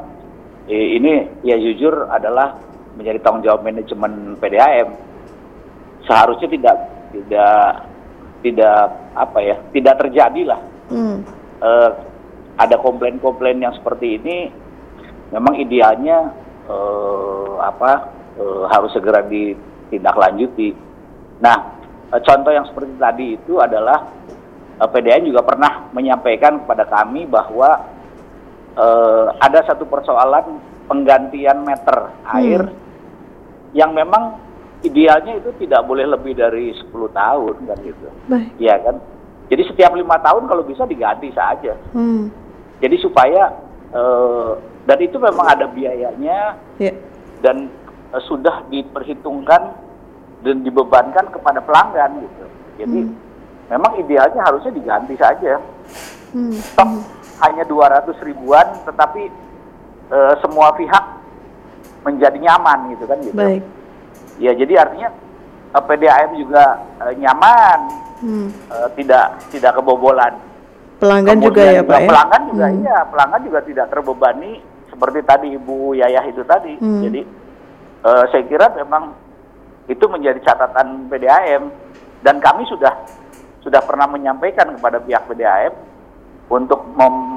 ini 0.69 1.29
ya 1.47 1.57
jujur 1.57 2.11
adalah 2.11 2.59
menjadi 2.99 3.23
tanggung 3.23 3.47
jawab 3.47 3.65
manajemen 3.65 4.37
PDAM 4.37 4.89
seharusnya 6.05 6.49
tidak 6.51 6.77
tidak 7.15 7.65
tidak 8.41 8.81
apa 9.15 9.39
ya 9.41 9.57
tidak 9.73 9.95
terjadi 10.01 10.43
lah 10.57 10.61
Hmm. 10.91 11.23
eh, 11.63 11.91
ada 12.59 12.77
komplain-komplain 12.83 13.63
yang 13.63 13.71
seperti 13.79 14.19
ini 14.19 14.51
memang 15.31 15.55
idealnya 15.55 16.35
eh, 16.67 17.53
apa 17.63 18.11
eh, 18.35 18.63
harus 18.67 18.91
segera 18.91 19.23
ditindaklanjuti. 19.23 20.75
Nah, 21.39 21.79
eh, 22.11 22.21
contoh 22.27 22.51
yang 22.51 22.67
seperti 22.67 22.93
tadi 22.99 23.27
itu 23.39 23.63
adalah 23.63 24.03
eh, 24.83 24.89
PDN 24.91 25.31
juga 25.31 25.47
pernah 25.47 25.95
menyampaikan 25.95 26.67
kepada 26.67 26.91
kami 26.91 27.31
bahwa 27.31 27.87
eh, 28.77 29.27
ada 29.39 29.61
satu 29.67 29.87
persoalan 29.87 30.61
penggantian 30.87 31.63
meter 31.63 32.11
air 32.35 32.67
yang 33.71 33.95
memang 33.95 34.35
idealnya 34.83 35.39
itu 35.39 35.55
tidak 35.63 35.87
boleh 35.87 36.09
lebih 36.09 36.35
dari 36.35 36.75
10 36.75 36.91
tahun 37.13 37.55
kan 37.69 37.79
gitu. 37.85 38.09
Baik. 38.27 38.49
Iya 38.59 38.75
kan? 38.83 38.97
Jadi 39.51 39.63
setiap 39.67 39.93
lima 39.95 40.19
tahun 40.23 40.47
kalau 40.47 40.63
bisa 40.63 40.87
diganti 40.87 41.31
saja. 41.35 41.75
Hmm. 41.95 42.31
Jadi 42.83 42.97
supaya 43.03 43.51
eh, 43.93 44.51
dan 44.89 44.99
itu 44.99 45.21
memang 45.21 45.47
ada 45.47 45.67
biayanya 45.71 46.57
Ya. 46.81 46.93
dan 47.45 47.69
eh, 48.15 48.23
sudah 48.27 48.67
diperhitungkan 48.71 49.63
dan 50.41 50.57
dibebankan 50.65 51.29
kepada 51.31 51.61
pelanggan 51.61 52.25
gitu. 52.25 52.45
Jadi 52.81 53.01
memang 53.69 53.93
idealnya 54.01 54.41
harusnya 54.43 54.73
diganti 54.73 55.15
saja. 55.21 55.61
Hmm. 56.33 56.55
Stok 56.55 57.20
hanya 57.41 57.65
200 57.65 58.17
ribuan, 58.21 58.67
tetapi 58.85 59.23
eh, 60.11 60.35
semua 60.41 60.75
pihak 60.75 61.05
menjadi 62.03 62.37
nyaman 62.37 62.97
gitu 62.97 63.05
kan 63.05 63.19
gitu. 63.21 63.37
Baik. 63.37 63.63
Ya 64.41 64.53
jadi 64.53 64.73
artinya 64.81 65.09
eh, 65.71 65.83
PDAM 65.85 66.31
juga 66.37 66.65
eh, 67.07 67.15
nyaman, 67.17 67.81
Hmm. 68.21 68.53
eh, 68.53 68.89
tidak 69.01 69.41
tidak 69.49 69.73
kebobolan. 69.75 70.37
Pelanggan 71.01 71.41
juga 71.41 71.65
Kemudian 71.65 71.81
ya 71.81 71.83
Pak 71.89 71.99
ya. 72.05 72.09
Pelanggan 72.13 72.43
juga 72.53 72.67
Hmm. 72.69 72.81
iya, 72.85 72.99
pelanggan 73.09 73.43
juga 73.49 73.61
tidak 73.65 73.87
terbebani 73.89 74.53
seperti 74.93 75.21
tadi 75.25 75.47
Ibu 75.57 75.97
Yayah 75.97 76.25
itu 76.29 76.43
tadi. 76.45 76.77
Hmm. 76.77 77.01
Jadi 77.01 77.21
eh, 78.01 78.25
saya 78.29 78.45
kira 78.45 78.69
memang 78.77 79.17
itu 79.89 80.05
menjadi 80.05 80.37
catatan 80.45 81.09
PDAM 81.09 81.73
dan 82.21 82.37
kami 82.39 82.69
sudah 82.69 82.93
sudah 83.61 83.81
pernah 83.85 84.05
menyampaikan 84.05 84.73
kepada 84.73 85.01
pihak 85.01 85.25
PDAM 85.25 85.73
untuk 86.51 86.83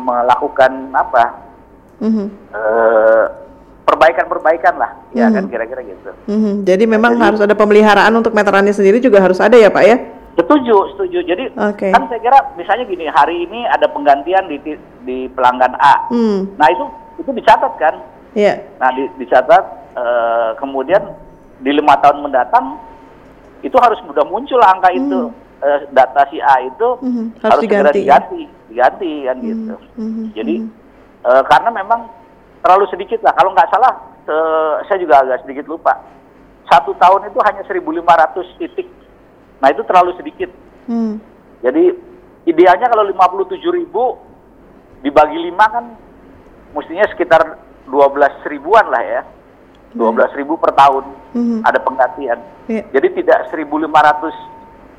melakukan 0.03 0.89
apa 0.91 1.23
Mhm. 2.01 2.25
eh, 2.51 3.25
perbaikan-perbaikan 3.85 4.73
lah, 4.75 4.91
ya 5.13 5.29
Hmm. 5.29 5.35
kan 5.37 5.43
kira-kira 5.47 5.85
gitu. 5.85 6.09
Mhm. 6.25 6.65
Jadi 6.65 6.83
memang 6.89 7.13
Jadi- 7.15 7.23
harus 7.23 7.39
ada 7.45 7.53
pemeliharaan 7.53 8.11
untuk 8.11 8.33
meterannya 8.33 8.73
sendiri 8.73 8.97
juga 8.97 9.21
harus 9.21 9.37
ada 9.37 9.53
ya 9.53 9.69
Pak 9.69 9.83
ya. 9.85 9.97
Setuju, 10.33 10.97
setuju. 10.97 11.19
Jadi 11.21 11.53
Oke. 11.53 11.93
kan 11.93 12.09
saya 12.09 12.17
kira 12.17 12.57
misalnya 12.57 12.89
gini, 12.89 13.05
hari 13.05 13.45
ini 13.45 13.69
ada 13.69 13.85
penggantian 13.85 14.49
di 14.49 14.57
di 15.05 15.29
pelanggan 15.29 15.77
A. 15.77 16.09
Hmm. 16.09 16.49
Nah 16.57 16.67
itu 16.73 16.83
itu 17.21 17.29
dicatat 17.37 17.77
kan. 17.77 18.01
Iya. 18.33 18.65
Nah 18.81 18.89
di, 18.97 19.05
dicatat 19.21 19.63
eh, 19.93 20.49
kemudian 20.57 21.05
di 21.61 21.69
lima 21.69 21.93
tahun 22.01 22.25
mendatang 22.25 22.81
itu 23.61 23.77
harus 23.77 24.01
sudah 24.09 24.25
muncul 24.25 24.57
angka 24.57 24.89
itu 24.89 25.29
eh, 25.63 25.79
data 25.89 26.27
si 26.27 26.37
A 26.37 26.59
itu 26.61 26.87
Mhm. 26.99 27.39
Harus 27.39 27.51
harus, 27.55 27.61
segera 27.63 27.89
diganti. 27.89 27.97
diganti, 27.97 28.41
diganti 28.67 29.11
kan 29.23 29.35
gitu. 29.39 29.75
Mhm. 29.97 30.23
Jadi 30.35 30.55
eh, 31.23 31.43
karena 31.47 31.69
memang 31.71 31.99
terlalu 32.59 32.85
sedikit 32.87 33.23
lah. 33.23 33.31
Kalau 33.31 33.55
nggak 33.55 33.71
salah, 33.71 33.93
eh, 34.23 34.73
saya 34.85 34.99
juga 34.99 35.23
agak 35.23 35.47
sedikit 35.47 35.65
lupa. 35.65 35.95
Satu 36.67 36.91
tahun 36.95 37.27
itu 37.27 37.39
hanya 37.43 37.63
1.500 37.63 38.47
titik. 38.57 38.87
Nah 39.59 39.71
itu 39.71 39.83
terlalu 39.83 40.11
sedikit. 40.15 40.51
Hmm. 40.87 41.19
Jadi 41.59 41.95
idealnya 42.43 42.91
kalau 42.91 43.07
57 43.07 43.71
ribu 43.71 44.19
dibagi 44.99 45.39
lima 45.39 45.63
kan 45.69 45.85
mestinya 46.71 47.07
sekitar 47.07 47.55
12 47.87 48.31
ribuan 48.47 48.87
lah 48.87 48.99
ya. 48.99 49.21
12 49.93 50.33
ribu 50.33 50.57
per 50.57 50.73
tahun 50.73 51.05
Mhm. 51.37 51.59
ada 51.63 51.79
penggantian. 51.79 52.39
Iya. 52.65 52.83
Jadi 52.91 53.07
tidak 53.21 53.47
1.500 53.47 54.33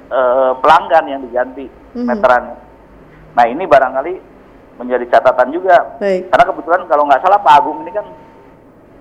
eh, 0.06 0.52
pelanggan 0.58 1.04
yang 1.06 1.20
diganti 1.22 1.66
Mhm. 1.94 2.06
meterannya. 2.06 2.56
Nah 3.34 3.44
ini 3.46 3.64
barangkali 3.64 4.12
menjadi 4.76 5.04
catatan 5.08 5.48
juga. 5.50 5.96
Baik. 5.96 6.28
Karena 6.28 6.44
kebetulan 6.44 6.82
kalau 6.86 7.04
nggak 7.04 7.22
salah 7.22 7.38
Pak 7.38 7.54
Agung 7.54 7.82
ini 7.82 7.90
kan 7.90 8.06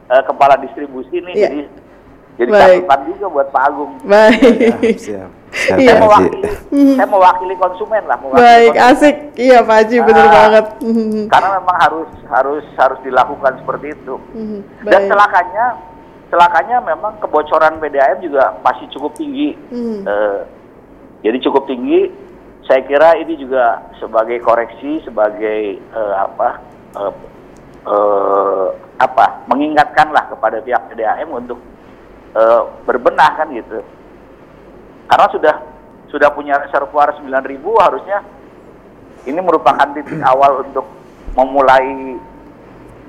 eh, 0.06 0.24
kepala 0.24 0.60
distribusi 0.60 1.16
nih, 1.18 1.34
Iya. 1.34 1.48
jadi 1.48 1.60
jadi 2.34 2.50
catatan 2.52 3.00
juga 3.08 3.26
buat 3.30 3.48
Pak 3.50 3.64
Agung. 3.64 3.92
Baik. 4.04 4.42
Siap. 5.06 5.06
Iya. 5.06 5.26
Siap, 5.54 5.78
Saya 5.80 5.96
mewakili, 5.96 6.40
saya 6.92 7.08
mewakili 7.08 7.56
konsumen 7.56 8.04
lah. 8.04 8.18
mewakili 8.18 8.42
Baik, 8.42 8.72
konsumen. 8.74 8.90
asik. 8.92 9.16
Iya 9.36 9.58
Pak 9.62 9.76
Haji, 9.76 9.98
bener 10.02 10.26
Ah. 10.26 10.34
banget. 10.34 10.66
Mhm. 10.82 11.22
Karena 11.30 11.50
memang 11.56 11.78
harus 11.78 12.10
harus 12.28 12.66
harus 12.74 13.00
dilakukan 13.02 13.54
seperti 13.62 13.88
itu. 13.92 14.16
Mhm. 14.34 14.60
Dan 14.84 15.02
celakanya 15.08 15.66
celakanya 16.28 16.78
memang 16.84 17.14
kebocoran 17.22 17.78
PDAM 17.78 18.18
juga 18.20 18.58
masih 18.60 18.90
cukup 18.90 19.14
tinggi. 19.14 19.54
Hmm. 19.70 20.02
Eh, 20.02 20.40
jadi 21.24 21.38
cukup 21.40 21.66
tinggi. 21.72 22.12
Saya 22.64 22.84
kira 22.88 23.20
ini 23.20 23.36
juga 23.36 23.92
sebagai 24.00 24.40
koreksi, 24.40 25.04
sebagai 25.04 25.80
eh, 25.80 26.16
apa 26.16 26.64
eh, 26.96 27.14
eh, 27.88 28.68
apa 29.00 29.48
mengingatkanlah 29.52 30.32
kepada 30.32 30.64
pihak 30.64 30.92
PDAM 30.92 31.28
untuk 31.32 31.60
eh, 32.36 32.62
berbenah 32.88 33.32
kan 33.40 33.48
gitu. 33.52 33.84
Karena 35.08 35.28
sudah 35.32 35.56
sudah 36.08 36.30
punya 36.32 36.62
reservoir 36.62 37.18
9.000 37.20 37.58
harusnya 37.82 38.22
ini 39.26 39.40
merupakan 39.42 39.88
titik 39.98 40.22
awal 40.22 40.62
untuk 40.62 40.86
memulai 41.34 42.20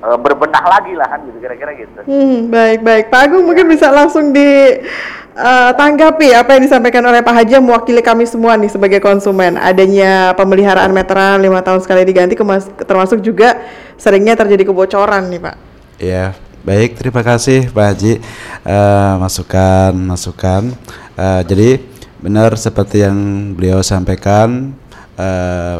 eh, 0.05 0.18
berbenah 0.20 0.64
lagi 0.68 0.92
lah 0.92 1.09
kan 1.09 1.24
gitu 1.24 1.38
kira-kira 1.40 1.72
gitu. 1.74 2.05
Hmm, 2.05 2.52
baik 2.52 2.84
baik. 2.84 3.05
Pak 3.09 3.20
Agung 3.30 3.48
mungkin 3.48 3.64
bisa 3.66 3.88
langsung 3.88 4.36
ditanggapi 4.36 6.28
apa 6.36 6.55
yang 6.55 6.62
disampaikan 6.62 7.02
oleh 7.09 7.24
Pak 7.24 7.34
Haji 7.34 7.52
yang 7.59 7.66
mewakili 7.66 8.05
kami 8.05 8.28
semua 8.28 8.55
nih 8.61 8.68
sebagai 8.68 9.00
konsumen. 9.00 9.57
Adanya 9.57 10.36
pemeliharaan 10.36 10.92
meteran 10.92 11.40
lima 11.40 11.64
tahun 11.64 11.80
sekali 11.80 12.05
diganti, 12.05 12.36
termasuk 12.84 13.24
juga 13.24 13.64
seringnya 13.96 14.36
terjadi 14.36 14.68
kebocoran 14.68 15.26
nih 15.32 15.40
Pak. 15.40 15.57
Ya, 15.98 16.34
baik. 16.66 16.98
Terima 16.98 17.22
kasih 17.22 17.70
Pak 17.70 17.84
Haji. 17.94 18.18
Eh, 18.66 19.14
masukan, 19.18 19.94
masukan. 19.94 20.74
Eh, 21.14 21.42
jadi 21.46 21.78
benar 22.24 22.57
seperti 22.57 23.05
yang 23.05 23.52
beliau 23.52 23.84
sampaikan, 23.84 24.72
eh, 25.14 25.78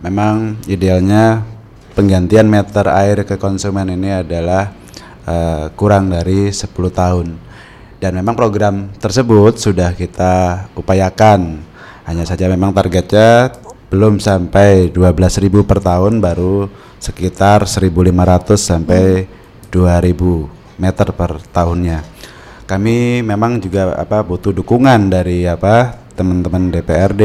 memang 0.00 0.56
idealnya 0.70 1.42
penggantian 1.96 2.44
meter 2.44 2.84
air 2.92 3.24
ke 3.24 3.40
konsumen 3.40 3.88
ini 3.88 4.12
adalah 4.20 4.68
eh, 5.24 5.72
kurang 5.72 6.12
dari 6.12 6.52
10 6.52 6.68
tahun. 6.92 7.26
Dan 7.96 8.12
memang 8.20 8.36
program 8.36 8.92
tersebut 9.00 9.56
sudah 9.56 9.96
kita 9.96 10.68
upayakan. 10.76 11.64
Hanya 12.04 12.28
saja 12.28 12.46
memang 12.46 12.76
targetnya 12.76 13.56
belum 13.88 14.20
sampai 14.20 14.92
12.000 14.92 15.64
per 15.64 15.80
tahun 15.80 16.20
baru 16.20 16.68
sekitar 17.00 17.64
1.500 17.64 18.60
sampai 18.60 19.24
2.000 19.72 20.76
meter 20.76 21.08
per 21.16 21.40
tahunnya. 21.50 22.04
Kami 22.66 23.22
memang 23.22 23.62
juga 23.62 23.96
apa 23.96 24.20
butuh 24.20 24.52
dukungan 24.52 25.08
dari 25.08 25.46
apa 25.48 25.96
teman-teman 26.18 26.68
DPRD 26.74 27.22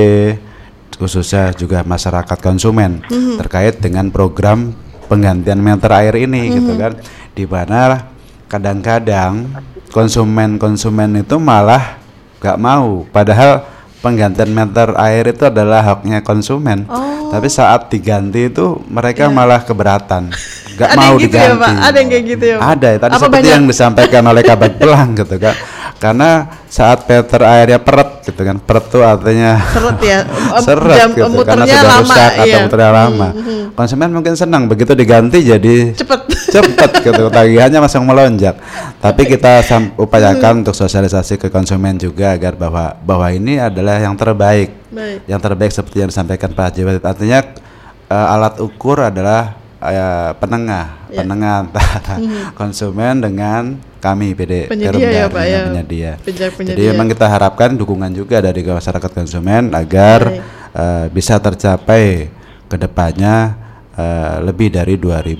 khususnya 1.02 1.50
juga 1.58 1.82
masyarakat 1.82 2.38
konsumen 2.38 3.02
terkait 3.42 3.82
dengan 3.82 4.14
program 4.14 4.70
penggantian 5.10 5.58
meter 5.58 5.90
air 5.98 6.14
ini 6.14 6.54
gitu 6.62 6.78
kan. 6.78 6.94
Di 7.34 7.50
mana 7.50 8.06
kadang-kadang 8.46 9.50
konsumen-konsumen 9.90 11.26
itu 11.26 11.42
malah 11.42 11.98
gak 12.38 12.62
mau. 12.62 13.02
Padahal 13.10 13.66
penggantian 14.06 14.54
meter 14.54 14.94
air 15.02 15.34
itu 15.34 15.42
adalah 15.50 15.82
haknya 15.82 16.22
konsumen. 16.22 16.86
Tapi 17.32 17.48
saat 17.48 17.90
diganti 17.90 18.52
itu 18.52 18.78
mereka 18.92 19.32
malah 19.34 19.64
keberatan. 19.66 20.30
Gak 20.78 20.90
Ada 20.94 21.00
mau 21.00 21.16
yang 21.18 21.24
gitu 21.26 21.36
ya, 21.36 21.44
diganti. 21.50 21.64
Pak? 21.64 21.74
Ada 21.82 21.98
yang 21.98 22.10
kayak 22.12 22.26
gitu 22.28 22.44
ya, 22.46 22.56
Pak? 22.56 22.64
ada 22.68 22.88
tadi 22.92 23.12
Apa 23.12 23.18
seperti 23.18 23.36
banyak? 23.36 23.54
yang 23.56 23.64
disampaikan 23.66 24.24
oleh 24.28 24.44
kabar 24.46 24.70
belang 24.78 25.10
gitu 25.18 25.36
kan 25.42 25.56
karena 26.02 26.50
saat 26.66 27.06
meter 27.06 27.42
airnya 27.46 27.78
peret 27.78 28.26
gitu 28.26 28.42
kan 28.42 28.58
peret 28.58 28.86
tuh 28.90 29.06
artinya 29.06 29.62
Seret 29.70 30.00
ya. 30.02 30.20
Seret 30.66 30.98
jam 30.98 31.10
gitu 31.14 31.46
karena 31.46 31.66
sudah 31.70 31.84
lama, 31.86 32.02
rusak 32.02 32.32
atau 32.34 32.46
iya. 32.50 32.58
muternya 32.66 32.90
lama 32.90 33.28
konsumen 33.78 34.10
mungkin 34.10 34.34
senang 34.34 34.66
begitu 34.66 34.98
diganti 34.98 35.46
jadi 35.46 35.94
Cepet. 35.94 36.22
cepet 36.50 36.92
gitu 37.06 37.24
tagihannya 37.38 37.78
langsung 37.86 38.10
melonjak 38.10 38.58
tapi 38.98 39.30
kita 39.30 39.62
upayakan 40.02 40.66
untuk 40.66 40.74
sosialisasi 40.74 41.38
ke 41.38 41.54
konsumen 41.54 42.02
juga 42.02 42.34
agar 42.34 42.58
bahwa 42.58 42.98
bahwa 43.06 43.30
ini 43.30 43.62
adalah 43.62 44.02
yang 44.02 44.18
terbaik 44.18 44.74
Baik. 44.90 45.30
yang 45.30 45.38
terbaik 45.38 45.70
seperti 45.70 46.02
yang 46.02 46.10
disampaikan 46.10 46.50
Pak 46.50 46.66
Haji 46.74 46.82
Wadid. 46.82 47.06
artinya 47.06 47.40
eh, 48.10 48.34
alat 48.34 48.58
ukur 48.58 49.06
adalah 49.06 49.54
eh, 49.86 50.34
penengah 50.42 50.98
Ya. 51.12 51.28
penengah 51.28 51.68
antara 51.68 52.16
konsumen 52.56 53.20
dengan 53.20 53.76
kami 54.02 54.34
PD 54.34 54.66
Penyedia 54.66 55.10
ya, 55.14 55.26
Pak, 55.30 55.46
ya. 55.46 55.62
penyedia. 55.70 56.12
Jadi 56.58 56.84
memang 56.90 57.06
kita 57.06 57.30
harapkan 57.30 57.78
dukungan 57.78 58.10
juga 58.12 58.42
dari 58.42 58.60
masyarakat 58.60 59.12
konsumen 59.14 59.70
agar 59.72 60.20
Baik. 60.28 60.42
eh, 60.74 61.06
bisa 61.14 61.38
tercapai 61.38 62.34
ke 62.66 62.76
depannya 62.76 63.54
eh, 63.94 64.36
lebih 64.42 64.74
dari 64.74 64.98
2000 64.98 65.38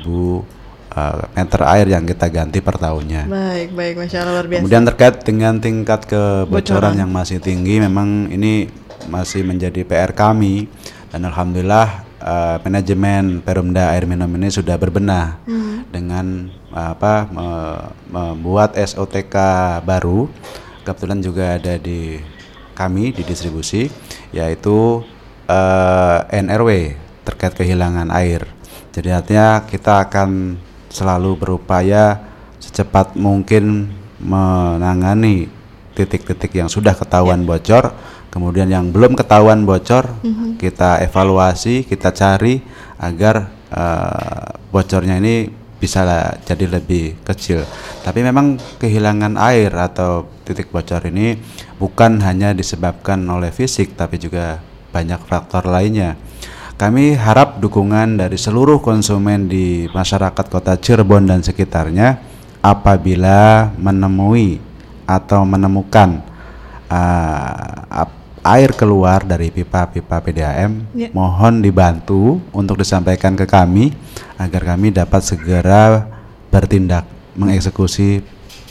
eh, 0.94 1.16
meter 1.34 1.62
air 1.66 1.88
yang 1.90 2.06
kita 2.06 2.30
ganti 2.30 2.62
per 2.62 2.78
tahunnya. 2.78 3.26
Baik 3.26 3.70
baik, 3.74 3.94
masya 3.98 4.18
Allah 4.22 4.34
luar 4.38 4.46
biasa. 4.46 4.60
Kemudian 4.62 4.84
terkait 4.86 5.16
dengan 5.24 5.54
tingkat 5.58 6.06
kebocoran 6.06 6.48
Bocoran. 6.48 6.94
yang 6.96 7.10
masih 7.10 7.42
tinggi, 7.42 7.82
memang 7.82 8.30
ini 8.30 8.70
masih 9.08 9.42
menjadi 9.42 9.82
PR 9.82 10.14
kami 10.14 10.70
dan 11.10 11.26
alhamdulillah 11.26 11.90
eh, 12.22 12.58
manajemen 12.62 13.42
Perumda 13.42 13.90
Air 13.92 14.06
Minum 14.06 14.30
ini 14.36 14.48
sudah 14.48 14.78
berbenah 14.78 15.42
Hmm. 15.44 15.82
dengan 15.90 16.26
apa 16.72 17.28
me- 17.30 17.88
membuat 18.12 18.76
SOTK 18.76 19.36
baru. 19.84 20.28
Kebetulan 20.82 21.20
juga 21.22 21.62
ada 21.62 21.78
di 21.78 22.18
kami 22.74 23.14
di 23.14 23.22
distribusi 23.22 23.92
yaitu 24.34 25.06
eh, 25.46 26.20
NRW 26.32 26.98
terkait 27.28 27.54
kehilangan 27.54 28.10
air. 28.16 28.48
Jadi 28.92 29.10
artinya 29.14 29.64
kita 29.64 30.10
akan 30.10 30.60
selalu 30.92 31.40
berupaya 31.40 32.20
secepat 32.60 33.16
mungkin 33.16 33.88
menangani 34.20 35.48
titik-titik 35.96 36.52
yang 36.56 36.68
sudah 36.68 36.96
ketahuan 36.96 37.44
bocor, 37.48 37.96
kemudian 38.32 38.68
yang 38.68 38.92
belum 38.92 39.16
ketahuan 39.16 39.64
bocor, 39.64 40.08
kita 40.60 41.04
evaluasi, 41.04 41.88
kita 41.88 42.12
cari 42.12 42.60
agar 43.00 43.48
eh, 43.72 44.48
bocornya 44.72 45.20
ini 45.20 45.61
bisa 45.82 46.06
jadi 46.46 46.70
lebih 46.70 47.26
kecil. 47.26 47.66
Tapi 48.06 48.22
memang 48.22 48.62
kehilangan 48.78 49.34
air 49.42 49.74
atau 49.74 50.30
titik 50.46 50.70
bocor 50.70 51.02
ini 51.10 51.42
bukan 51.82 52.22
hanya 52.22 52.54
disebabkan 52.54 53.26
oleh 53.26 53.50
fisik, 53.50 53.98
tapi 53.98 54.22
juga 54.22 54.62
banyak 54.94 55.26
faktor 55.26 55.66
lainnya. 55.66 56.14
Kami 56.78 57.18
harap 57.18 57.58
dukungan 57.58 58.22
dari 58.22 58.38
seluruh 58.38 58.82
konsumen 58.82 59.50
di 59.50 59.90
masyarakat 59.90 60.46
kota 60.50 60.78
Cirebon 60.78 61.30
dan 61.30 61.42
sekitarnya 61.42 62.18
apabila 62.62 63.74
menemui 63.78 64.62
atau 65.06 65.46
menemukan 65.46 66.22
uh, 66.90 68.21
air 68.42 68.70
keluar 68.72 69.22
dari 69.22 69.48
pipa-pipa 69.48 70.18
PDAM, 70.18 70.72
Ya. 70.92 71.08
mohon 71.12 71.60
dibantu 71.60 72.40
untuk 72.50 72.76
disampaikan 72.76 73.34
ke 73.34 73.46
kami 73.46 73.92
agar 74.36 74.62
kami 74.68 74.90
dapat 74.90 75.22
segera 75.22 76.06
bertindak 76.50 77.06
mengeksekusi 77.34 78.20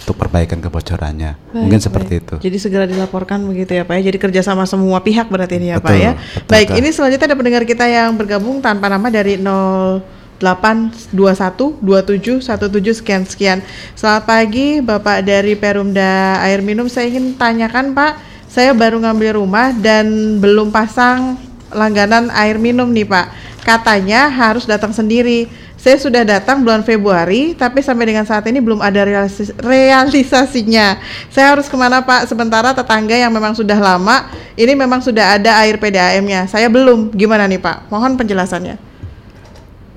untuk 0.01 0.17
perbaikan 0.17 0.59
kebocorannya. 0.59 1.37
Baik, 1.39 1.55
Mungkin 1.55 1.79
seperti 1.79 2.13
baik. 2.13 2.21
itu. 2.21 2.35
Jadi 2.43 2.57
segera 2.59 2.85
dilaporkan 2.85 3.39
begitu 3.45 3.73
ya 3.73 3.85
Pak 3.85 3.95
ya. 3.97 4.01
Jadi 4.11 4.17
kerjasama 4.19 4.65
semua 4.65 4.99
pihak 4.99 5.29
berarti 5.29 5.55
ini 5.57 5.71
ya 5.71 5.77
Pak 5.77 5.87
Betul, 5.87 6.01
ya. 6.01 6.11
betul, 6.17 6.49
Baik, 6.49 6.67
Kak. 6.67 6.77
ini 6.77 6.89
selanjutnya 6.91 7.27
ada 7.27 7.37
pendengar 7.37 7.63
kita 7.63 7.85
yang 7.85 8.09
bergabung 8.15 8.57
tanpa 8.59 8.89
nama 8.89 9.07
dari 9.07 9.37
0821 9.39 11.79
27 11.79 12.41
17 12.41 12.97
sekian 12.97 13.23
sekian. 13.23 13.59
Selamat 13.95 14.23
pagi 14.27 14.81
Bapak 14.81 15.21
dari 15.21 15.53
Perumda 15.55 16.41
Air 16.43 16.61
Minum. 16.61 16.87
Saya 16.87 17.07
ingin 17.07 17.37
tanyakan 17.37 17.93
Pak, 17.93 18.13
saya 18.51 18.75
baru 18.75 18.99
ngambil 18.99 19.39
rumah 19.39 19.71
dan 19.71 20.37
belum 20.43 20.75
pasang 20.75 21.39
langganan 21.71 22.35
air 22.35 22.59
minum 22.59 22.91
nih 22.91 23.07
Pak. 23.07 23.27
Katanya 23.63 24.27
harus 24.27 24.67
datang 24.67 24.91
sendiri. 24.91 25.47
Saya 25.81 25.97
sudah 25.97 26.27
datang 26.27 26.61
bulan 26.61 26.85
Februari, 26.85 27.57
tapi 27.57 27.81
sampai 27.81 28.13
dengan 28.13 28.27
saat 28.29 28.45
ini 28.51 28.61
belum 28.61 28.85
ada 28.85 29.01
realis- 29.01 29.55
realisasinya. 29.65 31.01
Saya 31.33 31.57
harus 31.57 31.71
ke 31.71 31.77
mana 31.79 32.05
Pak? 32.05 32.29
Sementara 32.29 32.77
tetangga 32.77 33.17
yang 33.17 33.33
memang 33.33 33.57
sudah 33.57 33.79
lama, 33.81 34.29
ini 34.59 34.77
memang 34.77 35.01
sudah 35.01 35.41
ada 35.41 35.57
air 35.65 35.81
PDAM-nya. 35.81 36.51
Saya 36.53 36.69
belum. 36.69 37.17
Gimana 37.17 37.49
nih 37.49 37.63
Pak? 37.63 37.89
Mohon 37.89 38.19
penjelasannya. 38.21 38.77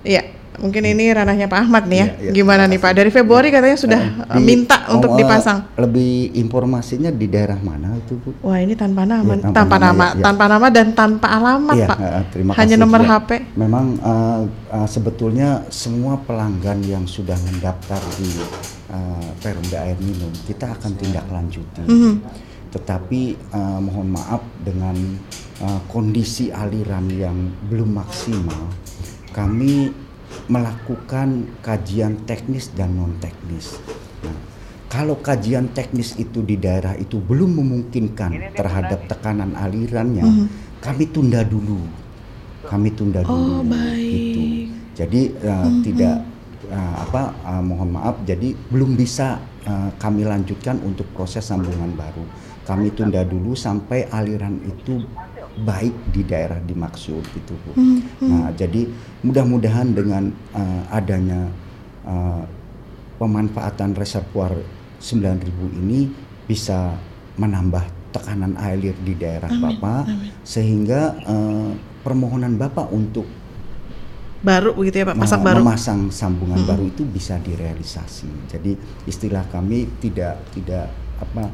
Iya, 0.07 0.23
mungkin 0.55 0.83
ini 0.83 1.09
ranahnya 1.09 1.45
Pak 1.45 1.59
Ahmad 1.61 1.83
nih 1.85 1.95
ya. 1.95 2.07
Iya, 2.07 2.13
iya. 2.19 2.31
Gimana 2.31 2.63
nih 2.65 2.77
Pak? 2.77 2.91
Dari 2.93 3.09
Februari 3.09 3.47
katanya 3.47 3.73
sudah 3.75 3.99
Eh, 3.99 4.11
eh, 4.13 4.35
di- 4.35 4.43
minta 4.43 4.77
oh, 4.85 4.95
untuk 4.95 5.15
dipasang. 5.15 5.59
Lebih 5.75 6.11
informasinya 6.35 7.09
di 7.09 7.25
daerah 7.25 7.57
mana 7.57 7.95
itu 7.95 8.13
Bu? 8.15 8.29
Wah 8.41 8.57
ini 8.57 8.73
tanpa 8.73 9.03
nama, 9.03 9.25
Iya, 9.29 9.41
tanpa, 9.41 9.55
tanpa 9.55 9.75
nama, 9.77 10.05
ya, 10.05 10.11
ya. 10.11 10.23
tanpa 10.23 10.45
nama 10.47 10.67
dan 10.69 10.87
tanpa 10.91 11.27
alamat 11.31 11.75
Iya, 11.75 11.87
Pak. 11.87 11.97
eh, 11.99 12.23
terima 12.29 12.51
Hanya 12.53 12.67
kasih. 12.69 12.81
nomor 12.81 13.01
Ya. 13.01 13.09
HP. 13.09 13.29
Memang 13.55 13.85
eh, 13.95 14.41
eh, 14.73 14.87
sebetulnya 14.87 15.49
semua 15.67 16.13
pelanggan 16.17 16.79
yang 16.81 17.05
sudah 17.05 17.35
mendaftar 17.41 18.01
di 18.15 18.29
eh, 18.89 19.27
Perumda 19.39 19.79
Air 19.81 19.97
Minum 19.97 20.29
kita 20.43 20.69
akan 20.71 20.91
tindak 20.93 21.25
lanjuti. 21.27 21.81
Mhm. 21.81 22.13
Tetapi 22.69 23.21
eh, 23.49 23.79
mohon 23.79 24.11
maaf 24.11 24.41
dengan 24.59 24.93
eh, 25.59 25.79
kondisi 25.87 26.49
aliran 26.49 27.05
yang 27.07 27.37
belum 27.63 27.95
maksimal, 27.95 28.69
kami 29.29 29.89
melakukan 30.47 31.47
kajian 31.59 32.19
teknis 32.23 32.69
dan 32.71 32.93
non 32.93 33.15
teknis. 33.17 33.79
Nah, 34.23 34.37
kalau 34.87 35.17
kajian 35.17 35.71
teknis 35.71 36.13
itu 36.15 36.41
di 36.41 36.55
daerah 36.55 36.93
itu 36.95 37.17
belum 37.17 37.57
memungkinkan 37.59 38.53
terhadap 38.53 39.07
tekanan 39.07 39.55
alirannya, 39.55 40.23
Mhm. 40.23 40.45
kami 40.79 41.09
tunda 41.09 41.41
dulu. 41.41 41.81
Kami 42.63 42.89
tunda 42.91 43.19
Oh, 43.23 43.59
dulu. 43.59 43.67
baik. 43.67 44.07
Gitu. 44.07 44.41
Jadi 44.93 45.21
uh, 45.41 45.69
tidak 45.81 46.15
uh, 46.69 46.95
apa 47.01 47.21
uh, 47.43 47.59
mohon 47.59 47.89
maaf 47.91 48.15
jadi 48.23 48.53
belum 48.69 48.93
bisa 48.93 49.41
uh, 49.65 49.89
kami 49.97 50.23
lanjutkan 50.23 50.77
untuk 50.79 51.09
proses 51.11 51.43
sambungan 51.43 51.91
baru. 51.97 52.23
Kami 52.63 52.93
tunda 52.95 53.25
dulu 53.27 53.51
sampai 53.51 54.07
aliran 54.07 54.55
itu 54.63 55.03
baik 55.59 55.91
di 56.15 56.23
daerah 56.23 56.57
dimaksud 56.63 57.19
gitu 57.35 57.53
Bu. 57.67 57.71
Nah, 58.23 58.55
jadi 58.55 58.87
mudah-mudahan 59.23 59.95
dengan 59.95 60.29
uh, 60.51 60.83
adanya 60.91 61.47
uh, 62.03 62.43
pemanfaatan 63.17 63.95
reservoir 63.95 64.51
9000 64.99 65.79
ini 65.79 66.11
bisa 66.43 66.95
menambah 67.39 67.83
tekanan 68.13 68.53
air 68.59 68.93
di 68.93 69.15
daerah 69.17 69.49
Bapak 69.49 70.05
sehingga 70.43 71.17
uh, 71.23 71.71
permohonan 72.03 72.59
Bapak 72.59 72.91
untuk 72.91 73.25
Baru 74.43 74.75
begitu 74.75 74.99
ya 74.99 75.07
Pak, 75.07 75.23
pasang 75.23 75.39
me- 75.39 75.47
baru. 75.47 75.63
memasang 75.63 75.99
sambungan 76.11 76.67
baru 76.67 76.91
itu 76.91 77.07
bisa 77.07 77.39
direalisasi. 77.39 78.51
Jadi 78.51 78.75
istilah 79.07 79.47
kami 79.47 79.87
tidak 80.03 80.35
tidak 80.51 80.91
apa 81.15 81.47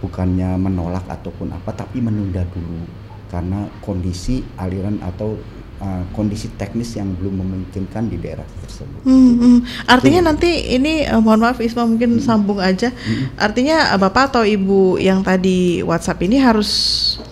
bukannya 0.00 0.56
menolak 0.56 1.04
ataupun 1.04 1.52
apa 1.52 1.68
tapi 1.76 2.00
menunda 2.00 2.40
dulu 2.48 2.80
karena 3.28 3.68
kondisi 3.84 4.40
aliran 4.56 4.96
atau 5.04 5.36
uh, 5.80 6.04
kondisi 6.14 6.52
teknis 6.54 6.94
yang 6.94 7.10
belum 7.16 7.40
memungkinkan 7.42 8.12
di 8.12 8.20
daerah 8.20 8.44
tersebut. 8.62 9.00
Hmm, 9.02 9.32
hmm. 9.40 9.58
Artinya 9.88 10.30
nanti 10.30 10.76
ini 10.76 11.08
eh, 11.08 11.20
mohon 11.20 11.42
maaf 11.42 11.58
Isma 11.58 11.88
mungkin 11.88 12.20
sambung 12.20 12.60
aja. 12.60 12.92
Artinya 13.40 13.96
eh, 13.96 13.98
Bapak 13.98 14.30
atau 14.30 14.42
Ibu 14.44 15.00
yang 15.00 15.24
tadi 15.24 15.80
WhatsApp 15.82 16.20
ini 16.22 16.38
harus 16.38 16.70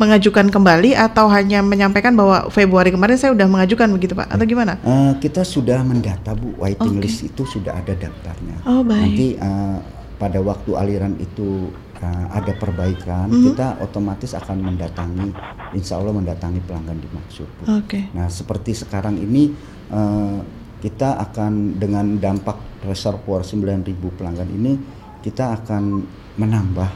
mengajukan 0.01 0.49
kembali 0.49 0.97
atau 0.97 1.29
hanya 1.31 1.61
menyampaikan 1.61 2.17
bahwa 2.17 2.49
Februari 2.49 2.91
kemarin 2.91 3.21
saya 3.21 3.37
udah 3.37 3.47
mengajukan 3.47 3.89
begitu 3.95 4.17
Pak 4.17 4.29
atau 4.33 4.45
gimana? 4.49 4.81
Uh, 4.83 5.13
kita 5.21 5.45
sudah 5.45 5.85
mendata 5.85 6.33
Bu 6.33 6.57
waiting 6.59 6.99
Oke. 6.99 7.05
list 7.05 7.29
itu 7.29 7.43
sudah 7.45 7.77
ada 7.77 7.93
daftarnya. 7.95 8.57
Oh, 8.65 8.83
baik. 8.83 9.05
Nanti 9.05 9.29
uh, 9.39 9.79
pada 10.19 10.43
waktu 10.43 10.75
aliran 10.75 11.15
itu 11.23 11.71
uh, 11.99 12.27
ada 12.31 12.53
perbaikan, 12.53 13.27
Mhm. 13.27 13.45
kita 13.47 13.67
otomatis 13.81 14.33
akan 14.33 14.59
mendatangi, 14.65 15.29
insya 15.73 15.97
Allah 15.97 16.13
mendatangi 16.13 16.61
pelanggan 16.61 16.99
dimaksud. 16.99 17.49
Oke. 17.69 18.09
Nah 18.13 18.27
seperti 18.29 18.73
sekarang 18.73 19.17
ini 19.17 19.51
uh, 19.89 20.39
kita 20.79 21.19
akan 21.21 21.75
dengan 21.75 22.17
dampak 22.17 22.55
reservoir 22.83 23.43
9.000 23.43 23.83
pelanggan 24.13 24.47
ini 24.49 24.79
kita 25.19 25.59
akan 25.59 26.07
menambah 26.37 26.91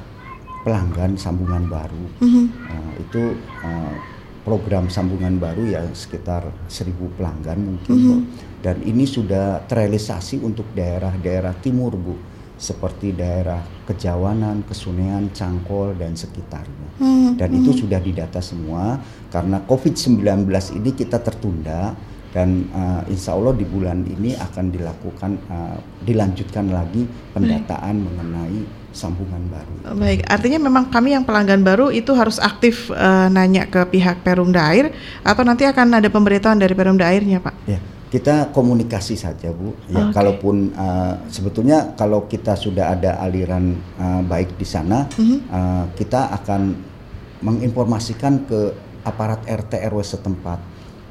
pelanggan 0.62 1.18
sambungan 1.18 1.66
baru. 1.66 2.04
Mhm. 2.18 2.44
Uh, 2.62 2.92
itu 2.98 3.22
uh, 3.60 3.94
program 4.42 4.86
sambungan 4.86 5.38
baru 5.38 5.62
ya 5.64 5.82
sekitar 5.92 6.42
1000 6.66 7.10
pelanggan 7.12 7.58
mungkin 7.58 7.94
Mhm. 7.94 8.06
Bu. 8.06 8.14
dan 8.58 8.78
ini 8.80 9.02
sudah 9.04 9.66
terrealisasi 9.66 10.38
untuk 10.38 10.70
daerah-daerah 10.72 11.54
timur 11.58 11.94
Bu 11.94 12.14
seperti 12.62 13.10
daerah 13.10 13.58
Kejawanan, 13.82 14.62
Kesunean, 14.62 15.34
Cangkol 15.34 15.98
dan 15.98 16.14
sekitarnya. 16.14 16.88
Hmm, 17.02 17.34
Dan 17.34 17.58
itu 17.58 17.82
sudah 17.82 17.98
didata 17.98 18.38
semua 18.38 19.02
karena 19.34 19.58
COVID-19 19.66 20.46
ini 20.78 20.90
kita 20.94 21.18
tertunda 21.18 21.98
dan 22.32 22.70
uh, 22.72 23.02
insya 23.10 23.34
Allah 23.34 23.52
di 23.52 23.66
bulan 23.66 24.06
ini 24.06 24.32
akan 24.38 24.72
dilakukan 24.72 25.32
uh, 25.52 25.76
dilanjutkan 26.06 26.70
lagi 26.70 27.04
pendataan 27.34 28.00
mengenai 28.00 28.82
sambungan 28.92 29.42
baru. 29.48 29.96
Baik, 29.96 30.24
artinya 30.28 30.68
memang 30.68 30.92
kami 30.92 31.16
yang 31.16 31.24
pelanggan 31.24 31.64
baru 31.64 31.88
itu 31.88 32.12
harus 32.12 32.36
aktif 32.36 32.92
eh, 32.92 33.28
nanya 33.32 33.64
ke 33.64 33.88
pihak 33.88 34.20
Perumda 34.20 34.68
Air 34.68 34.92
atau 35.24 35.42
nanti 35.42 35.64
akan 35.64 35.96
ada 35.96 36.08
pemberitahuan 36.12 36.60
dari 36.60 36.76
Perumda 36.76 37.08
Airnya 37.08 37.40
Pak? 37.40 37.54
Ya, 37.64 37.80
kita 38.12 38.52
komunikasi 38.52 39.16
saja 39.16 39.48
Bu. 39.48 39.72
Ya, 39.88 40.04
Oke. 40.04 40.12
kalaupun 40.12 40.76
uh, 40.76 41.16
sebetulnya 41.32 41.96
kalau 41.96 42.28
kita 42.28 42.52
sudah 42.52 42.92
ada 42.92 43.16
aliran 43.24 43.72
uh, 43.96 44.20
baik 44.20 44.60
di 44.60 44.68
sana, 44.68 45.08
Mhm. 45.16 45.38
uh, 45.48 45.84
kita 45.96 46.28
akan 46.36 46.76
menginformasikan 47.40 48.44
ke 48.44 48.60
aparat 49.02 49.42
RT 49.48 49.80
RW 49.88 49.98
setempat 50.04 50.60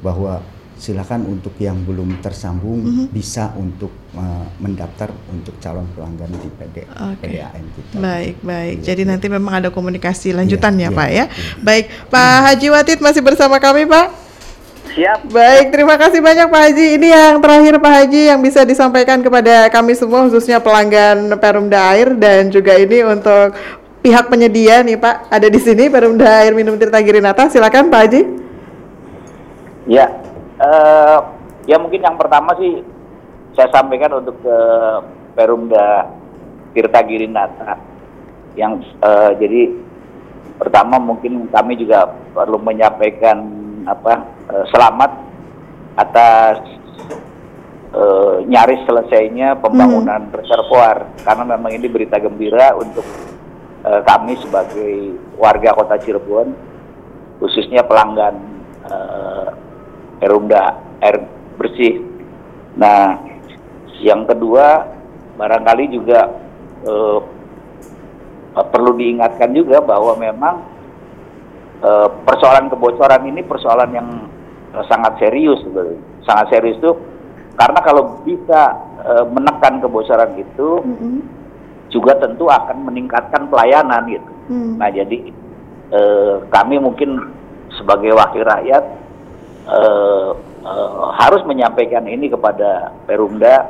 bahwa 0.00 0.40
silakan 0.78 1.26
untuk 1.26 1.54
yang 1.58 1.78
belum 1.82 2.22
tersambung 2.22 2.82
Mhm. 2.82 3.04
bisa 3.10 3.50
untuk 3.54 3.90
uh, 4.14 4.46
mendaftar 4.58 5.10
untuk 5.30 5.58
calon 5.58 5.86
pelanggan 5.94 6.30
di 6.32 6.48
PD, 6.54 6.86
Oke. 6.86 7.26
PDAM 7.28 7.66
kita. 7.76 7.94
Baik, 7.98 8.36
baik. 8.42 8.76
Iya, 8.78 8.84
Jadi 8.90 9.02
iya. 9.02 9.10
nanti 9.10 9.26
memang 9.26 9.52
ada 9.58 9.68
komunikasi 9.70 10.34
lanjutan 10.34 10.74
Iya, 10.74 10.86
ya 10.86 10.90
iya, 10.90 10.98
Pak 10.98 11.08
ya. 11.08 11.14
iya. 11.14 11.24
Baik, 11.58 11.84
Pak 12.08 12.34
Haji 12.46 12.66
Watit 12.70 12.98
masih 12.98 13.22
bersama 13.22 13.58
kami 13.58 13.86
Pak. 13.86 14.21
Siap. 14.92 15.32
Baik, 15.32 15.72
terima 15.72 15.96
kasih 15.96 16.20
banyak 16.20 16.52
Pak 16.52 16.62
Haji. 16.68 16.86
Ini 17.00 17.08
yang 17.08 17.34
terakhir 17.40 17.80
Pak 17.80 17.92
Haji 17.96 18.22
yang 18.28 18.40
bisa 18.44 18.60
disampaikan 18.68 19.24
kepada 19.24 19.72
kami 19.72 19.96
semua 19.96 20.28
khususnya 20.28 20.60
pelanggan 20.60 21.32
Perumda 21.40 21.96
Air 21.96 22.12
dan 22.12 22.52
juga 22.52 22.76
ini 22.76 23.00
untuk 23.00 23.56
pihak 24.04 24.28
penyedia 24.28 24.84
nih 24.84 25.00
Pak. 25.00 25.32
Ada 25.32 25.48
di 25.48 25.56
sini 25.56 25.88
Perumda 25.88 26.44
Air 26.44 26.52
Minum 26.52 26.76
Tirta 26.76 27.00
Girinata. 27.00 27.48
Silakan 27.48 27.88
Pak 27.88 28.00
Haji. 28.04 28.20
Ya, 29.88 30.12
eh, 30.60 31.18
ya 31.72 31.80
mungkin 31.80 32.04
yang 32.04 32.20
pertama 32.20 32.52
sih 32.60 32.84
saya 33.56 33.72
sampaikan 33.72 34.12
untuk 34.20 34.36
ke 34.44 34.58
Perumda 35.32 36.04
Tirta 36.76 37.00
Girinata. 37.00 37.80
yang 38.52 38.84
eh, 38.84 39.30
jadi 39.40 39.72
pertama 40.60 41.00
mungkin 41.00 41.48
kami 41.48 41.80
juga 41.80 42.12
perlu 42.36 42.60
menyampaikan 42.60 43.40
apa 43.88 44.28
eh, 44.50 44.64
selamat 44.72 45.10
atas 46.00 46.56
eh, 47.92 48.36
nyaris 48.48 48.82
selesainya 48.88 49.60
pembangunan 49.60 50.32
reservoir 50.32 51.06
karena 51.22 51.44
memang 51.44 51.70
ini 51.76 51.86
berita 51.86 52.16
gembira 52.18 52.72
untuk 52.74 53.04
eh, 53.84 54.00
kami 54.02 54.40
sebagai 54.40 55.20
warga 55.36 55.76
kota 55.76 56.00
Cirebon 56.00 56.54
khususnya 57.38 57.84
pelanggan 57.84 58.34
eh, 58.88 59.48
Perumda 60.22 60.78
air 61.02 61.18
bersih. 61.58 61.98
Nah, 62.78 63.18
yang 64.06 64.22
kedua 64.22 64.86
barangkali 65.34 65.90
juga 65.90 66.30
eh, 66.86 67.20
perlu 68.54 68.94
diingatkan 68.94 69.50
juga 69.50 69.82
bahwa 69.82 70.14
memang 70.14 70.62
eh, 71.82 72.08
persoalan 72.22 72.70
kebocoran 72.70 73.26
ini 73.26 73.42
persoalan 73.42 73.90
yang 73.90 74.08
sangat 74.88 75.20
serius, 75.20 75.60
sebenarnya. 75.60 76.00
sangat 76.22 76.46
serius 76.54 76.78
itu 76.80 76.92
karena 77.52 77.80
kalau 77.84 78.02
bisa 78.24 78.72
eh, 79.04 79.24
menekan 79.28 79.82
kebocoran 79.84 80.32
itu 80.38 80.68
Mm-mm. 80.80 81.20
juga 81.92 82.16
tentu 82.16 82.48
akan 82.48 82.88
meningkatkan 82.88 83.52
pelayanan 83.52 84.08
gitu. 84.08 84.32
Hmm. 84.48 84.80
Nah 84.80 84.88
jadi 84.88 85.28
eh, 85.92 86.34
kami 86.48 86.80
mungkin 86.80 87.20
sebagai 87.76 88.16
wakil 88.16 88.48
rakyat 88.48 88.84
eh, 89.68 90.30
eh, 90.64 90.92
harus 91.20 91.44
menyampaikan 91.44 92.08
ini 92.08 92.32
kepada 92.32 92.96
Perumda 93.04 93.68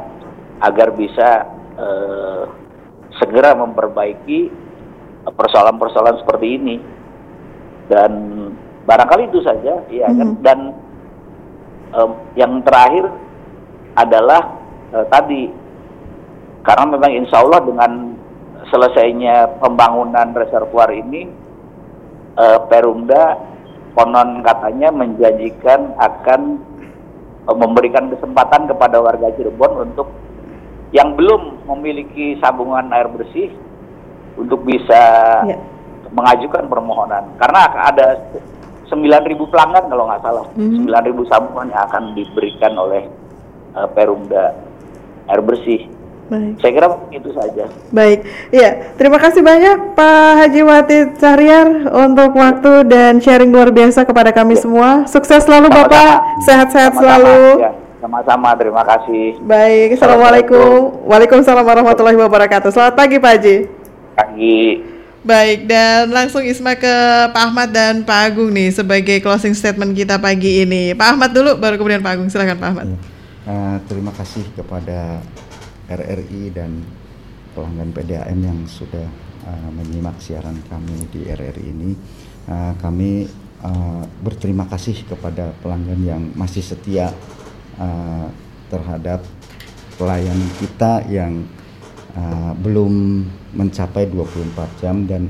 agar 0.62 0.94
bisa 0.94 1.50
eh, 1.74 2.42
segera 3.18 3.59
memperbaiki 3.59 4.40
eh, 5.26 5.32
persoalan-persoalan 5.34 6.22
seperti 6.22 6.46
ini 6.62 6.76
dan 7.90 8.12
barangkali 8.86 9.30
itu 9.30 9.42
saja 9.42 9.82
ya 9.90 10.07
kan 10.11 10.38
Mhm. 10.38 10.42
dan 10.42 10.59
em, 11.93 12.11
yang 12.36 12.61
terakhir 12.64 13.09
adalah 13.95 14.43
eh, 14.93 15.07
tadi 15.09 15.43
karena 16.62 16.84
memang 16.88 17.12
insya 17.12 17.43
Allah 17.43 17.61
dengan 17.61 17.93
selesainya 18.70 19.61
pembangunan 19.61 20.32
reservoir 20.32 20.88
ini 20.95 21.28
eh, 22.36 22.59
Perumda 22.70 23.36
konon 23.93 24.40
katanya 24.40 24.88
menjanjikan 24.88 25.93
akan 26.01 26.40
eh, 27.49 27.57
memberikan 27.57 28.09
kesempatan 28.09 28.70
kepada 28.70 28.97
warga 29.03 29.28
Cirebon 29.36 29.90
untuk 29.90 30.09
yang 30.93 31.16
belum 31.16 31.64
memiliki 31.68 32.36
sambungan 32.40 32.93
air 32.93 33.09
bersih 33.09 33.49
untuk 34.36 34.64
bisa 34.64 35.01
Ya. 35.45 35.59
mengajukan 36.12 36.68
permohonan 36.68 37.24
karena 37.40 37.61
ada 37.88 38.20
9.000 38.93 39.09
pelanggan 39.49 39.84
kalau 39.86 40.05
nggak 40.05 40.20
salah 40.20 40.45
Mhm. 40.53 40.84
9.000 40.84 41.24
sambungan 41.26 41.66
yang 41.68 41.82
akan 41.82 42.03
diberikan 42.12 42.72
oleh 42.76 43.03
eh, 43.72 43.88
Perumda 43.90 44.53
air 45.24 45.40
bersih 45.40 45.88
Baik. 46.24 46.55
saya 46.59 46.72
kira 46.72 46.86
itu 47.11 47.30
saja 47.30 47.64
Baik, 47.88 48.18
iya. 48.51 48.70
Terima 48.95 49.16
kasih 49.16 49.40
banyak 49.40 49.93
Pak 49.93 50.30
Haji 50.38 50.62
Watid 50.62 51.09
Syahriar 51.16 51.68
untuk 51.90 52.32
waktu 52.32 52.84
dan 52.84 53.16
sharing 53.18 53.49
luar 53.49 53.68
biasa 53.68 54.03
kepada 54.03 54.30
kami 54.30 54.55
semua. 54.55 55.05
Sukses 55.07 55.40
selalu 55.40 55.68
Sama-sama. 55.68 55.88
Bapak, 55.88 56.14
sehat-sehat 56.43 56.93
Sama-sama, 56.95 57.01
selalu. 57.18 57.40
ya. 57.59 57.70
sama-sama 57.99 58.49
terima 58.57 58.82
kasih 58.82 59.38
Baik, 59.40 59.95
Assalamualaikum. 59.95 61.05
Waalaikumsalam 61.05 61.62
warahmatullahi 61.62 62.18
wabarakatuh. 62.18 62.70
Selamat 62.70 62.95
pagi 62.95 63.16
Pak 63.16 63.30
Haji. 63.30 63.57
pagi 64.12 64.59
Baik, 65.23 65.70
dan 65.70 66.11
langsung 66.11 66.43
Isma 66.43 66.75
ke 66.75 66.91
Pak 67.31 67.43
Ahmad 67.47 67.70
dan 67.70 68.03
Pak 68.03 68.35
Agung 68.35 68.51
nih 68.51 68.75
sebagai 68.75 69.23
closing 69.23 69.55
statement 69.55 69.95
kita 69.95 70.18
pagi 70.18 70.66
ini. 70.66 70.99
Pak 70.99 71.14
Ahmad 71.14 71.31
dulu, 71.31 71.55
baru 71.62 71.79
kemudian 71.79 72.03
Pak 72.03 72.18
Agung. 72.18 72.27
Silakan 72.27 72.59
Pak 72.59 72.68
Ahmad. 72.75 72.87
Eh, 73.47 73.77
terima 73.87 74.11
kasih 74.11 74.43
kepada 74.59 75.23
RRI 75.87 76.51
dan 76.51 76.83
pelanggan 77.55 77.95
PDAM 77.95 78.39
yang 78.43 78.66
sudah 78.66 79.07
eh, 79.47 79.68
menyimak 79.70 80.18
siaran 80.18 80.59
kami 80.66 81.07
di 81.14 81.31
RRI 81.31 81.70
ini. 81.70 81.95
Eh, 82.51 82.73
kami 82.83 83.23
eh, 83.62 84.03
berterima 84.27 84.66
kasih 84.66 85.07
kepada 85.07 85.55
pelanggan 85.62 86.03
yang 86.03 86.23
masih 86.35 86.66
setia 86.66 87.14
eh, 87.79 88.27
terhadap 88.66 89.23
pelayanan 89.95 90.51
kita 90.59 91.07
yang 91.07 91.47
eh, 92.17 92.53
belum 92.61 93.25
mencapai 93.57 94.09
24 94.09 94.81
jam 94.81 95.05
dan 95.05 95.29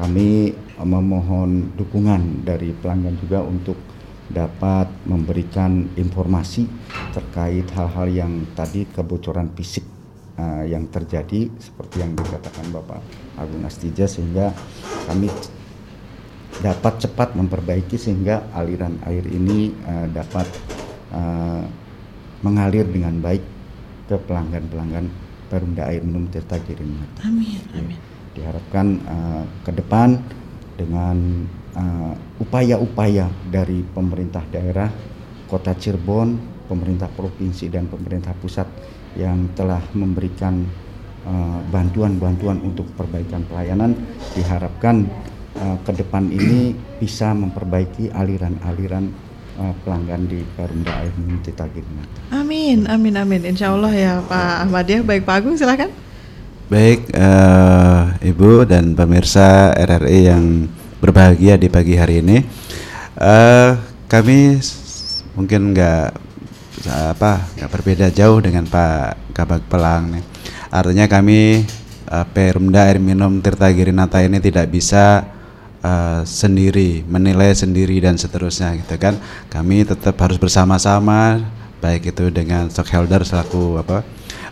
kami 0.00 0.54
memohon 0.80 1.76
dukungan 1.76 2.46
dari 2.46 2.72
pelanggan 2.72 3.20
juga 3.20 3.44
untuk 3.44 3.76
dapat 4.30 4.86
memberikan 5.04 5.90
informasi 5.98 6.64
terkait 7.10 7.66
hal-hal 7.74 8.06
yang 8.06 8.32
tadi 8.54 8.86
kebocoran 8.86 9.50
fisik 9.58 9.82
uh, 10.38 10.62
yang 10.62 10.86
terjadi 10.86 11.50
seperti 11.58 12.06
yang 12.06 12.14
dikatakan 12.14 12.70
Bapak 12.70 13.02
Agung 13.34 13.66
Astija 13.66 14.06
sehingga 14.06 14.54
kami 15.10 15.26
dapat 16.62 17.02
cepat 17.02 17.34
memperbaiki 17.34 17.98
sehingga 17.98 18.46
aliran 18.54 19.02
air 19.10 19.26
ini 19.26 19.74
uh, 19.82 20.06
dapat 20.14 20.46
uh, 21.10 21.66
mengalir 22.46 22.86
dengan 22.86 23.18
baik 23.18 23.42
ke 24.06 24.14
pelanggan-pelanggan 24.14 25.10
Perumda 25.50 25.90
Air 25.90 26.06
Minum 26.06 26.30
Tirta 26.30 26.54
Girinata. 26.62 27.26
Amin, 27.26 27.58
amin. 27.74 27.98
Diharapkan 28.30 28.86
uh, 29.10 29.42
ke 29.66 29.74
depan 29.74 30.22
dengan 30.78 31.18
uh, 31.74 32.14
upaya-upaya 32.38 33.26
dari 33.50 33.82
pemerintah 33.82 34.46
daerah, 34.46 34.86
Kota 35.50 35.74
Cirebon, 35.74 36.38
pemerintah 36.70 37.10
provinsi 37.10 37.66
dan 37.66 37.90
pemerintah 37.90 38.30
pusat 38.38 38.70
yang 39.18 39.50
telah 39.58 39.82
memberikan 39.90 40.62
uh, 41.26 41.58
bantuan-bantuan 41.74 42.62
untuk 42.62 42.86
perbaikan 42.94 43.42
pelayanan, 43.50 43.98
diharapkan 44.38 45.10
uh, 45.58 45.76
ke 45.82 45.90
depan 45.98 46.30
ini 46.30 46.78
bisa 47.02 47.34
memperbaiki 47.34 48.14
aliran-aliran 48.14 49.29
uh, 49.60 49.74
pelanggan 49.84 50.24
di 50.24 50.40
Perumda 50.56 51.04
Air 51.04 51.12
Minum 51.20 51.38
Tirta 51.44 51.68
Girinata. 51.68 52.18
Amin, 52.32 52.88
amin, 52.88 53.14
amin. 53.20 53.42
Insya 53.44 53.76
Allah 53.76 53.92
ya 53.92 54.12
Pak 54.24 54.66
Ahmad 54.66 54.88
ya. 54.88 55.04
Baik 55.04 55.28
Pak 55.28 55.36
Agung, 55.44 55.56
silakan. 55.60 55.92
Baik, 56.70 57.10
eh, 57.10 58.30
Ibu 58.30 58.62
dan 58.62 58.94
pemirsa 58.94 59.74
RRI 59.74 60.30
yang 60.30 60.70
berbahagia 61.02 61.58
di 61.58 61.66
pagi 61.66 61.98
hari 61.98 62.22
ini, 62.22 62.46
eh, 63.18 63.70
kami 64.06 64.54
mungkin 65.34 65.74
nggak 65.74 66.30
apa 67.10 67.44
nggak 67.58 67.70
berbeda 67.74 68.06
jauh 68.14 68.38
dengan 68.38 68.70
Pak 68.70 69.34
Kabag 69.34 69.66
Pelang 69.66 70.14
nih. 70.14 70.24
Artinya 70.70 71.10
kami 71.10 71.66
eh, 72.06 72.26
Perumda 72.30 72.86
Air 72.86 73.02
Minum 73.02 73.42
Tirta 73.42 73.66
Girinata 73.74 74.22
ini 74.22 74.38
tidak 74.38 74.70
bisa 74.70 75.26
eh, 75.84 76.22
sendiri 76.24 77.02
menilai 77.08 77.52
sendiri 77.52 77.96
dan 78.00 78.16
seterusnya 78.16 78.76
gitu 78.80 78.96
kan. 79.00 79.16
Kami 79.52 79.84
tetap 79.84 80.16
harus 80.20 80.36
bersama-sama 80.36 81.40
baik 81.80 82.12
itu 82.12 82.28
dengan 82.28 82.68
stockholder 82.68 83.24
selaku 83.24 83.80
apa 83.80 84.04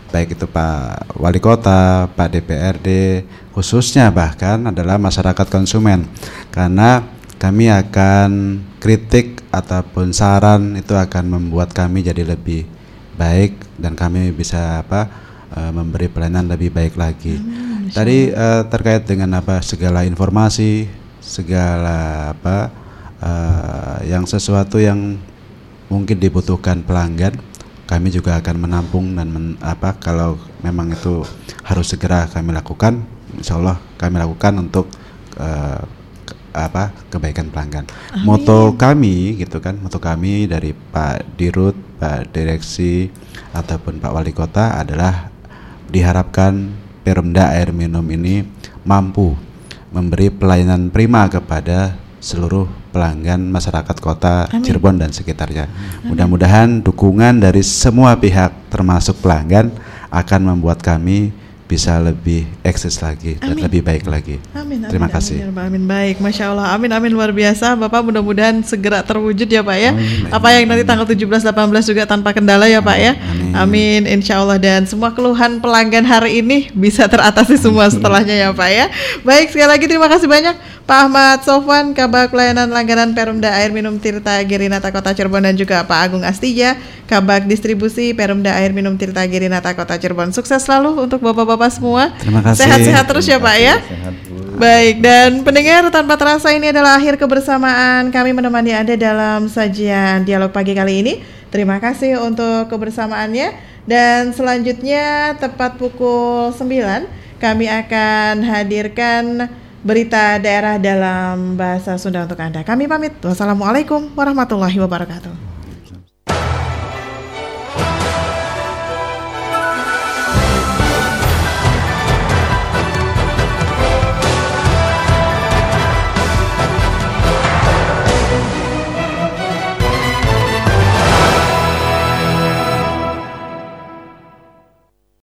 baik 0.09 0.35
itu 0.35 0.49
Pak 0.49 1.15
Wali 1.21 1.37
Kota, 1.37 2.09
Pak 2.09 2.29
DPRD, 2.33 3.21
khususnya 3.53 4.09
bahkan 4.09 4.57
adalah 4.65 4.97
masyarakat 4.97 5.47
konsumen, 5.47 6.09
karena 6.49 7.05
kami 7.37 7.69
akan 7.69 8.59
kritik 8.81 9.45
ataupun 9.53 10.11
saran 10.11 10.75
itu 10.75 10.97
akan 10.97 11.39
membuat 11.39 11.71
kami 11.71 12.03
jadi 12.03 12.25
lebih 12.25 12.67
baik 13.15 13.55
dan 13.79 13.95
kami 13.95 14.33
bisa 14.33 14.83
apa 14.83 15.07
eh, 15.55 15.71
memberi 15.71 16.09
pelayanan 16.09 16.49
lebih 16.49 16.73
baik 16.73 16.97
lagi. 16.97 17.37
Tadi 17.93 18.33
eh, 18.33 18.61
terkait 18.67 19.05
dengan 19.05 19.39
apa 19.39 19.61
segala 19.61 20.03
informasi, 20.03 20.89
segala 21.29 22.33
apa 22.33 22.73
eh, 23.21 24.09
yang 24.09 24.25
sesuatu 24.25 24.81
yang 24.81 25.21
mungkin 25.87 26.17
dibutuhkan 26.17 26.81
pelanggan 26.81 27.37
kami 27.85 28.09
juga 28.09 28.37
akan 28.37 28.55
menampung 28.57 29.13
dan 29.13 29.29
men- 29.29 29.57
apa 29.61 29.97
kalau 29.97 30.37
memang 30.61 30.93
itu 30.93 31.25
harus 31.65 31.89
segera 31.89 32.25
kami 32.25 32.53
lakukan 32.53 33.01
insya 33.33 33.57
Allah 33.57 33.77
kami 33.97 34.17
lakukan 34.17 34.53
untuk 34.59 34.89
ke- 35.33 35.85
apa 36.49 36.89
kebaikan 37.09 37.53
pelanggan. 37.53 37.85
Moto 38.25 38.73
kami 38.73 39.37
gitu 39.37 39.61
kan 39.61 39.77
moto 39.77 40.01
kami 40.01 40.49
dari 40.49 40.73
Pak 40.73 41.37
Dirut 41.37 41.77
Pak 42.01 42.33
Direksi 42.33 43.09
ataupun 43.53 44.01
Pak 44.01 44.11
Wali 44.11 44.33
Kota 44.33 44.73
adalah 44.75 45.29
diharapkan 45.87 46.73
Perumda 47.01 47.53
Air 47.53 47.69
Minum 47.69 48.05
ini 48.09 48.45
mampu 48.81 49.33
memberi 49.89 50.29
pelayanan 50.29 50.93
prima 50.93 51.25
kepada 51.29 51.97
seluruh 52.19 52.67
pelanggan 52.91 53.39
masyarakat 53.47 53.97
kota 54.03 54.51
Cirebon 54.51 54.99
dan 54.99 55.15
sekitarnya. 55.15 55.71
Mudah-mudahan 56.03 56.83
dukungan 56.83 57.39
dari 57.39 57.63
semua 57.63 58.19
pihak 58.19 58.69
termasuk 58.69 59.23
pelanggan 59.23 59.71
akan 60.11 60.41
membuat 60.55 60.83
kami 60.83 61.31
bisa 61.69 62.01
lebih 62.01 62.49
eksis 62.65 62.97
lagi 62.97 63.37
dan 63.37 63.53
Amin. 63.53 63.61
lebih 63.69 63.85
baik 63.85 64.09
lagi. 64.09 64.41
Amin, 64.57 64.81
amin, 64.81 64.89
Terima 64.89 65.05
amin, 65.05 65.13
kasih. 65.21 65.37
ya 65.37 65.45
Rabbal 65.53 65.69
Amin 65.69 65.85
baik, 65.85 66.17
masya 66.17 66.49
Allah, 66.49 66.73
amin 66.73 66.89
amin 66.89 67.13
luar 67.13 67.29
biasa, 67.29 67.77
Bapak 67.77 68.01
mudah-mudahan 68.09 68.65
segera 68.65 69.05
terwujud 69.05 69.45
ya 69.45 69.61
Pak 69.61 69.77
ya. 69.77 69.93
Amin. 69.93 70.33
Apa 70.33 70.47
yang 70.57 70.65
nanti 70.65 70.81
tanggal 70.81 71.05
17-18 71.05 71.85
juga 71.93 72.09
tanpa 72.09 72.33
kendala 72.33 72.65
ya 72.65 72.81
Pak 72.81 72.97
ya. 72.97 73.13
Amin. 73.13 73.53
Amin, 73.53 74.01
insya 74.09 74.41
Allah 74.41 74.57
dan 74.57 74.89
semua 74.89 75.13
keluhan 75.13 75.61
pelanggan 75.61 76.09
hari 76.09 76.41
ini 76.41 76.73
bisa 76.73 77.05
teratasi 77.05 77.53
semua 77.61 77.85
setelahnya 77.93 78.33
ya 78.33 78.49
Pak 78.49 78.69
ya. 78.73 78.89
Baik 79.21 79.53
sekali 79.53 79.69
lagi 79.69 79.85
terima 79.85 80.09
kasih 80.09 80.25
banyak 80.25 80.57
Pak 80.89 81.05
Ahmad 81.05 81.45
Sofwan, 81.45 81.93
Kabak 81.93 82.33
Pelayanan 82.33 82.73
Langganan 82.73 83.13
Perumda 83.13 83.53
Air 83.61 83.69
Minum 83.69 84.01
Tirta 84.01 84.41
Girinata 84.41 84.89
Kota 84.89 85.13
Cirebon 85.13 85.45
dan 85.45 85.53
juga 85.53 85.85
Pak 85.85 85.99
Agung 86.01 86.25
Astija, 86.25 86.81
Kabak 87.05 87.45
Distribusi 87.45 88.17
Perumda 88.17 88.57
Air 88.57 88.73
Minum 88.73 88.97
Tirta 88.97 89.21
Girinata 89.29 89.77
Kota 89.77 90.01
Cirebon. 90.01 90.33
Sukses 90.33 90.65
selalu 90.65 91.05
untuk 91.05 91.21
bapak-bapak 91.21 91.58
semua. 91.67 92.15
Terima 92.15 92.39
kasih. 92.39 92.63
Sehat-sehat 92.63 93.05
terus 93.11 93.27
ya 93.27 93.35
Pak 93.35 93.55
ya. 93.59 93.75
Sehat, 93.83 94.15
Bu. 94.23 94.39
Baik, 94.59 94.99
dan 94.99 95.39
pendengar 95.43 95.87
tanpa 95.87 96.19
terasa 96.19 96.51
ini 96.51 96.71
adalah 96.71 96.99
akhir 96.99 97.15
kebersamaan 97.15 98.11
kami 98.11 98.35
menemani 98.35 98.75
Anda 98.75 98.95
dalam 98.95 99.47
sajian 99.47 100.27
dialog 100.27 100.51
pagi 100.55 100.75
kali 100.75 100.99
ini. 100.99 101.13
Terima 101.47 101.79
kasih 101.79 102.19
untuk 102.19 102.67
kebersamaannya 102.67 103.55
dan 103.87 104.35
selanjutnya 104.35 105.35
tepat 105.39 105.79
pukul 105.79 106.51
9 106.51 107.39
kami 107.39 107.65
akan 107.71 108.43
hadirkan 108.43 109.47
berita 109.79 110.37
daerah 110.43 110.75
dalam 110.75 111.55
bahasa 111.55 111.95
Sunda 111.95 112.27
untuk 112.27 112.37
Anda. 112.37 112.67
Kami 112.67 112.85
pamit. 112.85 113.15
Wassalamualaikum 113.23 114.11
warahmatullahi 114.11 114.75
wabarakatuh. 114.75 115.48